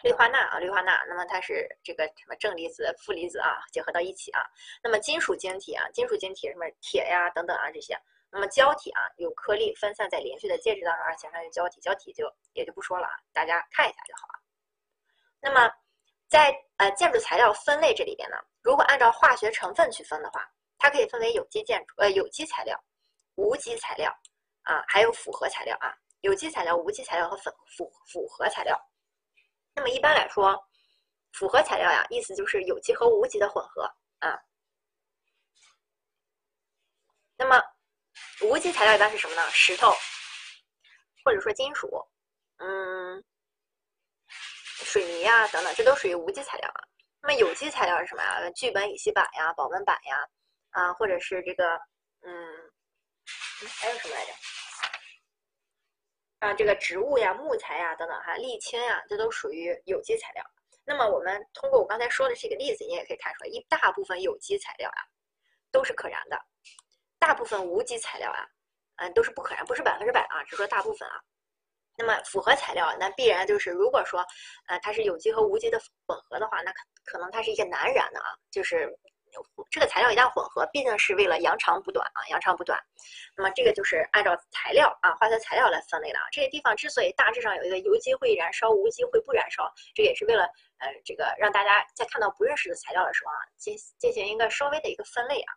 [0.04, 4.44] 氯化钠啊，氯化钠，那么它是这个什么正离子、负离子啊结合到一起啊。
[4.84, 7.98] 那么金属晶体啊，金属晶体什么铁呀等等啊这些。
[8.30, 14.40] 那么胶体啊，有颗粒分散在连续的介质当中而形成的胶体，胶体就也就不说了啊，大家看一下就好了。
[15.40, 15.72] 那么
[16.28, 20.48] 在呃建筑材料分类这里边呢，如果按照化学成分去分的话，
[20.78, 22.78] 它可以分为有机建筑呃有机材料、
[23.36, 24.12] 无机材料
[24.64, 25.94] 啊，还有复合材料啊。
[26.22, 28.76] 有机材料、无机材料和粉复复合材料。
[29.76, 30.60] 那么一般来说，
[31.32, 33.84] 复合材料呀，意思就是有机和无机的混合
[34.18, 34.38] 啊。
[37.38, 37.62] 那么
[38.42, 39.50] 无机材料一般是什么呢？
[39.52, 39.92] 石头，
[41.26, 41.90] 或者说金属，
[42.58, 43.24] 嗯，
[44.84, 46.82] 水泥啊等等，这都属于无机材料啊。
[47.22, 48.50] 那么有机材料是什么呀？
[48.52, 50.28] 聚苯乙烯板呀、保温板呀，
[50.70, 51.64] 啊，或者是这个，
[52.22, 52.72] 嗯，
[53.80, 54.32] 还有什么来着？
[56.40, 60.46] 啊，这个植物呀、木材呀等等哈，沥青呀，这都属于有机材料。
[60.86, 65.02] 那么我们通过我刚才说的这个例子，你也可以看出来，一大部分有机材料啊
[65.72, 66.40] 都是可燃的，
[67.20, 68.48] 大部分无机材料啊，
[68.98, 71.16] 嗯，都是不可燃，不是百分之百啊，只说大部分啊。
[71.98, 74.26] 那么复合材料，那必然就是如果说，
[74.68, 78.92] 呃，它是有机和无机的混合的话，那可可能它是一些难燃的啊，就是。
[79.70, 82.82] 这个材料一旦混合，毕竟是为了扬长补短啊，扬长补短。
[83.36, 86.26] 那么这个就是按照材料啊，化学材料来分类的啊。
[86.32, 90.46] 这些地方之所以大致上有一个有机会燃烧，无机会不燃烧，这也是为了
[90.80, 95.54] 呃这个让大家在看到不认识的材料的时候啊，进进行一个稍微的一个分类啊。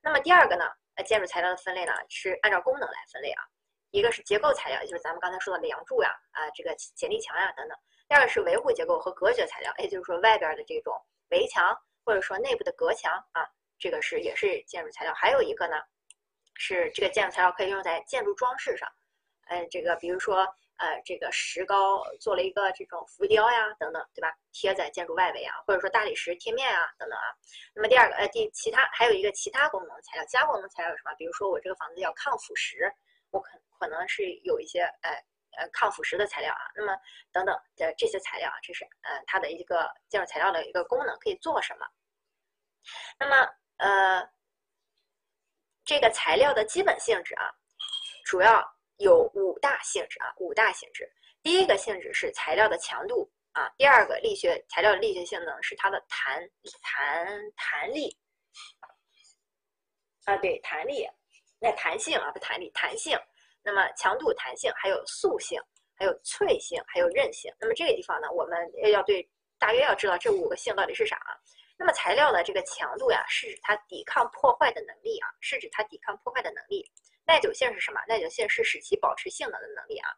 [0.00, 0.66] 那么第二个呢，
[0.98, 3.42] 呃，建筑材料的分类呢是按照功能来分类啊。
[3.90, 7.78] 一个是结构材料，也就是咱们刚才说的梁柱呀，啊这个剪力墙呀等等。
[8.06, 10.94] 第二个是维护结构和隔绝材料，也就是说外边的这种
[11.30, 11.74] 围墙。
[12.04, 13.46] 或者说内部的隔墙啊，
[13.78, 15.12] 这个是也是建筑材料。
[15.12, 15.76] 还有一个呢，
[16.54, 18.88] 是这个建筑材料可以用在建筑装饰上，
[19.48, 20.48] 嗯，这个比如说
[20.78, 24.34] 呃这个石膏做了一个这种浮雕呀等等，对吧？
[24.52, 27.26] 贴在建筑外围啊，或者说大理石贴面啊等等啊。
[27.74, 31.14] 那么第二个呃第其他还有一个其他功能材料，加功能材料有什么？
[31.18, 32.90] 比如说我这个房子要抗腐蚀，
[33.30, 35.10] 我可可能是有一些呃
[35.58, 36.64] 呃抗腐蚀的材料啊。
[36.74, 36.96] 那么
[37.32, 41.86] 等等的这些材料啊，这是呃它的一个建筑材料的一个功能可以做什么？
[43.18, 44.30] 那么，呃，
[45.84, 47.52] 这个材料的基本性质啊，
[48.24, 48.64] 主要
[48.98, 51.10] 有五大性质啊，五大性质。
[51.42, 56.48] 第一个性质是材料的强度啊，第二个力学材料的力学性能是它的弹
[56.82, 58.16] 弹弹力
[60.24, 61.08] 啊，对，弹力，
[61.58, 63.18] 那弹性啊，不弹力，弹性。
[63.62, 65.60] 那么强度、弹性，还有塑性，
[65.94, 67.52] 还有脆性，还有韧性。
[67.60, 68.56] 那么这个地方呢，我们
[68.92, 71.36] 要对大约要知道这五个性到底是啥啊？
[71.76, 76.84] 那么材料的这个强度呀，是指它抵抗破坏的能力啊，是指它抵抗破坏的能力。
[77.28, 78.00] 耐久性是什么？
[78.08, 80.08] 耐久性是使其保持性能的能力啊。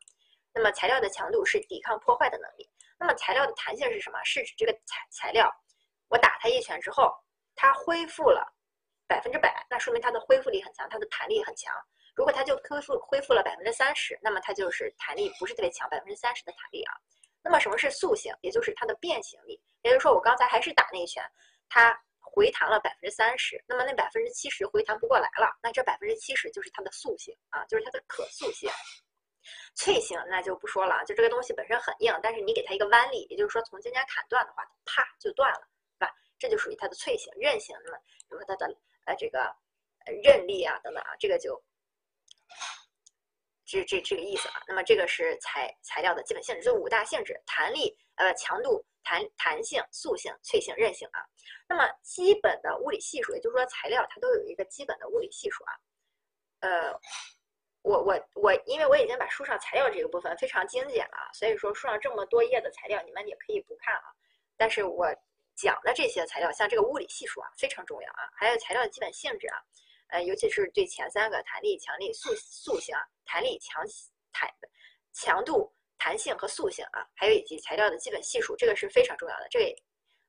[0.55, 2.71] 那么材料的强度是抵抗破坏的能力。
[3.01, 4.23] 那么材料的弹性是什么？
[4.23, 5.53] 是指这个材材料，
[6.09, 7.13] 我打它一拳之后，
[7.57, 8.47] 它恢复了
[9.09, 11.75] 百分之百，那说明它的恢复力很强，它的弹力很强。
[12.15, 16.95] 如果它就恢复恢复了百分之三十，那么它就是弹力不是特别强，百分之三十的弹力啊。
[17.43, 18.33] 那么什么是塑性？
[18.41, 19.61] 也就是它的变形力。
[19.83, 21.25] 也就是说，我刚才还是打那一拳。
[21.69, 28.71] 它回弹了百分之三十，那么那百分之七十回弹不过来了，那这百分之七十就是它的塑性啊，就是它的可塑性。
[29.75, 36.15] 脆性那就不说了，就这个东西本身很硬，但是你给它一个弯力，也就是说从中间砍断的话，啪就断了，是吧？
[36.39, 37.33] 这就属于它的脆性。
[37.37, 38.67] 韧性，那么比如说它的
[39.07, 39.51] 呃这个
[40.23, 41.61] 韧力啊等等啊，这个就
[43.65, 44.63] 这这这个意思啊。
[44.69, 48.85] 那么这个是材材料的基本性质，就五大性质：弹力、呃强度。
[49.03, 51.25] 弹弹性、塑性、脆性、韧性啊，
[51.67, 55.73] 那么基本的物理系数，也就是说材料它都有一个基本的物理系数啊。
[56.61, 56.93] 呃，
[57.81, 64.05] 我我我，因为我已经把书上材料这个部分非常精简了，所以说书上这么多页的材料你们也可以不看啊。
[64.57, 65.09] 但是我
[65.57, 69.57] 讲的这些材料，像这个物理系数啊非常重要啊，还有材料的基本性质啊，
[70.09, 73.83] 呃，尤其是对前三个弹力、强力、塑塑性啊，弹力强
[74.31, 74.49] 弹
[75.15, 75.73] 强度。
[76.01, 79.47] 弹性和塑性啊，还有以及材料的基本系数，这个是非常重要的。
[79.51, 79.73] 这，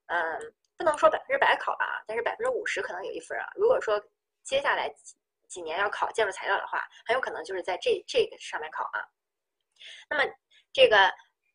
[0.07, 3.47] 嗯，不能说百分之百考吧，但是百分之五十可能有一分啊。
[3.55, 3.97] 如果说
[4.43, 5.15] 接下来几
[5.47, 8.99] 几年要考建筑材料的话，很有可能就是在这这个上面考啊。
[10.09, 10.29] 那么
[10.73, 11.09] 这个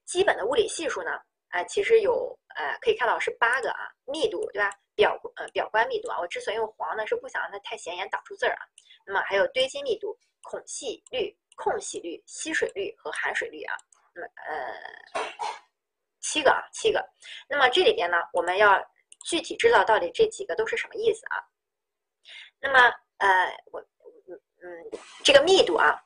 [0.06, 1.10] 基本的物理系数呢，
[1.48, 4.70] 啊，其实有呃可以看到是八个啊，密度对吧？
[4.94, 8.64] 表呃表观密度啊，我之所以用黄呢，是不想让它太显眼挡住字儿啊。
[9.05, 13.76] 那么还有堆积密度、孔隙率、空隙率、吸水率和含水率啊。
[14.22, 15.22] 呃，
[16.20, 17.05] 七个啊，七个。
[17.48, 18.82] 那么这里边呢，我们要
[19.24, 21.43] 具体知道到底这几个都是什么意思啊？
[22.60, 22.78] 那么
[23.18, 23.80] 呃，我
[24.28, 26.01] 嗯嗯，这个密度啊，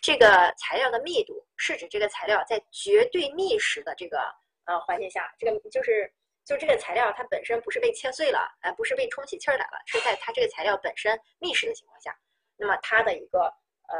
[0.00, 4.18] 这个材料的密度是指这个材料在绝对密实的这个
[4.64, 6.12] 呃环境下，这个就是
[6.44, 12.16] 就这个材料它本身不是被切碎了，呃不是被充起气儿来了，是在它这个材料本身密实的情况下，
[12.56, 13.40] 那么它的一个
[13.88, 13.96] 呃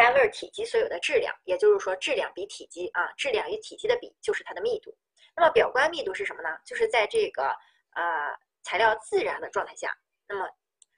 [0.00, 4.96] 单位体积所有的质量，也就是说质量比体积啊，质量与体积的比就是它的密度。
[5.36, 6.48] 那么表观密度是什么呢？
[6.64, 7.48] 就是在这个
[7.92, 9.94] 呃材料自然的状态下，
[10.26, 10.48] 那么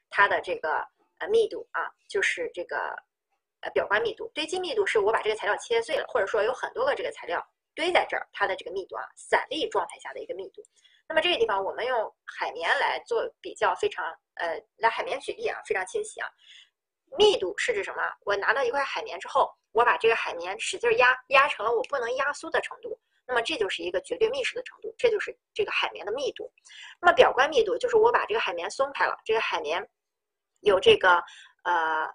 [0.08, 0.86] 它的这个
[1.18, 2.94] 呃密度啊，就是这个
[3.62, 4.30] 呃表观密度。
[4.32, 10.62] 堆积密度是我把这个材料切碎了，或者说有很多个这个材料堆在这儿，它的这个密度啊，散粒状态下的一个密度。
[11.08, 16.28] 那么这个地方我们用海绵来做比较，非常呃拿海绵举例啊，非常清晰啊。
[17.18, 18.02] 密度是指什么？
[18.24, 26.50] 我拿到一块海绵之后，我把这个海绵使劲压，压成了我不能压缩的程度，那么这就是一个绝对密实的程度，这就是这个海绵的密度。
[27.00, 29.86] 那么表观密度就是我把这个海绵松开了，这个海绵
[30.60, 31.22] 有这个
[31.64, 32.08] 呃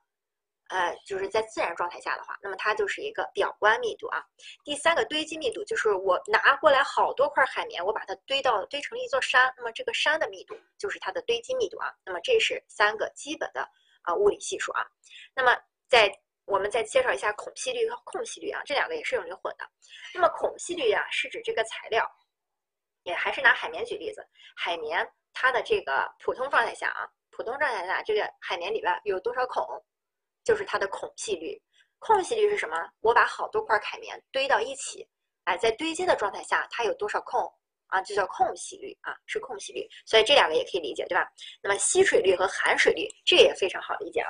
[0.70, 4.22] 呃，就是在自然状态下的话，那么它就是一个表观密度啊。
[4.66, 11.94] 第三个堆积密度就是我拿过来好多块海绵，我把它堆到堆成了一座山，那么这个山的密度就是它的堆积密度啊。
[12.04, 13.70] 那么这是三个基本的。
[14.08, 14.88] 啊，物理系数啊，
[15.36, 15.54] 那么
[15.90, 16.10] 在
[16.46, 19.70] 我们再介绍一下孔隙率和空隙率啊，这两个也是有灵魂的。
[20.14, 22.10] 那么孔隙率啊，是指这个材料，
[23.04, 24.26] 也还是拿海绵举例子，
[24.56, 29.62] 海绵它的这个普通状态下啊，普通状态下这个海绵里边有多少孔，
[30.46, 31.62] 就是它的孔隙率。
[32.00, 32.78] 空隙率是什么？
[33.02, 35.06] 我把好多块海绵堆到一起，
[35.44, 37.42] 哎，在堆积的状态下，它有多少空？
[37.88, 41.28] 啊，就叫空隙率啊，是空隙率，所以这两个也可以理解，对吧？
[41.62, 44.30] 那么吸水率和含水率，这也非常好理解啊。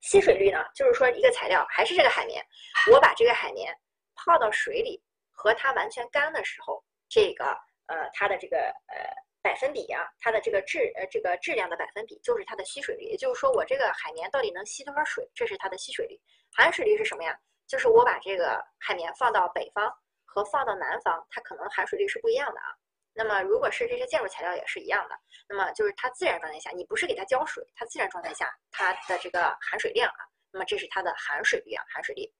[0.00, 2.44] 吸水率呢，就是说一个材料还是这个海绵，
[2.90, 3.72] 我把这个海绵
[4.14, 7.44] 泡到水里，和它完全干的时候，这个
[7.86, 8.58] 呃它的这个
[8.88, 8.96] 呃
[9.42, 16.20] 百分比啊，它的这个质呃这个质量的百分比就是它的吸水率，也就是说我这个海绵到底能吸多少水，这是它的吸水率。
[16.50, 17.36] 含水率是什么呀？
[17.66, 19.92] 就是我把这个海绵放到北方。
[20.32, 22.72] 和放到南方，它可能含水率是不一样的啊。
[23.12, 25.14] 那么如果是这些建筑材料也是一样的，
[25.46, 32.32] 那么就是它自然状态下，你不是给它浇水，它自然状态下它的这个含水量啊，那么这是它的含水率啊，含水率。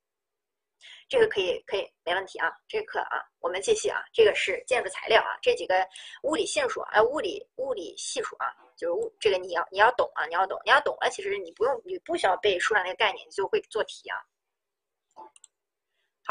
[1.09, 2.51] 这个可以可以没问题啊。
[2.67, 5.87] 这课啊，我们继续啊，这个是建筑材料啊，这几个
[6.23, 8.49] 物理系数啊，物理物理系数啊，
[8.79, 14.17] 就是物这个你要你要懂啊，你要懂，你要懂了，其实你不用你不需要背书上那个概念，你就会做题啊。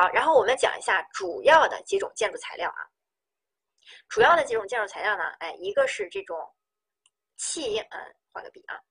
[0.01, 2.81] 好，然后我们讲一下主要的几种建筑材料啊。
[4.09, 6.35] 主要的几种建筑材料呢，哎，一个是这种
[7.37, 8.81] 气硬，嗯，画个笔啊。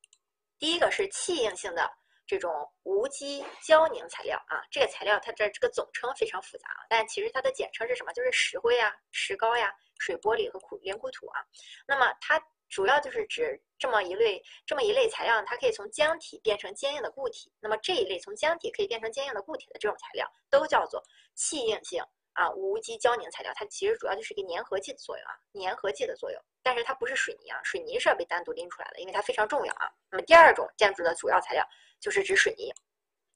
[0.57, 1.91] 第一个是气硬性的
[2.29, 8.13] 这种无机胶凝材料啊，这个材料它这这个总称非常复杂啊，但其实它的简称是什么？
[8.13, 11.43] 就是石灰呀、石膏呀、水玻璃和苦凝固土啊。
[11.89, 12.41] 那么它。
[12.71, 17.53] 主要就是指这么一类这么一类材料，它可以从浆体变成坚硬的固体。
[17.61, 21.03] 那么这一类从浆体可以变成坚硬的固体的这种材料，都叫做
[21.35, 22.01] 气硬性
[22.33, 23.53] 啊无机胶凝材料。
[23.57, 26.41] 它其实主要就是一个粘合剂的作用啊，粘合剂的作用。
[26.63, 29.91] 但是它不是水泥啊，水泥是要被单独拎出来的，因为它非常重要啊。
[30.11, 31.67] 那么第二种建筑的主要材料
[31.99, 32.73] 就是指水泥。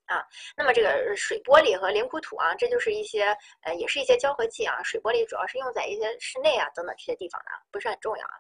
[0.06, 0.22] 啊，
[0.56, 4.82] 那么这个水玻璃和凝固土啊，这就是一些呃，也是一些胶合剂啊。
[4.82, 8.35] 水玻璃主要是用在一些室内啊等等这些地方的，不是很重要啊。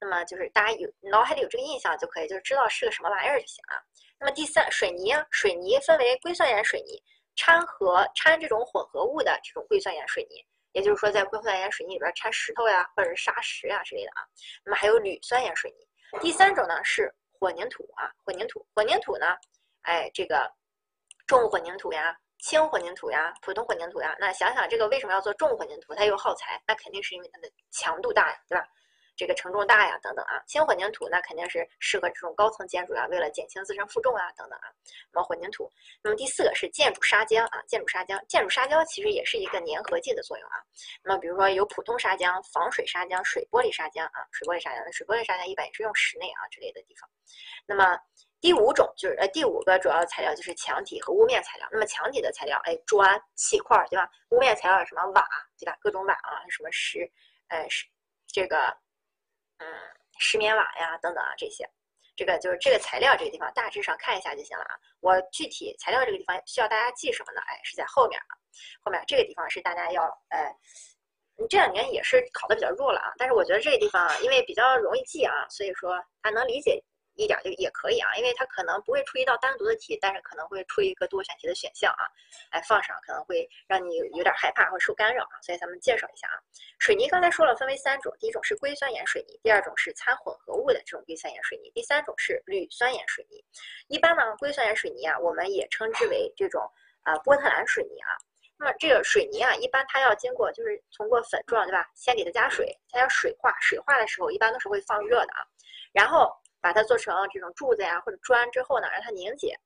[0.00, 3.82] 那么就是大家有脑海里有这个印象就可以，就是知道是个什么玩意儿就行了。
[4.18, 7.02] 那么第三，水泥啊，水泥分为硅酸盐水泥
[7.36, 10.42] 掺和掺这种混合物的这种硅酸盐水泥，
[10.72, 14.24] 也就是说在硅酸盐水泥里边掺石头呀或者是砂石呀之类的啊。
[14.64, 15.86] 那么还有铝酸盐水泥。
[16.20, 19.36] 第三种呢是混凝土啊，混凝土，混凝土呢，
[19.82, 20.50] 哎这个。
[21.30, 25.94] 重混凝土呀，轻混凝土呀，普通混凝土呀，那想想这个为什么要做重混凝土？
[25.94, 28.66] 它又耗材，那肯定是因为它的强度大呀，对吧？
[29.14, 30.42] 这个承重大呀，等等啊。
[30.48, 34.66] 轻混凝土那肯定是适合这种高层建筑呀，为了减轻自身负重啊，等等啊。
[35.12, 35.70] 那么混凝土，
[36.02, 40.58] 那么第四个是建筑砂浆啊，建筑砂浆，建筑砂浆其实也是一个粘合剂的作用啊。
[41.04, 47.08] 那么比如说有普通砂浆、防水砂浆、水玻璃砂浆啊，水玻璃砂浆，水玻璃砂浆一般也是用室内啊之类的地方。
[47.66, 47.96] 那么
[48.40, 51.68] 第五种就是呃，第五个主要材料就是墙体和屋面材料。
[51.70, 54.08] 那么墙体的材料，哎，砖、砌块，对吧？
[54.30, 55.76] 屋面材料什么瓦，对吧？
[55.80, 57.10] 各种瓦啊，什么石，
[57.48, 57.86] 呃，石，
[58.26, 58.56] 这个，
[59.58, 59.66] 嗯，
[60.18, 61.68] 石棉瓦呀，等等啊，这些，
[62.16, 64.74] 这个就是这个材料这个地方大致上看一下就行了啊。
[65.00, 67.42] 我具体材料这个地方需要大家记什么呢？
[67.46, 68.32] 哎，是在后面啊，
[68.82, 70.50] 后面这个地方是大家要，呃，
[71.50, 73.12] 这两年也是考的比较弱了啊。
[73.18, 76.82] 但是我觉得这个地方因为比较容易记啊，所以说还能理解。
[77.20, 82.08] 一点就也可以啊，因为它可能不会出一道单独的题，但是可能会出一个多选题的选项啊，
[82.50, 86.40] 哎放上可能会让你有点害怕或受干扰啊，所以咱们介绍一下啊。
[86.78, 93.44] 水泥刚才说了分为三种，第一种是硅酸盐水泥，第二种是掺混合物的这种硅酸盐水泥，第三种是铝酸盐水泥。
[93.88, 96.62] 一般呢，硅酸盐水泥啊，我们也称之为这种
[97.02, 98.16] 啊波特兰水泥啊。
[98.62, 101.88] 那么这个水泥啊，一般它要经过就是通过粉状，对吧？
[101.94, 105.40] 先给它加水，它要水化，水化的时候一般都是会放热的啊，
[105.92, 106.30] 然后
[106.60, 109.58] 把它做成这种柱子呀或者砖之后呢，让它凝结。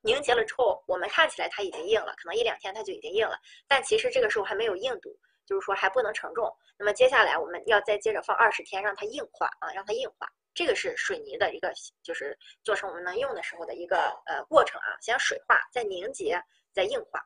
[0.00, 3.36] 凝结了之后，我们看起来它已经硬了，可能一两天它就已经硬了，
[3.68, 6.52] 但其实这个时候还没有硬度，就是说还不能承重。
[6.76, 10.28] 那么接下来我们要再接着放二十天，让它硬化啊，让它硬化。
[10.54, 11.72] 这个是水泥的一个，
[12.02, 16.38] 就是做成我们能用的时候的一个呃过程啊，先水化，再凝结，
[16.72, 17.20] 在硬化。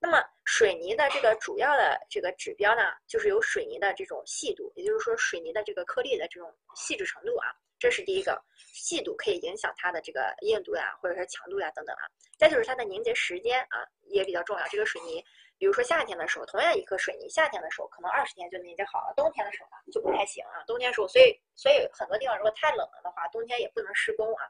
[0.00, 7.48] 那么水泥的这个主要的这个指标呢，就是有水泥的这种细度，也就是说水泥的这个颗粒的这种细致程度啊。
[7.80, 8.40] 这是第一个，
[8.72, 12.02] 细度可以影响它的这个硬度呀，或者是强度呀等等啊。
[12.36, 14.66] 再就是它的凝结时间啊，也比较重要。
[14.66, 15.24] 这个水泥，
[15.58, 20.62] 比如说夏天的时候，同样一颗水泥，夏天的时候可能二十天就凝结好了，冬天的时候呢就不太行啊。
[20.66, 24.42] 冬天时候，所以所以很多地方如果太冷了的话，冬天也不能施工啊，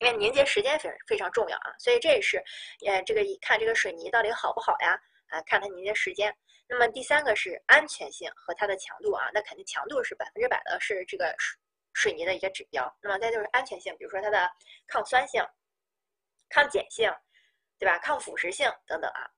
[0.00, 1.74] 因为凝结时间非非常重要啊。
[1.78, 2.42] 所以这也是，
[2.86, 4.98] 呃，这个一看这个水泥到底好不好呀？
[5.28, 6.34] 啊，看它凝结时间。
[6.68, 11.58] 那么第三个是安全性和它的强度啊，那肯定强度是百分之百的，是这个水。
[11.94, 14.50] 水泥的一个指标，那么再就是安全性，比如说它的
[14.86, 15.44] 抗酸性、
[16.48, 17.14] 抗碱性，
[17.78, 17.98] 对吧？
[17.98, 19.28] 抗腐蚀性等等啊。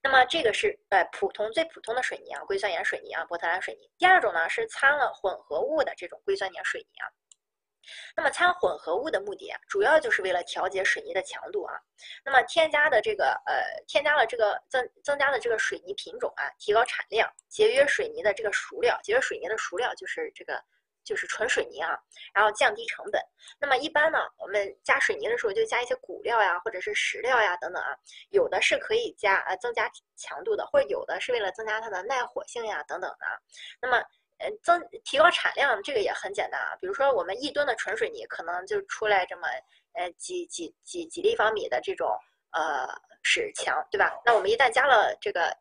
[0.00, 3.90] 那么这个是呃普通最普通的水泥啊，硅酸盐水泥啊，波特兰水泥。
[3.98, 7.10] 第二种呢是掺了混合物的这种硅酸盐水泥啊。
[8.16, 11.74] 那么掺混合物的目的啊，主要就是为了调节水泥的强度啊。
[12.24, 20.62] 那么添加的这个呃添加了这个增增加的这个水泥品种啊，提高产量，节约水泥的这个熟料，节约水泥的熟料就是这个。
[21.02, 21.98] 就是纯水泥啊，
[22.32, 23.20] 然后降低成本。
[23.58, 27.96] 那么一般呢，我们加水泥的时候就加一些骨料呀，或者是石料呀等等啊。
[28.28, 33.26] 有的是可以加呃增加强度的，或者有的是为了增加它的耐火性呀等等的。
[33.80, 34.04] 那么
[34.40, 39.42] 嗯增提高产量这个也很简单啊，比如说我们一吨的纯水泥可能就出来这么
[39.94, 42.08] 呃几几几几立方米的这种
[42.52, 42.88] 呃
[43.22, 44.20] 石墙，对吧？
[44.24, 45.56] 那我们一旦加了这个。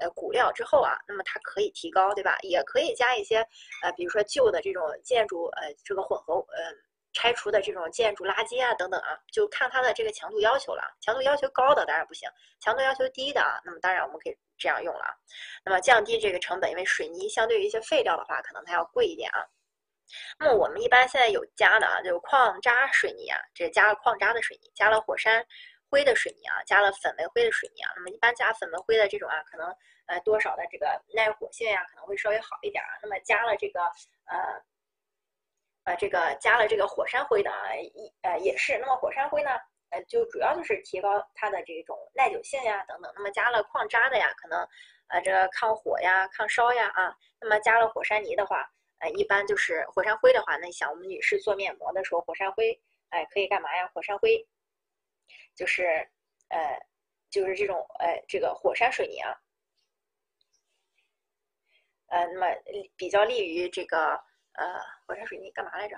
[0.00, 2.36] 呃，骨料之后啊，那么它可以提高，对吧？
[2.42, 3.36] 也可以加一些，
[3.80, 6.64] 呃，比如说旧的这种建筑，呃，这个混合，呃，
[7.14, 10.82] 拆除的这种建筑垃圾啊，等等啊，就看它的这个强度要求了。
[11.00, 12.28] 强度要求高的当然不行，
[12.60, 15.04] 强度要求低的啊，那么当然我们可以这样用了。
[15.64, 19.40] 那么降低这个成本，因为水泥相对于一些废料的话，可能它要贵一点啊。
[20.38, 25.46] 那么我们一般现在有加的啊，就是矿渣水泥啊，这加了矿渣的水泥，加了火山。
[25.90, 29.72] 灰的水泥啊，加了粉煤灰的水泥啊，那么一般加粉煤灰的这种啊，可能
[30.06, 32.98] 呃多少的这个耐火性呀，可能会稍微好一点啊。
[33.00, 33.80] 那么加了这个
[34.24, 34.60] 呃
[35.84, 38.78] 呃这个加了这个火山灰的啊，一呃也是。
[38.78, 39.50] 那么火山灰呢，
[39.90, 43.12] 呃就主要就是提高它的这种耐久性呀等等。
[43.14, 44.66] 那么加了矿渣的呀，可能
[45.08, 47.16] 呃这个抗火呀、抗烧呀啊。
[47.40, 52.80] 那么加了火山泥的话，呃一般就是火山灰的话，那想我们女士做面膜的时候，火山灰
[53.10, 53.88] 哎可以干嘛呀？
[53.94, 54.46] 火山灰。
[55.56, 55.84] 就是，
[56.48, 56.80] 呃，
[57.30, 59.30] 就是这种，呃，这个火山水泥啊，
[62.08, 62.46] 呃，那么
[62.96, 64.20] 比较利于这个，
[64.54, 65.96] 呃，火山水泥干嘛来着？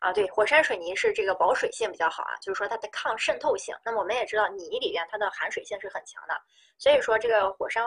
[0.00, 3.74] 啊，对，火山水泥是这个保水性比较好啊，就是说它的抗渗透性。
[3.84, 6.34] 那么我们也知道，泥里边它的含水性是很强的，
[6.78, 7.84] 所以说这个火山，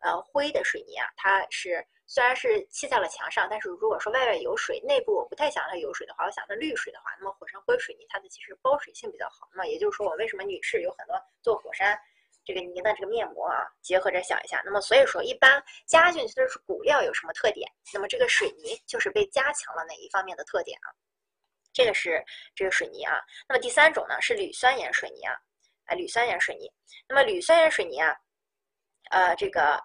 [0.00, 1.86] 呃，灰的水泥啊，它是。
[2.08, 9.48] 虽然是砌在了墙上，但是如果说外面有水，内部我不太想让它有水的话，我想它滤水的话，那么火山灰水泥它的其实包水性比较好。
[9.50, 11.98] 那么也就是说，我为什么女士有很多做火山
[12.46, 13.66] 这个泥的这个面膜啊？
[13.82, 17.70] 结合着想一下，那么所以说一般加进去的是骨料有什么特点？
[17.92, 20.88] 那么这个水泥就是被加强了哪一方面的特点啊？
[21.74, 22.24] 这个是
[22.54, 23.20] 这个水泥啊。
[23.46, 25.34] 那么第三种呢是铝酸盐水泥啊，
[25.86, 26.72] 啊铝酸盐水泥。
[27.06, 28.16] 那么铝酸盐水泥啊，
[29.10, 29.78] 呃这个。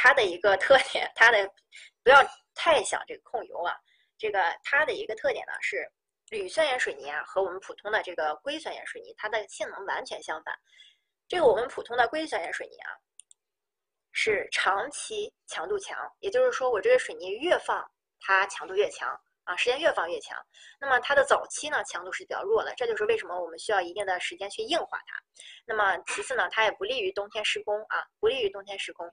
[0.00, 1.44] 它的一个特点，它的
[2.04, 2.24] 不要
[2.54, 3.74] 太想这个控油啊。
[4.16, 5.90] 这个它的一个特点呢是
[6.30, 10.56] 铝酸盐水泥啊，和我们普通的这个硅酸盐水泥，它的性能完全相反。
[11.28, 12.90] 这个我们普通的硅酸盐水泥啊，
[14.12, 17.86] 是长期强度强，也就是说我这个水泥越放
[18.18, 19.08] 它强度越强
[19.44, 20.38] 啊，时间越放越强。
[20.80, 25.22] 那么它的早期呢强度是比较弱的，这就是为什么我们需要一定的时间去硬化它。
[25.66, 29.06] 那么其次呢，它也不利于冬天施工啊，不利于冬天施工。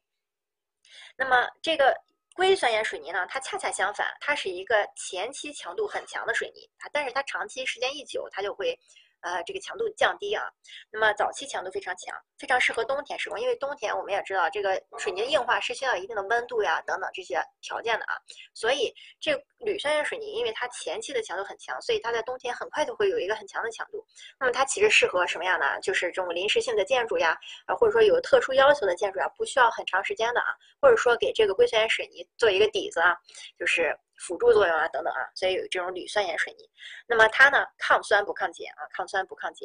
[1.18, 1.94] 那么这个
[2.34, 8.80] 硅酸盐水泥呢，它恰恰相反，它是一个前期强度很强的水泥啊，但是它长期时间一久，它就会。
[9.26, 10.44] 呃，这个强度降低啊，
[10.92, 18.14] 那么早期强度非常强，非常适合冬天使用，因为冬天我们也知道这个水泥硬化是需要一定的温度呀等等这些条件的啊，
[18.54, 24.06] 所以这铝酸盐水泥因为它前期的强度很强，所以它在冬天很快就会有一个很强的强度。
[24.40, 25.80] 那么它其实适合什么样的？
[25.82, 27.36] 就是这种临时性的建筑呀，
[27.66, 33.18] 啊或者说有特殊要求的建筑呀，不需要很长时间的啊，或者说给这个硅酸盐水泥做一个底子啊，
[33.58, 33.98] 就是。
[34.18, 36.70] 辅助作用啊，等等啊，所以有这种铝酸盐水泥。
[37.08, 39.60] 那么它呢，抗酸不抗碱啊，抗酸不抗碱。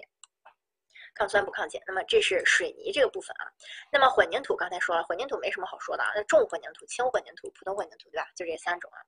[1.12, 1.82] 抗酸不抗碱。
[1.88, 3.50] 那么这是水泥这个部分啊。
[3.90, 8.28] 那么混凝土刚才说了，混凝土没什么好说的啊，那重混凝土、轻混凝土、普通混凝土，对吧？
[8.36, 9.02] 就这三种啊。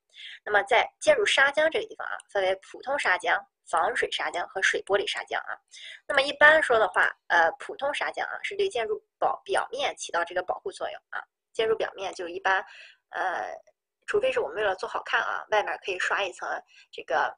[0.44, 3.40] 那么在建筑砂浆这个地方啊，分为普通砂浆、
[3.70, 5.56] 防水砂浆和水玻璃砂浆啊。
[6.06, 11.22] 那么一般说的话，呃，普通砂浆啊是对建筑保表面起到这个保护作用啊。
[11.52, 12.64] 建筑表面就一般，
[13.10, 13.54] 呃，
[14.06, 16.48] 除非是我们为了做好看啊，外面可以刷一层
[16.90, 17.36] 这个。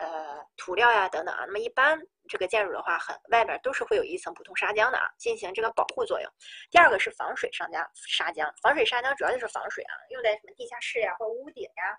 [0.00, 6.32] 呃，涂料呀等等啊，那么一般这个建筑的话，很外面都是会有一层普通砂浆的啊，进行这个保护作用。
[6.70, 11.98] 第二个是防水砂浆，砂浆防水砂浆主要就是防水啊，用在什么地下室呀，或者屋顶呀，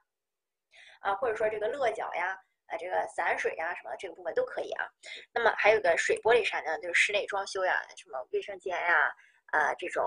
[1.01, 4.87] 啊，或者说这个落脚呀，啊，这个散水呀什么这个部分都可以啊。
[5.33, 9.13] 那么还有个水玻璃砂浆，就是室内装修呀，什么卫生间呀，
[9.47, 10.05] 啊这种。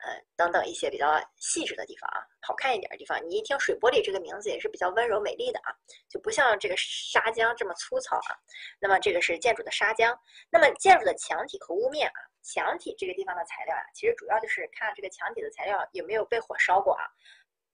[0.00, 5.70] 呃，等等一些比较细致的地方啊，好看一点的地方，你一听水玻璃这个名字也是比较温柔美丽的啊，
[6.08, 8.34] 就不像这个砂浆这么粗糙啊。
[8.80, 10.16] 那么这个是建筑的砂浆，
[10.50, 17.04] 那么建筑的墙体和屋面啊，墙体这个地方的材料啊，其实主要就是看这个墙体的材料有没有被火烧过啊。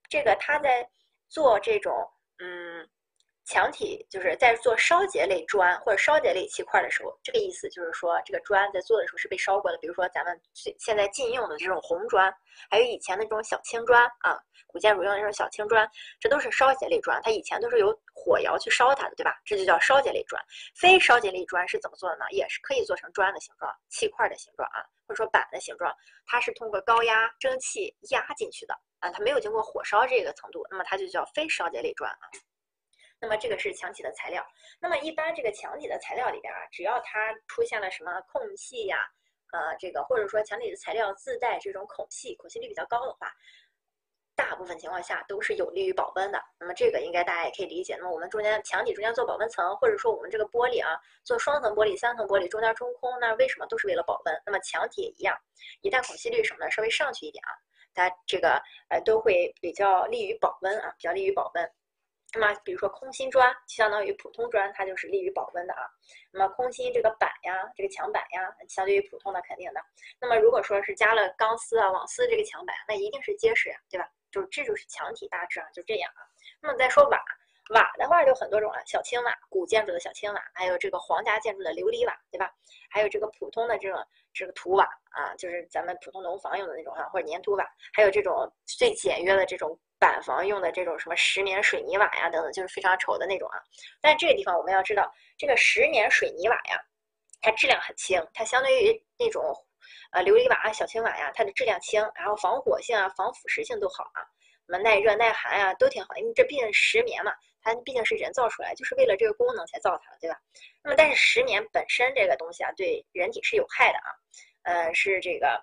[0.08, 0.88] 这个他在
[1.28, 1.94] 做这种
[2.38, 2.88] 嗯。
[3.48, 9.78] 墙体就是在做烧结类砖或者烧结类砌块的时候，这个意思就是说，这个砖在做的时候是被烧过的。
[9.78, 12.30] 比如说咱们现现在禁用的这种红砖，
[12.70, 17.18] 还有以前的这种小青砖啊，古建筑用的这种小青砖，这都是烧结类砖。
[17.22, 19.34] 它以前都是由火窑去烧它的，对吧？
[19.46, 20.42] 这就叫烧结类砖。
[20.76, 22.26] 非烧结类砖是怎么做的呢？
[22.32, 25.90] 也是可以做成砖的形状、砌块的形状啊，或者说板的形状。
[26.26, 32.28] 它是通过高压蒸汽压进去的啊，它没有经过火烧这个程度，那么它就叫非烧结类砖啊。
[33.20, 34.44] 那么这个是墙体的材料。
[34.80, 38.98] 那么一般这个墙体的材料里边啊，只要它出现了什么空隙呀，
[39.52, 43.32] 呃，这个或者说墙体的材料自带这种孔隙，孔隙率比较高的话，
[44.36, 46.40] 大部分情况下都是有利于保温的。
[46.60, 47.96] 那么这个应该大家也可以理解。
[47.96, 54.42] 那么我们中间墙体中间做保温层，或者说我们这个玻璃啊，做双层玻璃、三层玻璃，中间中空，那为什么都是为了保温？
[54.46, 55.36] 那么墙体也一样，
[55.80, 57.50] 一旦孔隙率什么的稍微上去一点啊，
[57.94, 61.68] 它这个呃都会比较利于保温啊，比较利于保温。
[62.34, 65.88] 那么，比如说空心砖，相当于普通砖，它就是利于保温的啊。
[66.30, 69.80] 那么空心这个板呀，这个墙板呀，相对于普通的肯定的。
[70.20, 74.06] 那么如果说是加了钢丝啊、网丝这个墙板，那一定是结实呀，对吧？
[74.30, 76.20] 就这就是墙体大致啊，就这样啊。
[76.60, 77.18] 那么再说瓦，
[77.70, 82.52] 瓦的话就很多种了，小青瓦，古建筑的小青瓦，还有这个皇家建筑的琉璃瓦，对吧？
[82.90, 89.80] 还有这个普通的这种这个土瓦啊，就是咱们普通农房用的那种啊，或者粘土瓦，还有这种最简约的这种。
[89.98, 93.58] 板房用的这种什么石棉水泥瓦呀，等等，就是非常丑的那种啊。
[94.00, 96.80] 但这个地方我们要知道，这个石棉水泥瓦呀，
[97.40, 99.42] 它质量很轻，它相对于那种
[100.12, 104.22] 呃琉璃瓦、小青瓦呀，它的质量轻，然后防火性啊、防腐蚀性都好啊，
[104.66, 106.14] 什么耐热耐寒啊都挺好。
[106.16, 110.38] 因为这毕竟石棉嘛，它毕竟是人造出来，就是为了这个功能才造它的，对吧？
[110.82, 114.14] 那么但是石棉本身这个东西啊，对人体是有害的啊，
[114.62, 115.60] 呃，是这个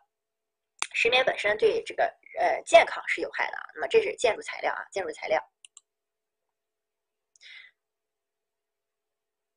[0.93, 2.13] 石棉本身对这个。
[2.37, 3.63] 呃，健康是有害的啊。
[3.75, 5.39] 那么这是建筑材料啊，建筑材料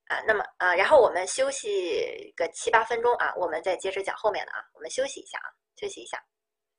[0.07, 0.21] 啊。
[0.27, 4.65] 那么啊，然后我们休息个七八分钟啊，我们再接着讲后面的啊。
[4.75, 6.23] 我们休息一下啊，休息一下，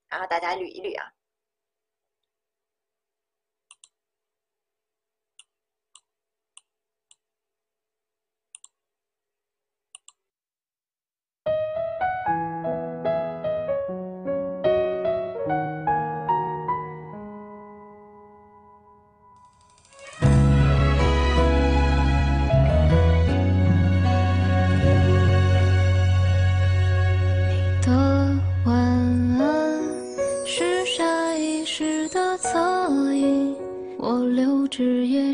[0.08, 1.12] 然后大家捋一捋啊。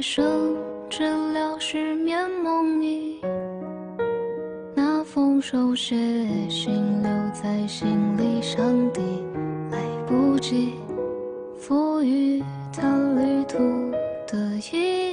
[0.07, 0.55] 生
[0.87, 1.03] 治
[1.33, 3.17] 疗失眠梦呓
[4.75, 5.95] 那封手写
[6.47, 9.01] 信留在行李箱底
[9.71, 10.75] 来不及
[11.57, 12.39] 赋予
[12.71, 12.83] 它
[13.15, 13.57] 旅途
[14.27, 15.04] 的意义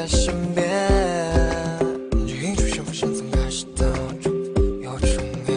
[0.00, 0.66] 在身边
[2.26, 3.84] 这一出渐浮现从开始到
[4.22, 4.32] 终
[4.80, 5.10] 又重
[5.46, 5.54] 演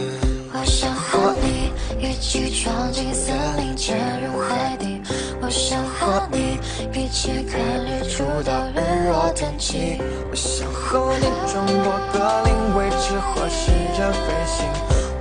[0.52, 5.02] 我想和你一起闯进森林潜入海底。
[5.42, 6.60] 我想和你
[6.92, 10.02] 一起看日出到日落天气。
[10.30, 14.68] 我想和你穿过格林威治和时间飞行。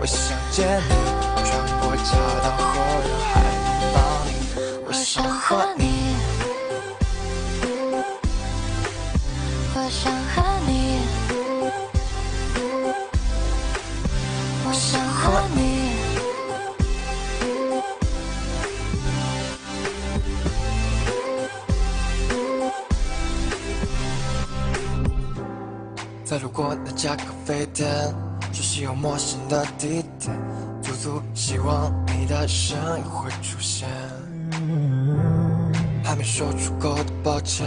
[0.00, 0.94] 我想见你
[1.44, 2.10] 穿过教
[2.42, 2.74] 堂和
[3.06, 3.30] 人海
[3.68, 3.96] 拥抱
[4.26, 4.30] 你
[4.84, 6.01] 我想和你
[9.92, 11.00] 想和你
[14.64, 15.60] 我想和你
[26.24, 27.86] 在路过那家咖啡店
[28.50, 30.62] 熟悉又陌生的地点。
[30.82, 33.86] 驻足希望你的身影会出现。
[36.22, 37.66] 说出口的抱歉。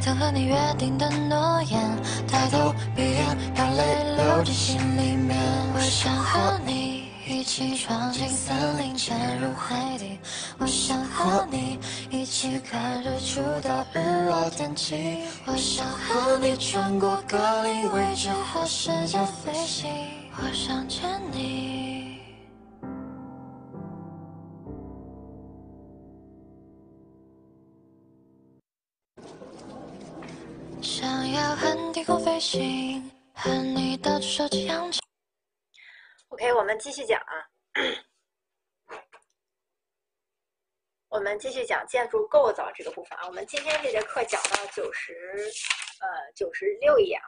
[0.00, 1.80] 曾和你约定的诺言，
[2.26, 5.36] 抬头闭眼，让泪流进心里面。
[5.74, 10.18] 我想和你一起闯进森林，潜入海底。
[10.58, 11.78] 我想和你
[12.10, 15.20] 一起看日出到日落天晴。
[15.46, 19.90] 我想和你穿过格林威治和世界飞行。
[20.36, 21.81] 我想见你。
[31.32, 35.00] 要和低空飞行，和你的手机扬起。
[36.28, 37.48] OK，我们继续讲啊。
[41.08, 43.26] 我们继续讲建筑构造这个部分啊。
[43.26, 45.14] 我们今天这节课讲到九十
[46.00, 47.24] 呃九十六页啊，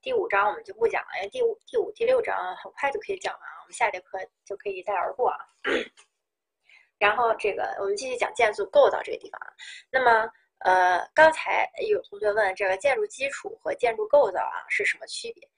[0.00, 5.38] 第五章我们就不讲了，因为第五、第五、第六章很快就可以讲完，我们下节课就可以一带而过啊。
[6.98, 9.52] 然后这个我们继续讲建筑构造这个地方啊。
[9.90, 10.30] 那么
[10.60, 15.48] 呃，刚才有同学问这个建筑基础和建筑构造啊是什么区别？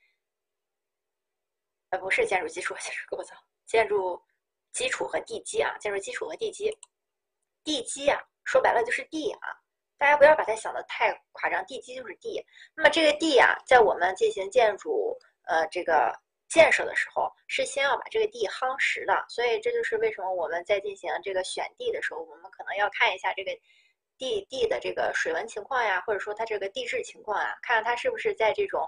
[1.89, 4.21] 呃，不是建筑基础建筑构造，建筑
[4.71, 6.71] 基础和地基啊，建筑基础和地基。
[7.63, 9.49] 地基啊，说白了就是地啊，
[9.97, 12.43] 大家不要把它想的太夸张，地基就是地。
[12.75, 16.11] 那么这个地啊，在我们进行建筑呃这个
[16.47, 23.51] 建设的时候，是先要把这个地夯实的，所以这就是为什么我们在进行这个选地的时候，我们可能要看一下这个
[24.21, 28.87] 地地的这个水文情况呀，或者说它这个地质情况啊，看看它是不是在这种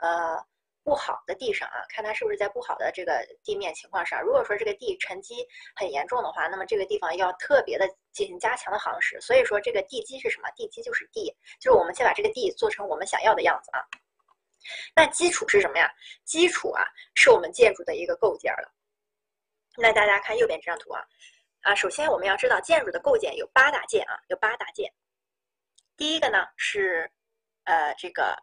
[0.00, 0.44] 呃。
[0.86, 4.22] 不好的地上啊，看它是不是在不好的这个地面情况上。
[4.22, 5.36] 如果说这个地沉积
[5.74, 9.18] 很严重的话，那么这个地方要特别的进行加强的夯实。
[9.18, 10.50] 所以说这个地基是什么？
[10.54, 13.80] 地基就是地，就是我们先把这个地做成我们想要的样子啊。
[14.94, 15.90] 那基础是什么呀？
[16.26, 16.84] 基础啊，
[17.14, 18.70] 是我们建筑的一个构件了。
[19.78, 21.02] 那大家看右边这张图啊，
[21.64, 24.90] 啊，首先我们要知道建筑的构件有八大件啊，有八大件。
[25.96, 27.10] 第一个呢是
[27.64, 28.36] 呃这个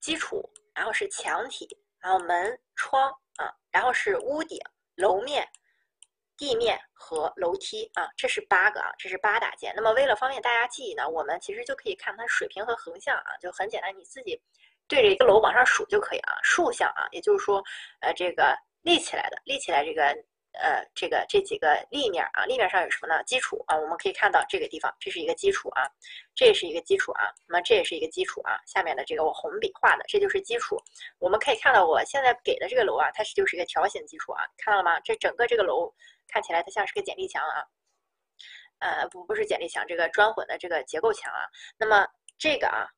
[0.00, 0.48] 基础。
[0.72, 1.68] 然后是墙体，
[1.98, 4.56] 然后门窗啊，然后是屋顶、
[4.94, 5.46] 楼面、
[6.38, 9.74] 地面和楼梯啊，这是八个啊，这是八大件。
[9.76, 14.40] 那么为了方便大家记忆呢，我们其实就可以看它水平和横向啊，就很简单，你自己
[14.86, 16.34] 对着一个楼往上数就可以啊。
[16.42, 17.62] 竖向啊，也就是说，
[18.00, 20.16] 呃，这个立起来的，立起来这个。
[20.52, 23.22] 呃，这个这几个立面啊，立面上有什么呢？
[23.24, 25.88] 基础啊，我们可以看到这个地方，这是一个基础啊，
[26.34, 28.58] 这也是一个基础啊，那么这也是一个基础啊。
[28.66, 30.76] 下面的这个我红笔画的，这就是基础。
[31.18, 34.98] 我们可以看到，我现在给的这个楼啊，它是就是一个条形基础啊，看到了吗？
[35.00, 35.94] 这整个这个楼
[36.26, 37.64] 看起来它像是个剪力墙啊，
[38.80, 41.46] 呃，不不是剪力墙，这个砖混的这个结构墙啊。
[41.78, 42.06] 那么
[42.38, 42.88] 这个啊。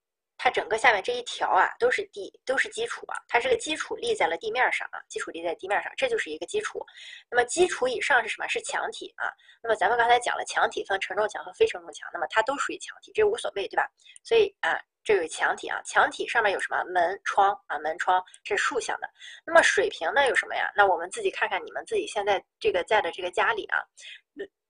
[0.44, 3.14] 它整个下面这一条啊，都是地，都是基础啊。
[3.28, 6.84] 它这个基础立在了地面上啊，基础立在地面上，这就是一个基础。
[7.30, 8.48] 那么基础以上是什么？
[8.48, 9.30] 是墙体啊。
[9.62, 13.88] 那么咱们刚才讲了，墙体分承重墙和非承重墙，那么它都属于墙体，这无所谓，对吧？
[14.24, 16.82] 所以啊，这有墙体啊，墙体上面有什么？
[16.86, 19.08] 门窗啊，门窗这是竖向的。
[19.46, 20.72] 那么水平呢有什么呀？
[20.74, 23.78] 那我们自己看看你们自己现在这个在的这个家里啊。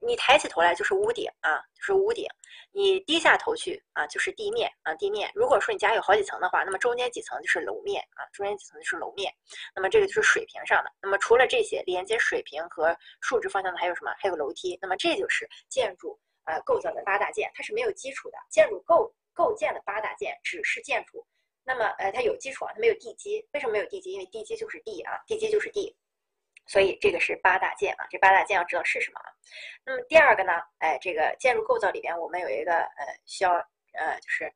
[0.05, 2.27] 你抬起头来就是屋顶啊，就是屋顶；
[2.73, 5.31] 你低下头去啊，就是地面啊，地面。
[5.35, 9.33] 如果说你家有好几层的话，那么中间几层就是楼面啊，中间几层就是楼面。
[9.75, 10.91] 那么这个就是水平上的。
[11.01, 14.13] 那么除了这些连接水平和竖直方向的，还有什么？
[14.19, 14.77] 还有楼梯。
[14.83, 18.39] 那么这就是建筑呃构造的八大件，它是没有基础的。
[18.51, 21.25] 建筑构构建的八大件只是建筑。
[21.65, 23.47] 那么呃，它有基础啊，它没有地基。
[23.53, 24.11] 为什么没有地基？
[24.11, 25.97] 因为地基就是地啊，地基就是地。
[26.73, 29.29] 所以这个是八大件啊，这八大件要知道是什么啊。
[29.85, 33.53] 那么第二个呢，哎，这个建筑构造里边我们有一个呃需要
[33.93, 34.51] 呃就是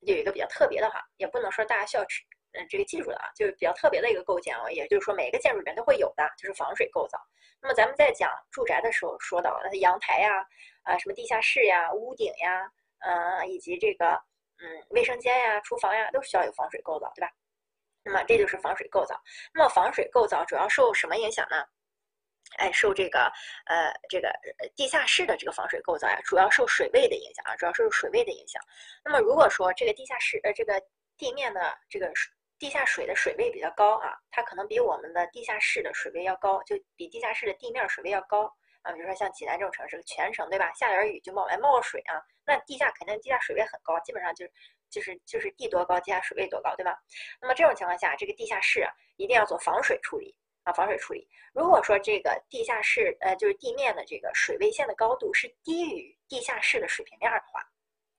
[0.00, 7.18] 有一个比较特别的哈，也不能说大家需要去嗯这个记住的啊，就是比较特别的一个构件啊，也就是说每个建筑里面都会有的，就是防水构造。
[7.62, 10.46] 那么咱们在讲住宅的时候说到阳台呀
[10.82, 14.10] 啊什么地下室呀、屋顶呀，嗯以及这个
[14.58, 17.32] 嗯卫生间呀、厨房呀，都需要有防水构造，对吧？
[18.06, 19.20] 那么这就是防水构造。
[19.52, 21.56] 那么防水构造主要受什么影响呢？
[22.58, 23.30] 哎，受这个
[23.66, 24.32] 呃这个
[24.76, 28.62] 地下室的这个防水构造呀，主要受水位的影响啊，主要受水位的影响。
[29.04, 30.80] 那么如果说这个地下室呃这个
[31.18, 32.08] 地面的这个
[32.56, 38.46] 地下水的水位比较高啊，它可能比我们的地下室的水位要高，就比地下室的地面水位要高
[38.82, 38.92] 啊。
[38.92, 40.72] 比如说像济南这种城市，全城对吧？
[40.74, 44.52] 下点雨就往外冒水啊，那地下肯定地下水位很高，基本上就是。
[44.96, 46.98] 就是就是地多高，地下水位多高，对吧？
[47.38, 51.28] 那么这种情况下，这个地下室啊，一定要做防水处理啊，防水处理。
[51.52, 57.60] 如果说这个地下室呃，就是地面的这个水位线的高度是低于地下室的水平面的话，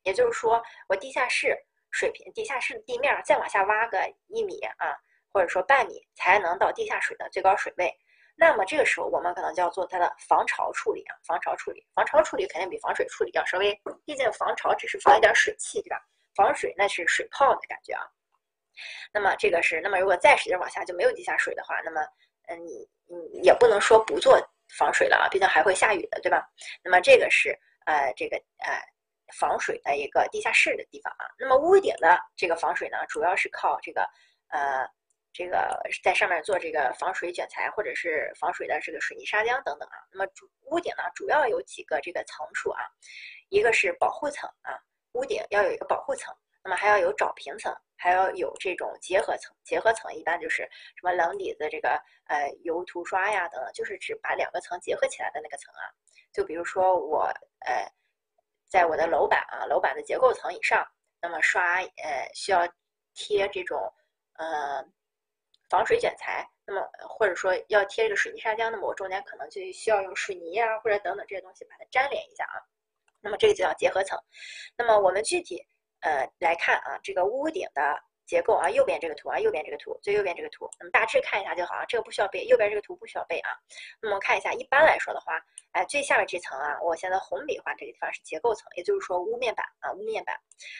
[0.03, 1.57] 也就是说我地下室
[1.89, 3.97] 水平，地下室的地面再往下挖个
[4.27, 4.95] 一米啊，
[5.33, 7.91] 或者说半米，才能到地下水的最高水位。
[8.39, 13.73] 那么这个时候我们可能就要做它的防潮处理啊，防潮处理，防潮处理肯定比防水处理要稍微，
[14.05, 15.99] 毕竟防潮只是防一点水汽，对吧？
[16.37, 18.03] 防水那是水泡的感觉啊。
[19.11, 21.99] 那么这个是，那么如果再使劲往下就没有地下水的话，那么
[22.47, 24.39] 嗯，你你也不能说不做
[24.77, 26.47] 防水了啊，毕竟还会下雨的，对吧？
[26.83, 27.49] 那么这个是
[27.87, 28.79] 呃这个呃
[29.39, 31.25] 防水的一个地下室的地方啊。
[31.39, 34.07] 那么屋顶的这个防水呢，主要是靠这个
[34.49, 34.87] 呃。
[35.33, 39.97] 这个在上面做这个防水卷材，或者是防水的这个水泥砂浆等等啊。
[40.11, 42.81] 那么主屋顶呢，主要有几个这个层数啊，
[43.49, 44.73] 一个是保护层啊，
[45.17, 46.31] 屋顶要有一个保护层，
[46.63, 49.51] 那么还要有找平层，还要有这种结合层。
[49.63, 50.61] 结合层一般就是
[50.95, 55.89] 什么冷底子这个呃油涂刷呀等等，就是指把两个层结合起来的那个层啊。
[56.31, 57.23] 就比如说我
[57.65, 57.91] 呃，
[58.69, 60.87] 在我的楼板啊，楼板的结构层以上，
[61.19, 62.67] 那么刷呃需要
[63.15, 63.91] 贴这种
[64.33, 64.85] 呃。
[65.69, 72.55] 防水卷材，那么或者说要贴这个水泥砂浆，那么我中间可能就需要用水泥啊，或者等等这些东西把它粘连一下啊。
[73.27, 74.17] 那么这个就叫结合层。
[74.77, 75.61] 那么我们具体
[75.99, 77.81] 呃来看啊，这个屋顶的
[78.25, 83.51] 结构啊，右边这个图啊，右边这个图，最右边这个图，那么大致看一下就好啊，这个不需要背，右边这个图不需要背啊。
[84.01, 85.37] 那么看一下，一般来说的话，
[85.73, 90.33] 哎，最下面这层啊，我现在红笔画这个地方是结构层，也就是说屋面板啊，屋面板。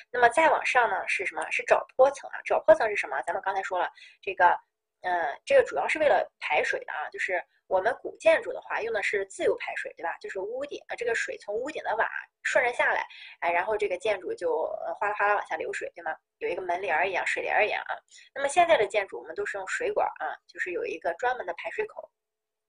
[0.10, 1.46] 那么再往上呢是什么？
[1.52, 3.22] 是沼坡层啊，沼坡层是什么？
[3.24, 3.90] 咱们刚才说了
[4.22, 4.58] 这个。
[5.02, 10.18] 嗯，这个主要是为了排水的啊，就是我们古建筑的话用的是自由排水，对吧？
[10.20, 12.10] 就是屋顶啊，这个水从屋顶的瓦
[12.44, 13.06] 顺着下来，
[13.40, 16.16] 哎，然后这个建筑就呃哗啦哗啦往下流水，对吗？
[16.40, 17.96] 有一个门帘儿一样，水帘儿一样啊。
[18.34, 22.10] 那么现在的建筑我们都是用水管啊，就是有一个专门的排水口。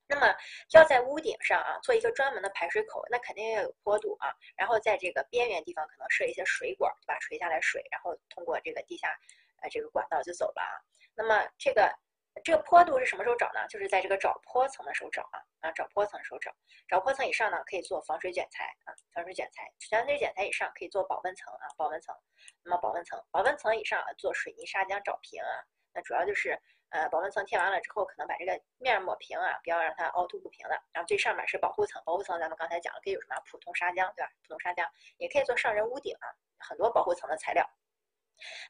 [0.07, 0.35] 那么
[0.73, 7.19] 要在屋顶上啊做一个专门的排水口，那肯定要有坡度啊，然后在这个边缘地方可能设一些水管，对吧？
[7.21, 9.09] 垂下来水，然后通过这个地下
[9.63, 10.77] 呃这个管道就走了啊。
[11.15, 11.91] 那么这个。
[12.45, 13.67] 这个坡度是什么时候找呢？
[13.69, 16.51] 就是在这个找坡层的时候找啊啊，找坡层的时候找。
[16.89, 19.71] 找坡层以上呢，可以做防水卷材啊，防水卷材。
[19.91, 22.15] 防水卷材以上可以做保温层啊，保温层。
[22.63, 25.65] 那么保温层，保温层以上做水泥砂浆找平啊。
[25.93, 26.59] 那主要就是
[26.91, 30.81] 呃，保温层贴完了之后，可能把这个面抹平啊，不要让它凹凸不平的。
[30.93, 34.31] 然后最上面是保护层，保护层咱们刚才讲了，可以有什么普通砂浆对吧？
[34.43, 36.29] 普通砂浆也可以做上人屋顶啊，
[36.59, 37.69] 很多保护层的材料。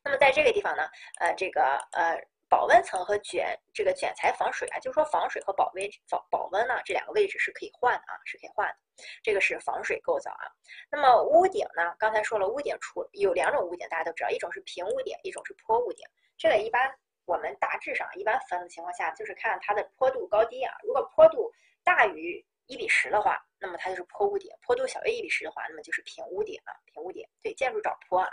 [0.03, 0.89] 那么在这个地方呢，
[1.21, 1.63] 呃，这个
[1.93, 2.21] 呃。
[2.49, 8.77] 保温层和卷这个卷材防水啊，就是说防水和保温保保温呢，这两个位置是可以换的啊，是可以换的。
[9.23, 10.49] 这个是防水构造啊。
[10.91, 16.07] 那么屋顶呢，刚才说了，屋顶除有两种屋顶，大家都知道，一种是平屋顶，一种是坡屋顶。
[16.39, 16.91] 这个一般
[17.27, 20.75] 我们大致上一般分的情况下，就是看它的坡度高低啊。
[20.83, 21.53] 如果坡度
[21.85, 27.29] 大于一比十的话，那么它就是坡屋顶；坡度小于一比十的话，那么就是平屋顶啊，平屋顶。
[27.43, 28.31] 对，建筑找坡啊，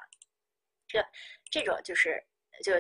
[0.87, 1.05] 这
[1.51, 2.25] 这种就是
[2.63, 2.73] 就。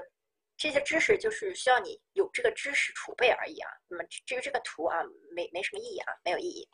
[0.57, 3.69] 这些知识就是需要你有这个知识储备而已啊。
[3.89, 5.03] 那么至于这个图啊，
[5.35, 6.67] 没没什么意义啊，没有意义。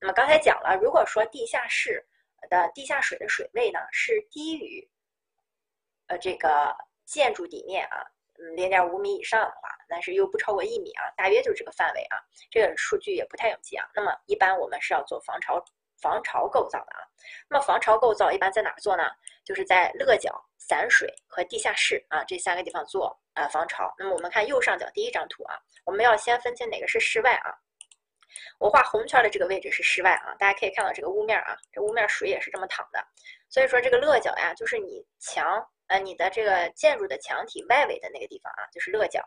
[0.00, 2.04] 那么刚才讲了，如果说地下室
[2.48, 4.90] 的地下水的水位呢是低于
[6.08, 6.76] 呃这个
[7.06, 8.02] 建筑底面啊，
[8.38, 12.18] 嗯零点五米以上的话，但是又不超过一米啊，大约就是这个范围啊。
[12.50, 13.88] 这个数据也不太有记啊。
[13.94, 15.64] 那么一般我们是要做防潮
[16.02, 17.00] 防潮构造的啊。
[17.48, 19.04] 那么防潮构造一般在哪做呢？
[19.44, 20.44] 就是在勒角。
[20.70, 23.92] 散水和地下室啊，这三个地方做呃防潮。
[23.98, 27.50] 那么我们看右上角第一张图啊，我们要先分清哪个是室外啊。
[28.60, 33.04] 我画红圈的这个位置是室外啊，大家可以看到这个屋面啊，这屋面水也是这么淌的。
[33.48, 35.44] 所以说这个勒角呀，就是你墙
[35.88, 39.20] 呃你的这个建筑的墙体外围的那个地方啊，就是勒角，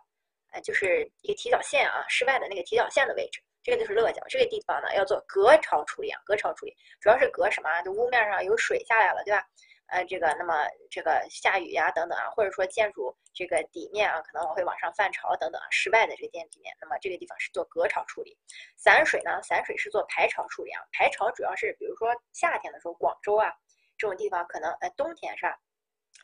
[0.53, 4.23] 呃就是一个提脚线啊，室外的那个提脚线的位置，这个就是勒角。
[4.29, 7.81] 这个地方呢要做隔潮处理啊，隔潮处理主要是隔什么啊？
[7.81, 9.45] 就屋面上有水下来了，对吧？
[9.87, 10.53] 呃，这个那么
[10.89, 18.35] 这个下雨呀等等啊，或者说建筑这个底面啊，可能会往上泛潮等等啊，室外的这个建筑底面，那么这个地方是做隔潮处理。
[18.75, 20.81] 散水呢，散水是做排潮处理啊。
[20.91, 23.51] 排潮主要是比如说夏天的时候，广州啊
[23.97, 25.57] 这种地方可能呃冬天是吧，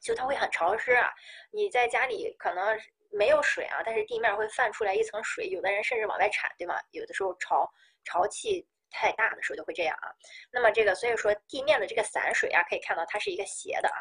[0.01, 1.11] 就它会很潮湿啊。
[1.51, 2.79] 你在家里可能
[3.11, 6.79] 没有水啊，但是地面会泛出来一层水，有的人甚至往外铲，对吗？
[6.91, 7.69] 有的时候潮
[8.03, 8.67] 潮气。
[8.89, 10.09] 太大的时候就会这样啊，
[10.51, 13.99] 那么这个所以说地面的这个散水啊，可以看到它是一个斜的啊，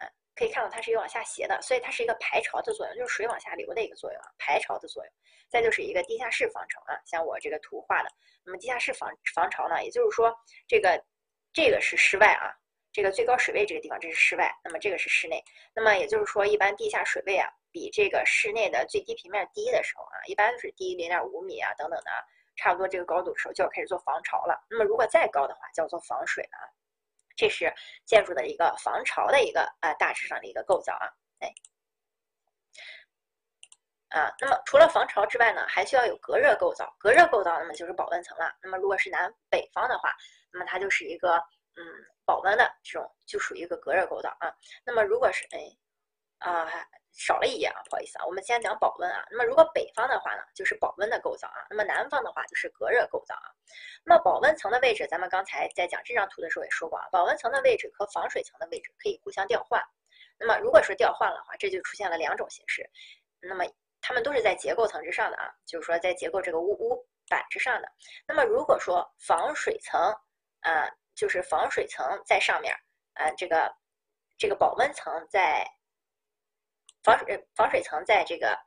[0.00, 5.12] 嗯，可以看到它是一个往下斜的，所以它是一个排潮的作用，就是水往下流的一个作用啊，排潮的作用。
[5.50, 8.08] 再就是一个地下室防潮啊，像我这个图画的，
[8.44, 10.34] 那么地下室防防潮呢，也就是说
[10.66, 11.00] 这个
[11.52, 12.50] 这个是室外啊，
[12.92, 15.42] 这个最高水位这个地方这是室外，那么这个是室内，
[15.74, 22.24] 那么也就是说一般地下水位啊比这个室内的最低平面低的时候啊，一般都是低零点五米啊等等的啊。
[22.56, 24.64] 差不多这个高度的时候就要开始做防潮了。
[24.68, 26.66] 那么如果再高的话，叫做防水了啊。
[27.36, 27.72] 这是
[28.04, 31.10] 建筑的一个防潮的一个啊大致上的一个构造啊。
[31.40, 31.52] 哎，
[34.10, 36.94] 啊，那么除了防潮之外呢，还需要有隔热构造。
[36.96, 38.54] 隔热构造，那么就是保温层了。
[38.62, 40.14] 那么如果是南北方的话，
[40.52, 41.34] 那么它就是一个
[41.74, 41.82] 嗯
[42.24, 44.54] 保温的这种，就属于一个隔热构造啊。
[44.84, 45.58] 那么如果是哎
[46.50, 46.68] 啊
[47.16, 49.24] 少了一页啊，不好意思啊，我们先讲保温啊。
[49.30, 51.64] 那么如果北方的话呢，就是保温的构造啊。
[51.70, 53.48] 那么南方的话就是隔热构造啊。
[54.04, 59.80] 那么保温层的位置，咱们刚才在讲这张图的时候也说过啊，保温层的位置和防水层的位置可以互相调换。
[60.36, 62.84] 那么如果说调换了话，这就出现了两种形式。
[63.40, 63.64] 那么
[64.00, 67.88] 它们都是在结构层之上的啊，就是说在结构这个屋屋板之上的。
[68.26, 70.12] 那么如果说防水层，
[70.62, 72.74] 啊，就是防水层在上面，
[73.14, 73.72] 啊，这个
[74.36, 75.64] 这个保温层在
[77.04, 78.58] 防水防水层在这个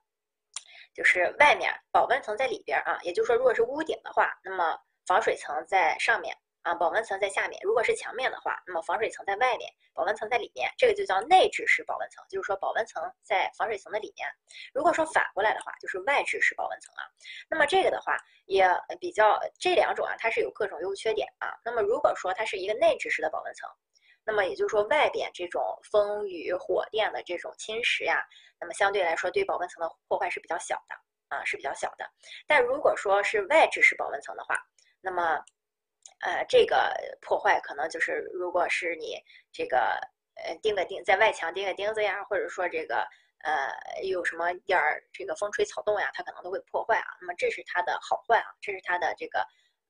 [0.94, 2.98] 就是外面，保温层在里边啊。
[3.02, 6.38] 也就是说，如果是屋顶的话，那么防水层在上面。
[6.64, 7.58] 啊，保温层在下面。
[7.64, 10.70] 如果是墙面的话，那么防水层在外面，保温层在里面。
[10.78, 14.28] 这个就叫内置式保温层，就是说保温层在防水层的里面。
[14.74, 17.08] 如果说反过来的话，就是外置式保温层啊。
[17.50, 18.68] 那么这个的话也
[19.00, 21.56] 比较这两种啊，它是有各种优缺点啊。
[21.64, 23.70] 那么如果说它是一个内置式的保温层，
[24.28, 28.22] 那么也就是说外边这种风雨火电的这种侵蚀呀，
[28.60, 30.96] 那么相对来说对保温层的破坏是比较小的
[31.30, 32.06] 啊，是比较小的。
[32.46, 34.62] 但如果说是外置式保温层的话，
[35.00, 35.42] 那么
[36.20, 39.16] 呃，这个破坏可能就是，如果是你
[39.54, 39.98] 这个
[40.44, 43.08] 呃钉个钉，在外墙钉个钉子呀，或者说这个
[43.46, 43.72] 呃
[44.04, 47.08] 有什么点儿这个风吹草动呀，它可能都会破坏啊。
[47.22, 49.40] 那么这是它的好坏啊，这是它的这个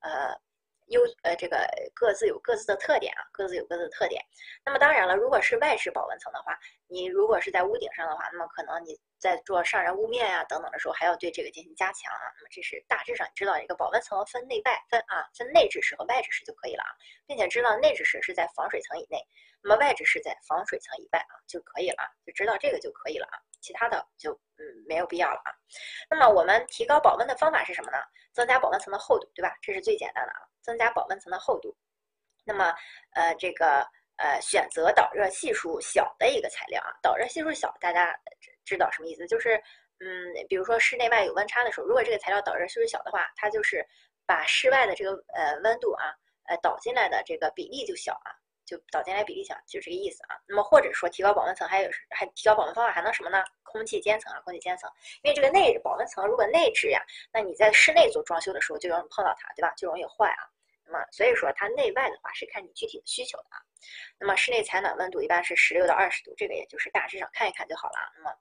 [0.01, 0.39] 呃。
[0.87, 1.57] 优呃，这个
[1.93, 4.21] 各自有各自的特点啊，各自有各自的特点。
[4.65, 6.57] 那么当然了，如果是外置保温层的话，
[6.87, 12.25] 你如果是在屋顶上的话，那么可能你在做上燃屋面呀等等的时候，还要对这个进行加强啊。
[12.37, 16.91] 那么这是大致上你知道一个保温层分内外分啊，分内置式和外置式就可以了啊，
[17.25, 19.19] 并且知道内置式是在防水层以内，
[19.61, 23.37] 那么外置式在防水层以外啊就可以了，就知道这个就可以了啊。
[23.59, 25.51] 其他的就嗯没有必要了啊。
[26.09, 27.97] 那么我们提高保温的方法是什么呢？
[28.33, 29.55] 增加保温层的厚度，对吧？
[29.61, 31.75] 这是最简单的啊，增加保温层的厚度。
[32.45, 32.73] 那么
[33.13, 33.85] 呃这个
[34.17, 38.15] 呃选择导热系数小的一个材料啊，导热系数小，大家
[38.67, 39.25] 知道什么意思？
[39.25, 39.55] 就是
[39.99, 40.07] 嗯
[40.47, 43.83] 比如说室内外有温差的时候，如果这个材料导热系数小的话，它就是
[44.25, 46.13] 把室外的这个呃温度啊
[46.47, 48.35] 呃导进来的这个比例就小啊。
[48.67, 50.35] 就导进来比例小，就这个意思啊。
[50.45, 53.41] 那么或者说提高保温层，还有还提高保温方法还能什么呢？
[53.63, 54.91] 空气间层啊，空气间层。
[55.23, 59.73] 因为这个内保温层如果内置呀，那你在室内做装修的时候就容易碰到它，对吧？
[59.77, 60.43] 就容易坏啊。
[60.83, 63.57] 那么所以说它内外的话是看你具体的需求的啊。
[64.19, 67.95] 那么室内采暖温度一般是十六到二十度，这个也就是大致上看一看就好了。
[68.17, 68.35] 那么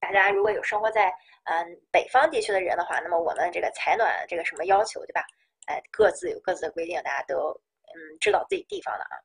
[0.00, 1.12] 大家如果有生活在
[1.44, 5.24] 嗯北方地区的人的话，那么我们这个采暖这个什么要求，对吧？
[5.66, 7.60] 哎，各自有各自的规定，大家都。
[7.90, 9.16] 嗯，知道自己地方的啊，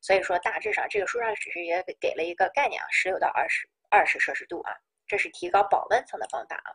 [0.00, 4.72] 所以说大致上这个书上只是也给了一个概念啊，十六到二十二十摄氏度啊，
[5.08, 6.70] 这是提高保温层的方法啊。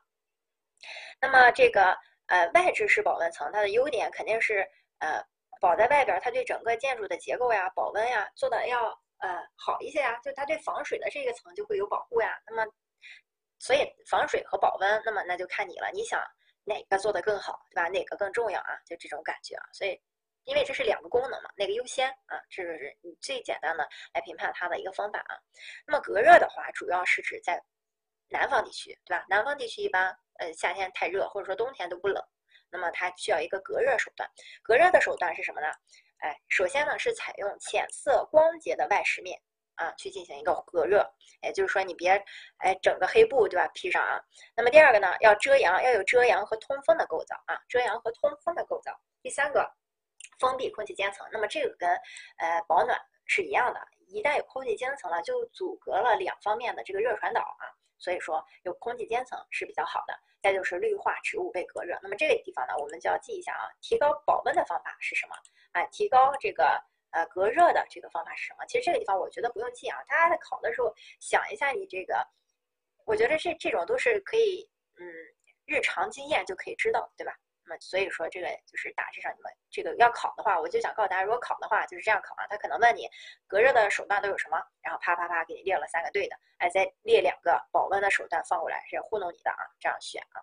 [1.21, 4.59] 那么这个呃外置式保温层，它的优点肯定是
[4.99, 5.23] 呃
[5.61, 8.89] 保在外边，它对整个建筑的结构呀、保温呀做的要
[9.19, 12.37] 呃好一些呀，就它对防水的这个层就会有保护呀。
[12.45, 12.69] 那么
[13.59, 16.21] 所以防水和保温，那么那就看你了，你想
[16.63, 17.88] 哪个做的更好，对吧？
[17.89, 18.79] 哪个更重要啊？
[18.85, 20.01] 就这种感觉啊，所以。
[20.49, 22.39] 因为这是两个功能嘛，哪个优先啊？
[22.49, 25.35] 这是你最简单的来评判它的一个方法啊。
[25.85, 27.61] 那么隔热的话，主要是指在
[28.29, 29.25] 南方地区，对吧？
[29.27, 32.23] 南方地区一般呃夏天太热，或者说冬天都不冷，
[32.69, 34.29] 那么它需要一个隔热手段。
[34.63, 35.67] 隔热的手段是什么呢？
[36.19, 39.38] 哎，首先呢是采用浅色光洁的外饰面
[39.77, 41.09] 啊，去进行一个隔热。
[41.41, 42.11] 也就是说你别
[42.57, 44.19] 哎整个黑布对吧披上啊。
[44.55, 48.91] 那么第二个呢，要遮阳，要有遮阳和通风的构造啊，遮阳和通风的构造。
[49.23, 49.67] 第三个。
[50.39, 51.89] 封闭空气间层，那么这个跟
[52.37, 52.95] 呃保暖
[53.25, 57.65] 是一样的，一旦有空气间层了，就阻隔了两方面的这个热传导啊，
[57.97, 60.13] 所以说有空气间层是比较好的。
[60.39, 65.35] 再就是绿化植物被隔热，那么这个地方呢，我们就要记一下啊，提高保温的方法是什么？
[65.71, 66.79] 啊，提高这个
[67.11, 68.65] 呃隔热的这个方法是什么？
[68.67, 72.25] 其实这个地方我觉得不用记啊，大家在考的时候想一下，你这个，
[73.05, 75.05] 我觉得这这种都是可以嗯
[75.65, 77.34] 日常经验就可以知道，对吧？
[77.69, 83.09] 那么所以说这个就是大致上你们这个要考的话，我就想告诉大家，如果考的话就是这样考啊，他可能问你
[83.45, 90.39] 隔热的手段都有什么，然后啪啪啪给你列了三个对的，哎，再列两个保温的手段放过来，是糊弄你的啊，这样选啊。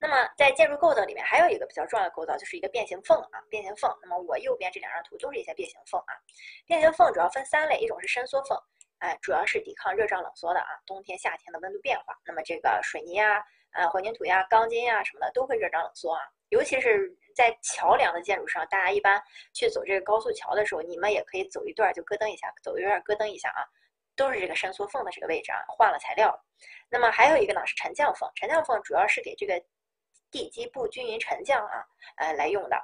[0.00, 3.90] 那么在建筑构造里面还有一个比较重要的构造，就是一个变形缝啊，变形缝。
[4.02, 6.14] 那么我右边这两张图都是一些变形缝啊，
[6.66, 8.58] 变形缝主要分三类，一种是伸缩缝，
[8.98, 12.18] 哎，主要是抵抗热胀冷缩的啊，冬天夏天的温度变化。
[12.24, 13.42] 那么这个水泥啊。
[13.72, 19.22] 呃，混凝土呀、钢筋呀什么的都会热胀冷缩啊，尤其是在桥梁的建筑上，大家一般
[19.54, 23.62] 去走这个高速桥的时候，你们也可以走一段就咯噔一下，走一段咯噔一下啊，
[24.20, 26.38] 都是这个伸缩缝的这个位置啊，换了材料。
[26.90, 29.58] 那么还有一个呢是沉降缝，沉降缝主要是给这个
[30.30, 31.86] 地基不均匀沉降啊，
[32.16, 32.76] 呃来用的。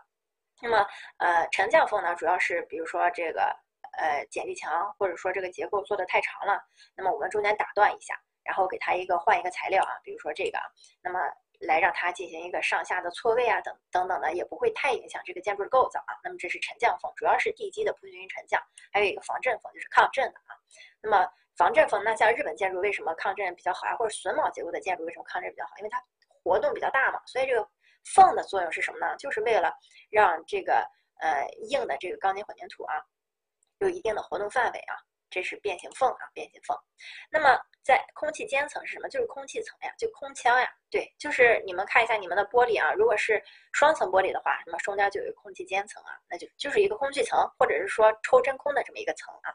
[0.62, 0.86] 那么
[1.18, 3.54] 呃沉降缝呢，主要是比如说这个
[3.98, 6.58] 呃剪力墙，或者说这个结构做的太长了，
[6.96, 10.58] 那么我们中间打断一下，然后给它一个换一个材料啊，比如说这个，
[11.02, 11.20] 那么。
[11.60, 16.14] 来让它进行一个上下的错位啊，等等等的，也不会太影响这个建筑的构造啊。
[16.22, 18.62] 那么这是沉降缝，主要是地基的不均匀沉降，
[18.92, 20.56] 还有一个防震缝，就是抗震的啊。
[21.00, 23.96] 那么防震缝，那像日本建筑为什么抗震比较好啊？
[23.96, 25.72] 或者榫卯结构的建筑为什么抗震比较好？
[25.78, 26.02] 因为它
[26.42, 27.20] 活动比较大嘛。
[27.26, 27.68] 所以这个
[28.14, 29.16] 缝的作用是什么呢？
[29.16, 29.72] 就是为了
[30.10, 30.86] 让这个
[31.20, 32.94] 呃硬的这个钢筋混凝土啊
[33.78, 34.96] 有一定的活动范围啊。
[35.30, 36.76] 这是变形缝啊，变形缝。
[37.30, 39.08] 那么在空气间层是什么？
[39.08, 40.68] 就是空气层呀，就空腔呀。
[40.90, 43.42] 对，就是你们看一下你们的玻璃啊，如果是
[43.72, 49.52] 双层玻璃的话，那么中间就有空气间层啊，那就就是一个空气层，或者是说抽真空的这么一个层啊，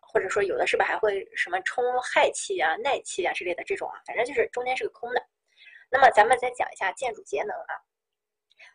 [0.00, 5.22] 或者说有的是不是还会什么充氦气啊、氖气啊之类的这种啊，反正就是中间是个空的。
[5.90, 7.74] 那么咱们再讲一下建筑节能啊，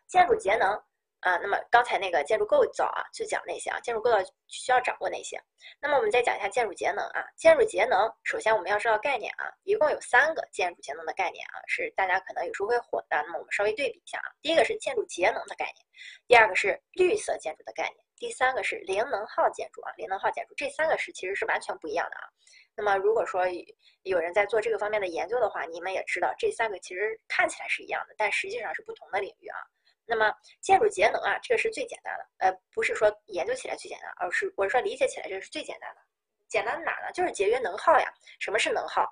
[0.06, 0.82] 建筑节能。
[1.22, 4.18] 啊，那么刚才那个建筑构造啊，就讲那些啊，建筑构造
[4.48, 5.40] 需要掌握那些？
[5.80, 7.24] 那么我们再讲一下建筑节能啊。
[7.36, 13.22] 建筑节能，首先我们要知道概念啊，一共有三个建筑节能的概念啊，是大家可能有时候会混的。
[13.22, 15.76] 那么我们稍微对比一下啊，第一个是建筑节能的概念，
[16.26, 19.92] 第二个是绿色建筑的概念，第三个是零能耗建筑啊。
[19.96, 22.26] 零能耗建筑这三个是其实是完全不一样的啊。
[22.74, 23.42] 那么如果说
[24.02, 29.56] 有人在做这个方面的研究的话，你们也知道这三个其实看起来是一样的，但实际上是不同的领域啊。
[30.04, 36.00] 那么建筑节能啊，这个是最简单的，呃，不是说研究起来最简单，而是我是说理解起来这个是最简单的。
[36.48, 37.10] 简单哪呢？
[37.14, 38.12] 就是节约能耗呀。
[38.40, 39.08] 什么是能耗？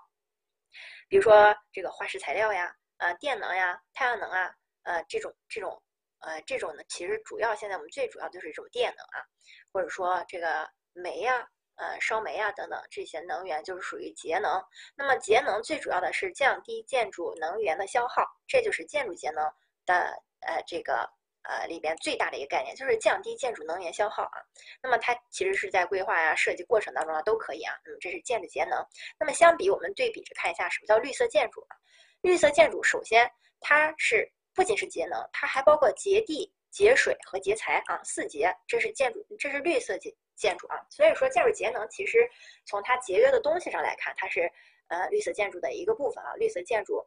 [1.09, 5.83] 比如说这个化石材料呀，呃，电能呀，太阳能啊，呃，这种这种
[6.19, 9.25] 呃这种呢，其实主要现在我们最主要就是这种电能啊，
[9.73, 14.63] 或者说这个煤呀，呃，烧煤啊等等这些能源就是属于节能。
[14.95, 19.43] 那么节能最主要的是降低建筑能源的消耗，这就是建筑节能
[19.87, 20.23] 的。
[20.41, 21.09] 呃，这个
[21.43, 24.41] 呃里边最大的一个概念就是降低建筑能源消耗啊。
[24.83, 27.75] 那么它其实是在规划呀、设计过程当中啊都可以啊。
[27.85, 28.83] 那么这是建筑节能。
[29.19, 31.77] 那么相比我们对比着看一下，什么叫绿色建筑啊？
[32.23, 33.31] 绿色建筑首先
[33.61, 38.55] 它是不仅是节能，它还包括节地、节水和节材啊，四节。
[38.67, 40.77] 这是建筑，这是绿色建建筑啊。
[40.91, 42.19] 所以说建筑节能其实
[42.65, 44.51] 从它节约的东西上来看，它是
[44.89, 46.35] 呃绿色建筑的一个部分啊。
[46.37, 47.07] 绿色建筑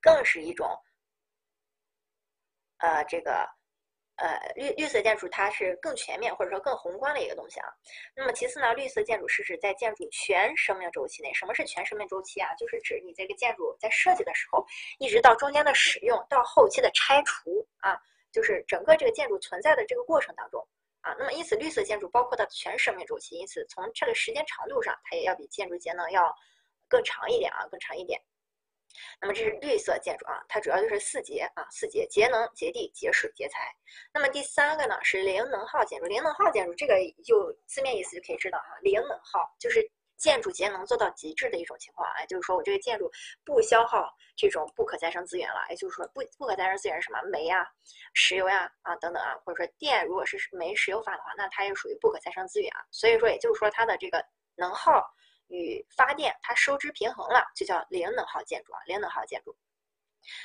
[0.00, 0.68] 更是一种。
[2.78, 3.48] 呃，这个，
[4.16, 7.68] 呃，绿绿色建筑它是更全面或者说更宏观的一个东西啊。
[8.14, 11.32] 那么其次呢，绿色建筑是指在建筑全生命周期内。
[11.34, 12.54] 什么是全生命周期啊？
[12.54, 14.64] 就是指你这个建筑在设计的时候，
[14.98, 17.98] 一直到中间的使用，到后期的拆除啊，
[18.32, 20.66] 就是整个这个建筑存在的这个过程当中
[21.00, 21.14] 啊。
[21.18, 26.34] 那么因此，绿色建筑包括它全生命周期，因此从这个时间长度上，它也要比建筑节能要
[26.88, 28.20] 更长一点啊，更长一点。
[29.20, 33.72] 那么这是绿色建筑啊，它主要就是四节啊，四节节能、节地、节水、节财。
[34.12, 36.94] 那么第三个呢是零能耗建筑，零能耗建筑这个
[37.24, 39.80] 就字面意思就可以知道哈，零能耗就是
[40.16, 43.10] 建筑节能做到极致的一种情况啊，就是说我这个建筑
[43.44, 47.66] 不消耗这种不可再生资源了，也就是说不不可再生资源是什么煤呀、
[48.14, 54.24] 石油呀啊等等啊，或者说电如果是煤石油发的话，那它也属于不可再生资源啊，所以说也就是说它的这个
[54.56, 55.04] 能耗。
[55.48, 59.56] 与发电，它收支平衡了，就叫零能耗建筑啊，零能耗建筑。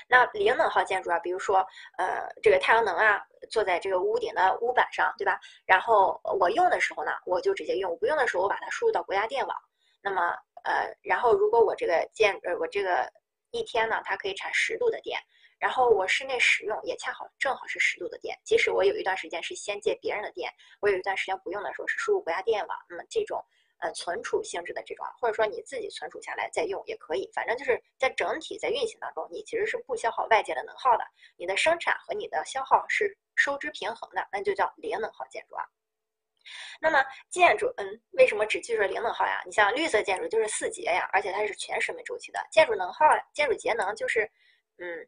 [0.08, 1.66] 那零能耗建筑啊，比如说，
[1.98, 3.20] 呃，这个太阳能啊，
[3.50, 5.40] 坐在这个屋顶的屋板上，对吧？
[5.66, 9.58] 然后我用的时候呢，我就直接用；我不用的时候，我把它输入到国家电网。
[10.04, 13.12] 那么，呃，然后如果我这个建，呃，我这个
[13.50, 15.20] 一天呢，它可以产十度的电，
[15.58, 18.38] 然后我室内使用也恰好正好是十度的电。
[18.46, 22.78] 即使我有一段时间是先借别人的电，我有一段时间不用的时候是输入国家电网。
[22.88, 23.44] 那么这种。
[23.82, 31.04] 呃，存储性质的这种，或者说你自己存储下来再用也可以，反正就是在整体在运行当中，你其实是不消耗外界的能耗的，
[31.36, 35.66] 你的生产和你的消耗是收支平衡的，那就叫零能耗建筑啊。
[36.80, 39.42] 那么建筑，嗯，为什么只记住零能耗呀？
[39.46, 42.40] 你像绿色建筑就是四节呀，而且它是全生命周期的。
[42.52, 44.30] 建筑能耗、建筑节能就是，
[44.78, 45.08] 嗯，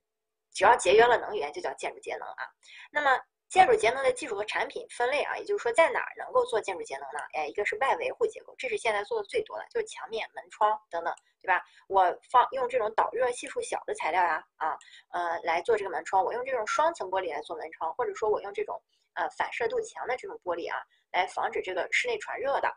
[0.51, 2.43] 只要节约了能源就叫建筑节能啊。
[2.91, 3.19] 那么。
[3.53, 7.19] 建筑节能的技术和产品分类啊，也就是说在哪儿能够做建筑节能呢？
[7.34, 11.63] 哎，一个是外维护结构，这是现在做的最多的，就是墙面、门窗等等，对吧？
[11.88, 14.75] 我放用这种导热系数小的材料呀，啊，
[15.11, 18.81] 呃，来做这个门窗，我用这种双层玻璃来做门窗，或者说我用这种
[19.13, 20.81] 呃反射度强的这种玻璃啊，
[21.11, 22.75] 来防止这个室内传热的，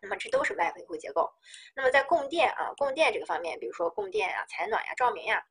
[0.00, 1.30] 那么这都是外维护结构。
[1.74, 5.44] 那么在供电啊，供电这个方面，比如说供电呀、采暖呀、照明呀，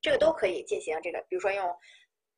[0.00, 1.78] 这个都可以进行这个，比如说用。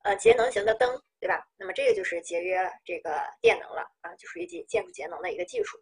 [0.05, 1.47] 呃，节能型的灯，对吧？
[1.57, 5.79] 那么这个就是节约这个电能了啊，就属于建建筑节能的一个技术。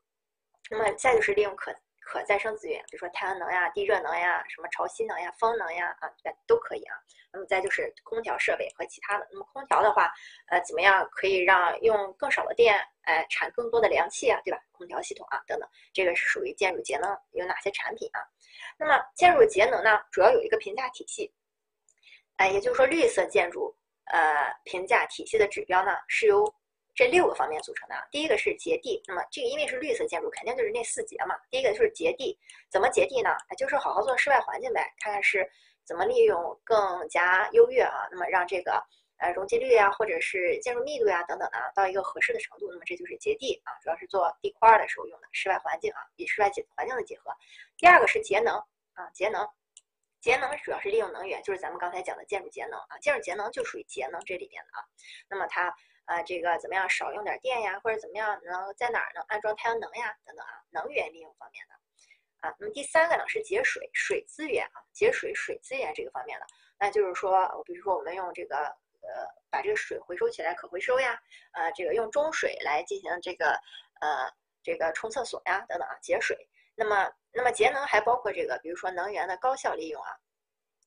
[0.71, 6.97] 那么再就是利用可可再生资源，比如说太阳能呀、地热能呀、什么潮汐能呀、风能呀啊，对都可以啊。
[7.33, 9.27] 那么再就是空调设备和其他的。
[9.31, 10.13] 那么空调的话，
[10.49, 14.61] 呃，怎么样可以让用更少的电，哎，产更多的凉气啊，对吧？
[14.73, 18.21] 空调系统啊等等，这个是属于建筑节能有哪些产品啊？
[18.79, 21.33] 那么建筑节能呢，主要有一个评价体系，
[22.37, 23.77] 哎，也就是说绿色建筑
[24.13, 26.53] 呃评价体系的指标呢是由
[26.95, 28.03] 这六个方面组成的啊。
[28.11, 31.35] 第一个是节地，那么这个因为是绿色建筑，肯定就是那四节嘛。
[31.51, 32.39] 第一个就是节地，
[32.71, 33.31] 怎么节地呢？
[33.59, 35.51] 就是好好做室外环境呗，看看是。
[35.83, 38.07] 怎么利用更加优越啊？
[38.13, 38.81] 那么让这个
[39.19, 47.33] 呃容积率啊，或者是建筑密度呀等等的，到一个合适的程度，那么这就是节地啊，主要是做地块的时候用的室外环境啊，与室外结环境的结合。
[47.77, 48.55] 第二个是节能
[48.93, 49.43] 啊，节能，
[50.21, 54.85] 节能主要是利用能源，就是咱们刚才讲的建筑节能啊，建筑节能就属于节能这里边的啊。
[55.29, 55.75] 那么它
[56.07, 61.75] 呃这个怎么样少用点电呀，或者怎么样能在哪儿能安装太阳能呀等等啊，能源利用方面的。
[62.41, 66.47] 啊，那么第三个呢是节水水资源啊，节水水资源这个方面的，
[66.79, 71.21] 那就是说，比如说我们用这个呃把这个水回收起来可回收呀，
[71.53, 73.51] 呃这个用中水来进行这个
[74.01, 74.33] 呃
[74.63, 76.49] 这个冲厕所呀等等啊节水。
[76.75, 80.11] 那么那么节能还包括这个，比如说能源的高效利用啊。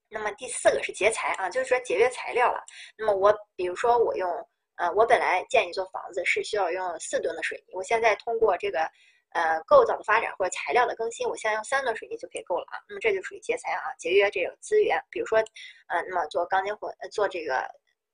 [0.09, 2.63] 那么第四个是节材啊，就是说节约材料了。
[2.97, 4.29] 那么我比如说我用
[4.75, 8.89] 呃我本来建一座房子是需要用四吨的水泥，我现在通过这个。
[9.35, 12.77] 呃，构造的发展或者材料的更新，我现在用三吨水泥就可以够了啊。
[12.87, 15.03] 那么这就属于节材啊，节约这个资源。
[15.09, 15.39] 比如说，
[15.87, 17.67] 呃，那么做钢筋混，做这个，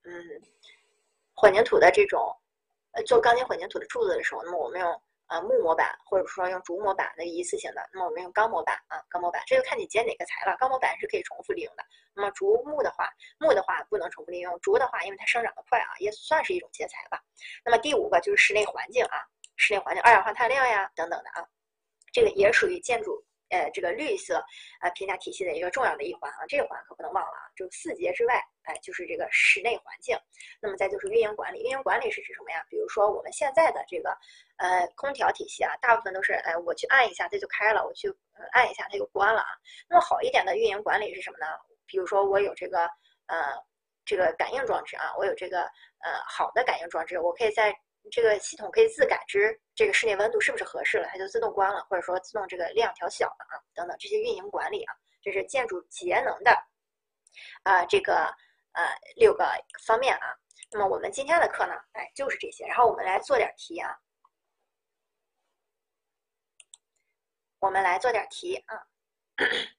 [0.06, 0.14] 嗯，
[1.35, 2.34] 混凝土的这种，
[2.93, 10.57] 呃，做钢筋混凝土的柱子的时候，那么我们用啊木模板或者说用竹模板的一次性的，那么我们用钢模板啊，钢模板，这就看你接哪个材了。
[10.57, 11.84] 钢模板是可以重复利用的。
[12.14, 13.07] 那么竹木的话，
[13.39, 17.22] 木的话不能重复利用，竹的话，因为它生长的快啊，也算是一种节材吧。
[17.64, 19.23] 那么第五个就是室内环境啊。
[19.56, 21.45] 室内环境二氧化碳量呀，等等的啊，
[22.14, 24.44] 这个也属于建筑呃这个绿色
[24.82, 27.50] 呃评价体系的一个重要的一环啊，这一环可不能忘了啊。
[27.56, 30.18] 就四节之外，哎，就是这个室内环境。
[30.62, 32.64] 那么再就是运营管理，运营管理是指什么呀？
[32.70, 34.18] 比如说我们现在的这个
[34.58, 38.08] 呃空调体系啊，大部分都是哎我去按一下它就开了，我去
[38.54, 39.50] 按一下它就关了啊。
[39.90, 41.46] 那么好一点的运营管理是什么呢？
[41.86, 42.84] 比如说我有这个
[43.28, 43.38] 呃
[44.06, 45.64] 这个感应装置啊，我有这个
[46.00, 47.76] 呃好的感应装置，我可以在
[48.12, 56.52] 这个系统可以自感知这个室内温度是不是合适了，它就自动关了，或者说自动这个量调小了啊，等等这些运营管理啊，这是建筑节能的
[57.64, 58.34] 啊这个
[58.74, 58.84] 呃
[59.16, 59.46] 六个
[59.86, 60.36] 方面啊。
[60.72, 63.96] 那么我们今天的课呢，哎就是这些，然后我们来做点题啊，
[67.60, 68.88] 我们来做点题啊。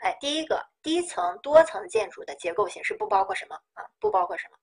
[0.00, 3.84] 哎，第一个低层多层建筑的结构形式不包括什么啊？
[3.98, 4.56] 不包括什么？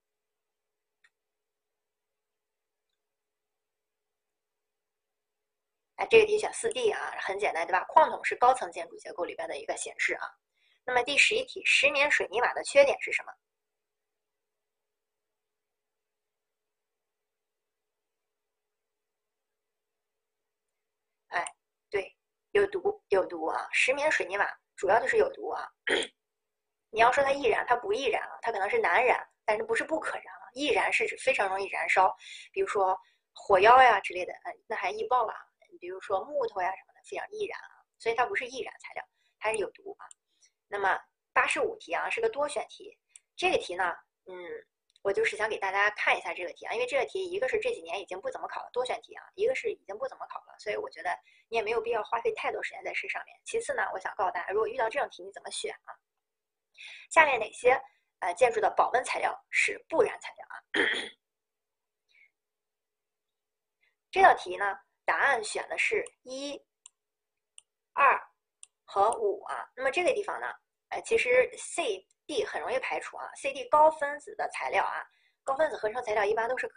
[5.97, 7.84] 哎，这个题选四 D 啊，很简单对吧？
[7.85, 10.27] 矿筒是高层建筑结构里边的一个形式啊。
[10.85, 13.31] 那么第十一题，石棉水泥瓦的缺点是什么？
[21.30, 21.45] 哎，
[21.89, 22.15] 对，
[22.51, 23.68] 有毒，有毒啊！
[23.72, 24.59] 石棉水泥瓦。
[24.77, 25.67] 主要就是有毒啊！
[26.91, 30.47] 你要说它易燃，它不易燃啊，它可能是难燃，但是不是不可燃啊？
[30.53, 32.15] 易燃是指非常容易燃烧，
[32.53, 32.97] 比如说
[33.33, 35.33] 火药呀之类的，嗯，那还易爆了。
[35.81, 39.03] 比如说木头呀什么的，非常易燃啊，所以它不是易燃材料，
[39.39, 40.05] 它是有毒啊。
[40.67, 40.97] 那么
[41.33, 42.97] 八十五题啊是个多选题，
[43.35, 43.93] 这个题呢，
[44.27, 44.33] 嗯。
[45.07, 51.17] 我就是想给大家看一下这个题啊，因为这个题一个是这几年已经不怎么考了多选题啊，一个是已经不怎么考了，所以我觉得
[51.47, 53.34] 你也没有必要花费太多时间在这上面。
[53.45, 55.95] 其次呢，我想告诉大家，如果遇到这种题你怎么选啊？
[57.09, 57.81] 下面哪些
[58.19, 60.59] 呃建筑的保温材料是不燃材料啊？
[64.11, 66.61] 这道题呢，答案选的是一、
[67.93, 68.21] 二
[68.84, 69.69] 和五啊。
[69.73, 70.53] 那么这个地方呢，
[70.89, 72.05] 呃，其实 C。
[72.27, 75.01] D 很容易排除啊，C、D 高分子的材料啊，
[75.43, 76.69] 高分子合成材料一般都是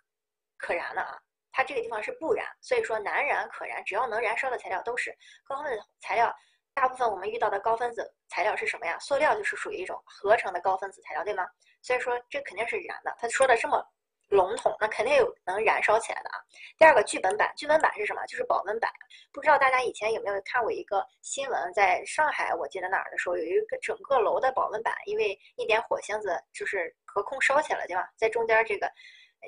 [0.57, 1.21] 可燃的啊，
[1.53, 5.15] 它这个地方是不燃，所以说难燃可燃，只要能燃烧的材料都是
[5.45, 6.35] 高分子材料。
[6.73, 8.97] 大部分我们遇到的高分子材料是什么呀？
[9.01, 11.47] 塑料就是属于一种合成的高分子材料，对吗？
[11.83, 13.15] 所以说这肯定是燃的。
[13.19, 13.85] 他说的这么。
[14.31, 16.39] 笼统，那肯定有能燃烧起来的啊。
[16.79, 18.25] 第二个聚苯板，聚苯板是什么？
[18.27, 18.91] 就是保温板。
[19.33, 28.09] 不知道大家以前有没有看过一个新闻，在上海我记得哪儿的时候，有一个整个楼的保温板，因为一点火星子就是隔空烧起来了，对吧？
[28.17, 28.89] 在中间这个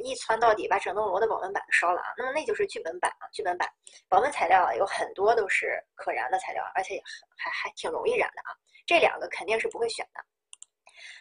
[0.03, 2.09] 一窜到底，把整栋楼的保温板烧了啊。
[2.17, 3.69] 那么那就是聚苯板啊，聚苯板。
[4.09, 7.01] 保温材料有很多都是可燃的材料，而且
[7.37, 8.51] 还还挺容易燃的啊。
[8.85, 10.25] 这两个肯定是不会选的。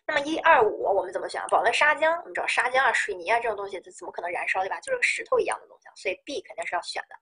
[0.05, 1.41] 那么一二五我们怎么选？
[1.49, 4.79] 保温砂浆，我们知道砂浆啊、水泥啊这种东西，它怎么可能燃烧对吧？
[4.81, 7.15] 就是个石头一样的东西，所以 B 肯定是要选的。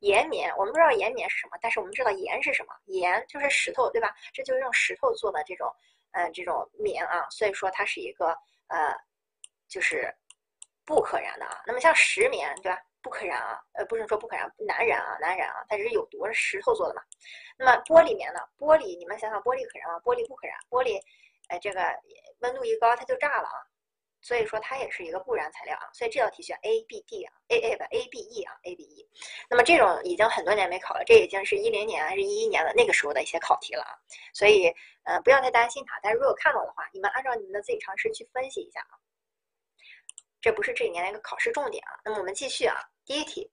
[0.00, 2.74] 岩棉，我们不知道岩棉是什么，但是我们知道盐是什么？
[2.86, 4.14] 盐就是石头对吧？
[4.32, 5.72] 这就是用石头做的这种，
[6.12, 8.36] 嗯，这种棉啊，所以说它是一个
[8.68, 8.94] 呃，
[9.68, 10.14] 就是
[10.84, 11.62] 不可燃的啊。
[11.66, 12.80] 那么像石棉对吧？
[13.02, 17.02] 不可燃啊，呃，不是说不可燃，难燃啊，难燃啊，它只是有毒，是石头做的嘛。
[17.58, 18.40] 那么玻璃棉呢？
[18.58, 20.00] 玻璃，你们想想，玻璃可燃吗？
[20.02, 20.98] 玻璃不可燃，玻璃，
[21.48, 21.80] 哎，这个
[22.40, 23.58] 温度一高它就炸了啊。
[24.20, 25.84] 所以说它也是一个不燃材料啊。
[25.92, 29.06] 所以这道题选 A、B、D 啊，A A 吧 A、B、E 啊，A、B、E。
[29.50, 33.92] 那么这种已经很多年没考了，这已经是一零年还是一一年的那个时候的一些考题了啊。
[34.32, 34.72] 所以，
[35.02, 36.00] 呃，不要太担心它。
[36.02, 38.96] 但是如果看到的话，你们按照你们的自己常识去分析一下啊。
[40.40, 41.92] 这不是这一年的一个考试重点啊。
[42.02, 42.76] 那么我们继续啊。
[43.04, 43.50] 第一题，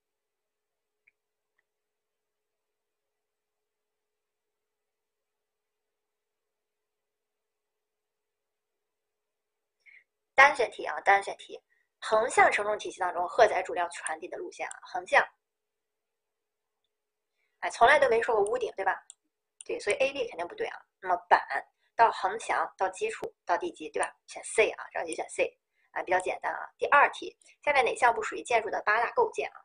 [10.36, 11.62] 单选题啊，单选题，
[12.00, 15.24] 横向承重体系当中荷载主要传递的路线啊，横向，
[17.60, 19.00] 哎，从来都没说过屋顶，对吧？
[19.66, 20.78] 对，所以 A、B 肯定不对啊。
[21.00, 21.40] 那么板
[21.96, 24.12] 到横墙到基础到地基，对吧？
[24.28, 25.56] 选 C 啊，这道题选 C
[25.92, 26.68] 啊，比较简单啊。
[26.78, 29.61] 第二题，下面哪项不属于建筑的八大构件啊？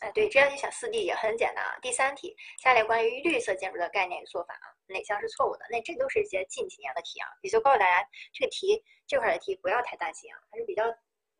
[0.00, 1.78] 哎，对，这道题选四 D 也很简单啊。
[1.80, 5.66] 第三题，下列关于绿色建筑的概念与做法啊，哪项是错误的？
[5.70, 10.84] 那这都是一些近几年的题啊，也就告诉大家，这个题这块的题不要太担心啊，还是比较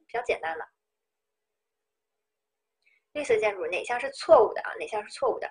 [0.06, 0.66] 比较简单的。
[3.12, 4.72] 绿色建筑哪项是错误的啊？
[4.78, 5.50] 哪项是错误的？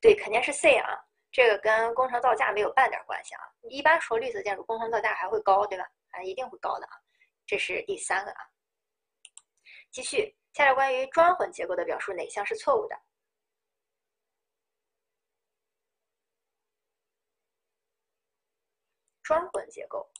[0.00, 0.98] 对，肯定是 C 啊，
[1.32, 3.40] 这个跟工程造价没有半点关系啊。
[3.70, 5.90] 一般说绿色建筑工程造价还会高，对吧？
[6.10, 6.92] 啊，一定会高的啊。
[7.46, 8.40] 这是第三个啊。
[9.90, 10.36] 继续。
[10.52, 12.96] 下列关于砖混结构的表述哪项是错误的？
[19.22, 20.10] 砖混结构，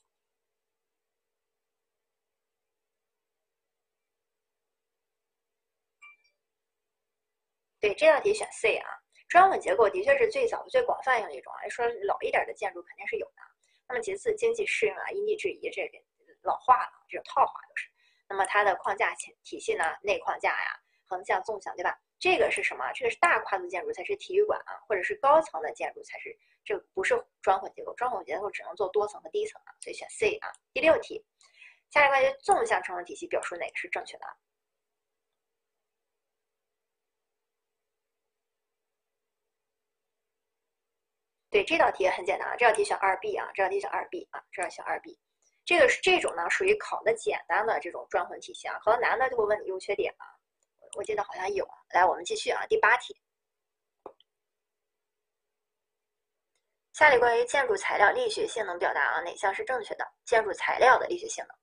[7.80, 8.88] 对这道题选 C 啊。
[9.28, 11.68] 砖混结构的确是最早、最广泛用的一种啊。
[11.68, 13.42] 说老一点的建筑肯定是有的。
[13.88, 15.98] 那么其次，经济适用啊，因地制宜，这个
[16.42, 17.89] 老化了，这种套话都是。
[18.30, 19.84] 那么它的框架体体系呢？
[20.02, 21.98] 内框架呀，横向、纵向，对吧？
[22.20, 22.92] 这个是什么？
[22.92, 27.92] 这个是大跨度建筑才是体育馆啊，或者是高层的建筑才是，这不是砖混结构。
[27.94, 30.52] 砖混结构只能做多层和低层啊，所以选 C 啊。
[30.72, 31.24] 第六题，
[31.90, 34.24] 下列关于纵向承重体系表述哪个是正确的？
[41.50, 45.18] 对，这道题也很简单啊，这道题选二 B 啊，这道题选二 B 啊，这道选二 B。
[45.70, 50.26] 这个是这种呢，属于考的简单的这种专混体系啊，考的难的就会问你优缺点啊。
[50.96, 51.64] 我记得好像有。
[51.90, 53.16] 来，我们继续啊，第八题。
[56.92, 60.04] 下列关于建筑材料力学性能表达啊，哪项是正确的？
[60.24, 61.56] 建筑材料的力学性能。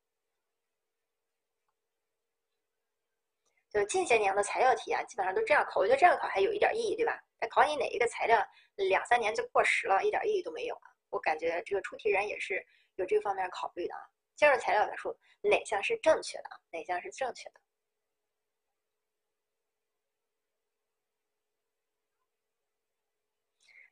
[3.70, 5.82] 就近些年的材料题啊，基本上都这样考。
[5.82, 7.22] 我觉得这样考还有一点意义，对吧？
[7.42, 8.42] 再考你哪一个材料
[8.76, 10.88] 两三年就过时了，一点意义都没有啊。
[11.10, 12.66] 我感觉这个出题人也是。
[12.98, 14.02] 有这方面考虑的啊，
[14.36, 16.60] 建筑材料来说，哪项是正确的啊？
[16.72, 17.62] 哪项是正确的？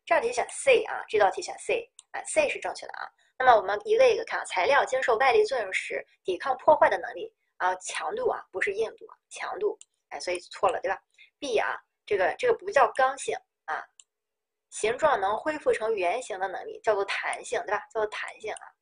[0.05, 3.09] 这道题选 C 啊，这道题选 C 啊，C 是正确的啊。
[3.37, 9.77] 那么我们一个一个看，材料经受外力作用时抵抗破坏的能力啊，强度啊，不是硬度啊，强度，
[10.09, 11.01] 哎，所以错了对吧
[11.39, 11.75] ？B 啊，
[12.05, 13.83] 这个这个不叫刚性啊，
[14.69, 17.79] 形状能恢复成原形的能力叫做弹性对吧？
[17.91, 18.74] 叫做弹性啊。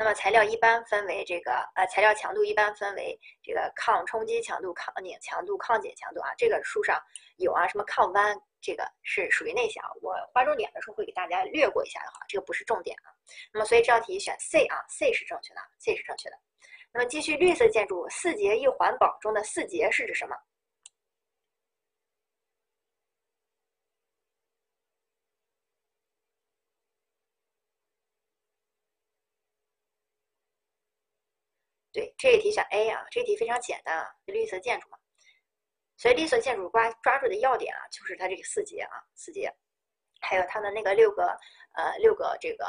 [0.00, 6.30] 那么材料一般分为这个呃，材料强度一般分为这个抗冲击强度、抗拧强度、抗剪强度啊。
[6.38, 6.98] 这个书上
[7.36, 9.84] 有啊，什么抗弯，这个是属于内项。
[10.00, 13.12] 我划重点的时候会给大家略过一下的话，这个不是重点啊。
[13.52, 16.36] 那么所以这道题选 C 啊，C 是正确的，C 是正确的。
[16.94, 20.34] 那么继续，绿色建筑四节一环保中的四节是指什么？
[32.20, 34.98] 这一题选 A 啊，这题非常简单啊，绿色建筑嘛。
[35.96, 39.50] 所以绿色建筑抓抓住的要点啊，就是它这个四节啊，四节，
[40.20, 41.34] 还有它的那个六个
[41.72, 42.66] 呃六个这个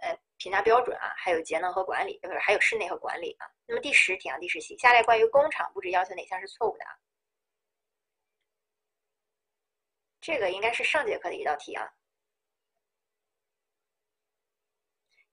[0.00, 3.46] 呃评价标准啊，还有节能和管理，不是还有室内和管理啊。
[3.66, 6.90] 那么第十题啊，第十题，下列关于工厂布置要求哪项是错误的啊？
[10.20, 11.88] 这个应该是上节课的一道题啊。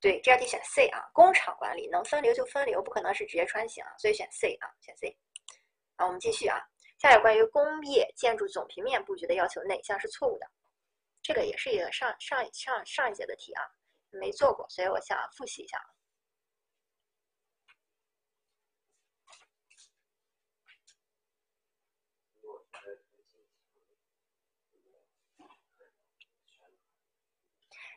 [0.01, 5.17] 对，这道题选 C 啊，工厂管理能分流就分流，不可能是直接穿行啊，所以选 C 啊，选 C。
[5.97, 6.57] 好，我们继续啊，
[6.99, 10.49] 下有关于工业建筑总平面布局的要求，哪项是错误的？
[11.21, 13.61] 这个也是一个上上上上一节的题啊，
[14.09, 15.83] 没做过，所以我想复习一下啊。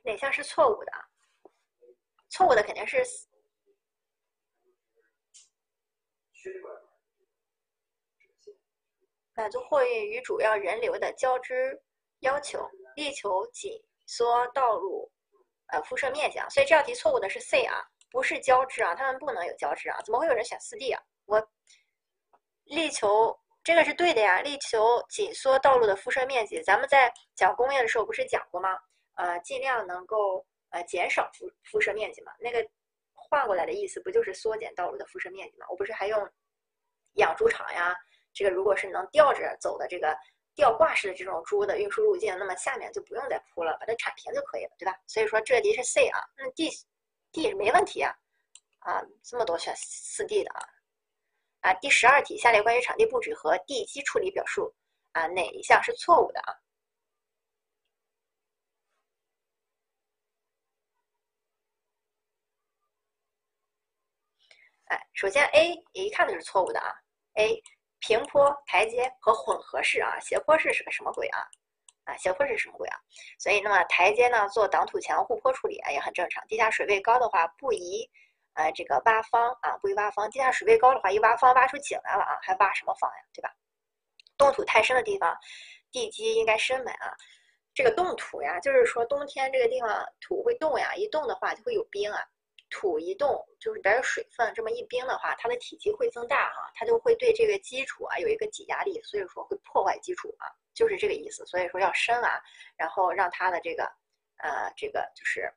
[0.04, 1.11] 哪项是错误的啊？
[2.32, 3.04] 错误的肯定是
[9.34, 11.78] 满足货运与主要人流的交织
[12.20, 13.70] 要求，力求紧
[14.06, 15.12] 缩道路
[15.66, 16.48] 呃辐射面积啊。
[16.48, 17.76] 所以这道题错误的是 C 啊，
[18.10, 20.00] 不是交织啊，他们不能有交织啊。
[20.02, 21.02] 怎么会有人选四 D 啊？
[21.26, 21.46] 我
[22.64, 26.62] 力求这个是对的呀，力求紧缩道路的辐射面积。
[26.62, 28.70] 咱们在讲工业的时候不是讲过吗？
[29.16, 32.32] 呃，尽量能够呃减少辐辐射面积嘛。
[32.40, 32.68] 那个
[33.14, 35.66] 换过来的意思不就是缩减道路的辐射面积嘛？
[35.70, 36.28] 我不是还用
[37.14, 37.94] 养猪场呀？
[38.34, 40.16] 这个如果是能吊着走的这个
[40.54, 44.94] 吊挂式的这种猪的运输路径，那么下面就不用再铺了，把它铲平就可以了，对吧？
[45.06, 46.70] 所以说这题是 C 啊，那 D
[47.30, 48.14] D 没问题啊，
[48.80, 50.60] 啊这么多选四 D 的啊，
[51.60, 54.74] 啊第十二题，下列关于场地布置和地基处理表述
[55.12, 56.54] 啊哪一项是错误的啊？
[64.92, 66.92] 哎，首先 A 一看就是错误的啊
[67.36, 67.62] ，A
[68.00, 71.40] 平坡、台阶和混合式啊，斜坡式是个什么鬼啊？
[72.04, 72.98] 啊，斜坡是什么鬼啊？
[73.38, 76.46] 所以那么台阶呢，做挡土墙护坡处理啊也很正常。
[76.46, 78.06] 地下水位高的话，不宜
[78.52, 80.30] 呃这个挖方啊，不宜挖方。
[80.30, 83.24] 地下水位高的话，一挖方挖出井来了啊，还挖什么方呀？
[83.32, 83.50] 对吧？
[84.36, 85.34] 冻土太深的地方，
[85.90, 87.16] 地基应该深埋啊。
[87.72, 92.22] 这个冻土呀，就是说冬天这个地方土会冻呀，一冻的话就会有冰啊。
[92.72, 101.44] 土一动，就是里边有水分，这么一冰的话，它的体积会增大哈，它就会对这个基础啊有一个挤压力，所以说会破坏基础啊，就是这个意思。
[101.44, 102.40] 所以说要深啊，
[102.76, 103.84] 然后让它的这个
[104.38, 105.52] 呃这个就是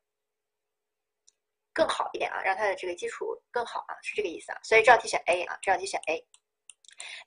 [1.73, 4.59] 更好一点啊，让它的这个基础更好啊，是这个意思啊。
[4.61, 6.27] 所以这道题选 A 啊，这道题选 A，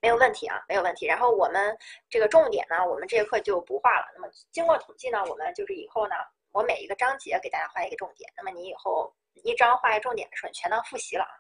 [0.03, 1.07] 没有问题啊，没有问题。
[1.07, 1.77] 然后我们
[2.11, 4.07] 这个重点呢，我们这节课就不画了。
[4.15, 6.15] 那么经过统计呢，我们就是以后呢，
[6.53, 9.15] 我每一个章节给大家画一个重点，那么你以后。
[9.45, 11.31] 一章画一重点的时候，你全当复习了啊！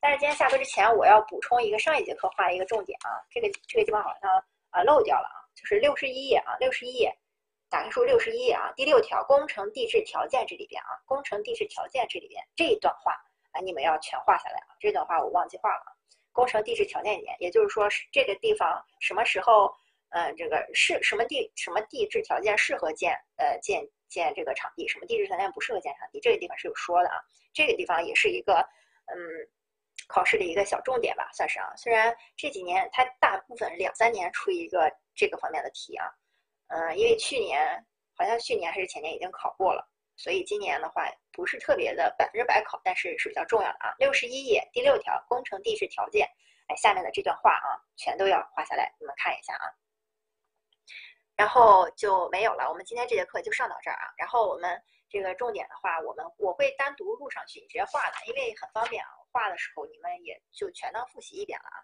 [0.00, 4.30] 但是今天下课之前，我要补充一个上一节课画的一个重点啊，这个这个地方好像
[4.70, 7.16] 啊漏掉了啊，就是六十一页啊，六十一页，
[7.70, 13.12] 打开书六十一页啊，第六条工程地质条件这里边啊，工程地质条件这里边这一段话
[13.52, 15.96] 啊，你们要全画下来啊，这段话我忘记画了。
[16.32, 19.72] 工程地质条件里面，也就是说是这个地方什么时候，
[20.10, 27.16] 嗯，这个是什么地什么地质条件适合建呃建建这个场地，什么地质条件不适合建场地，这个地方是有说的啊。
[27.52, 28.54] 这个地方也是一个，
[29.06, 29.18] 嗯，
[30.06, 31.74] 考试的一个小重点吧，算是啊。
[31.76, 36.06] 虽然这几年它大部分两三年出一个这个方面的题啊，
[36.68, 37.84] 嗯，因为去年
[38.16, 39.84] 好像去年还是前年已经考过了，
[40.16, 43.94] 所以今年的话不是特别的百分之百考，但是是比较重要的啊。
[43.98, 46.28] 六十一页第六条工程地质条件，
[46.68, 49.66] 哎，下面的这段话啊，全都要画下来，你们看一下啊。
[51.36, 54.12] 然后就没有了，我们今天这节课就上到这儿啊。
[54.16, 54.82] 然后我们。
[55.10, 59.08] 这个重点的话，我们我会单独录上去，直接画的，因为很方便啊。
[59.30, 61.78] 画的时候你们也就全当复习一遍了啊。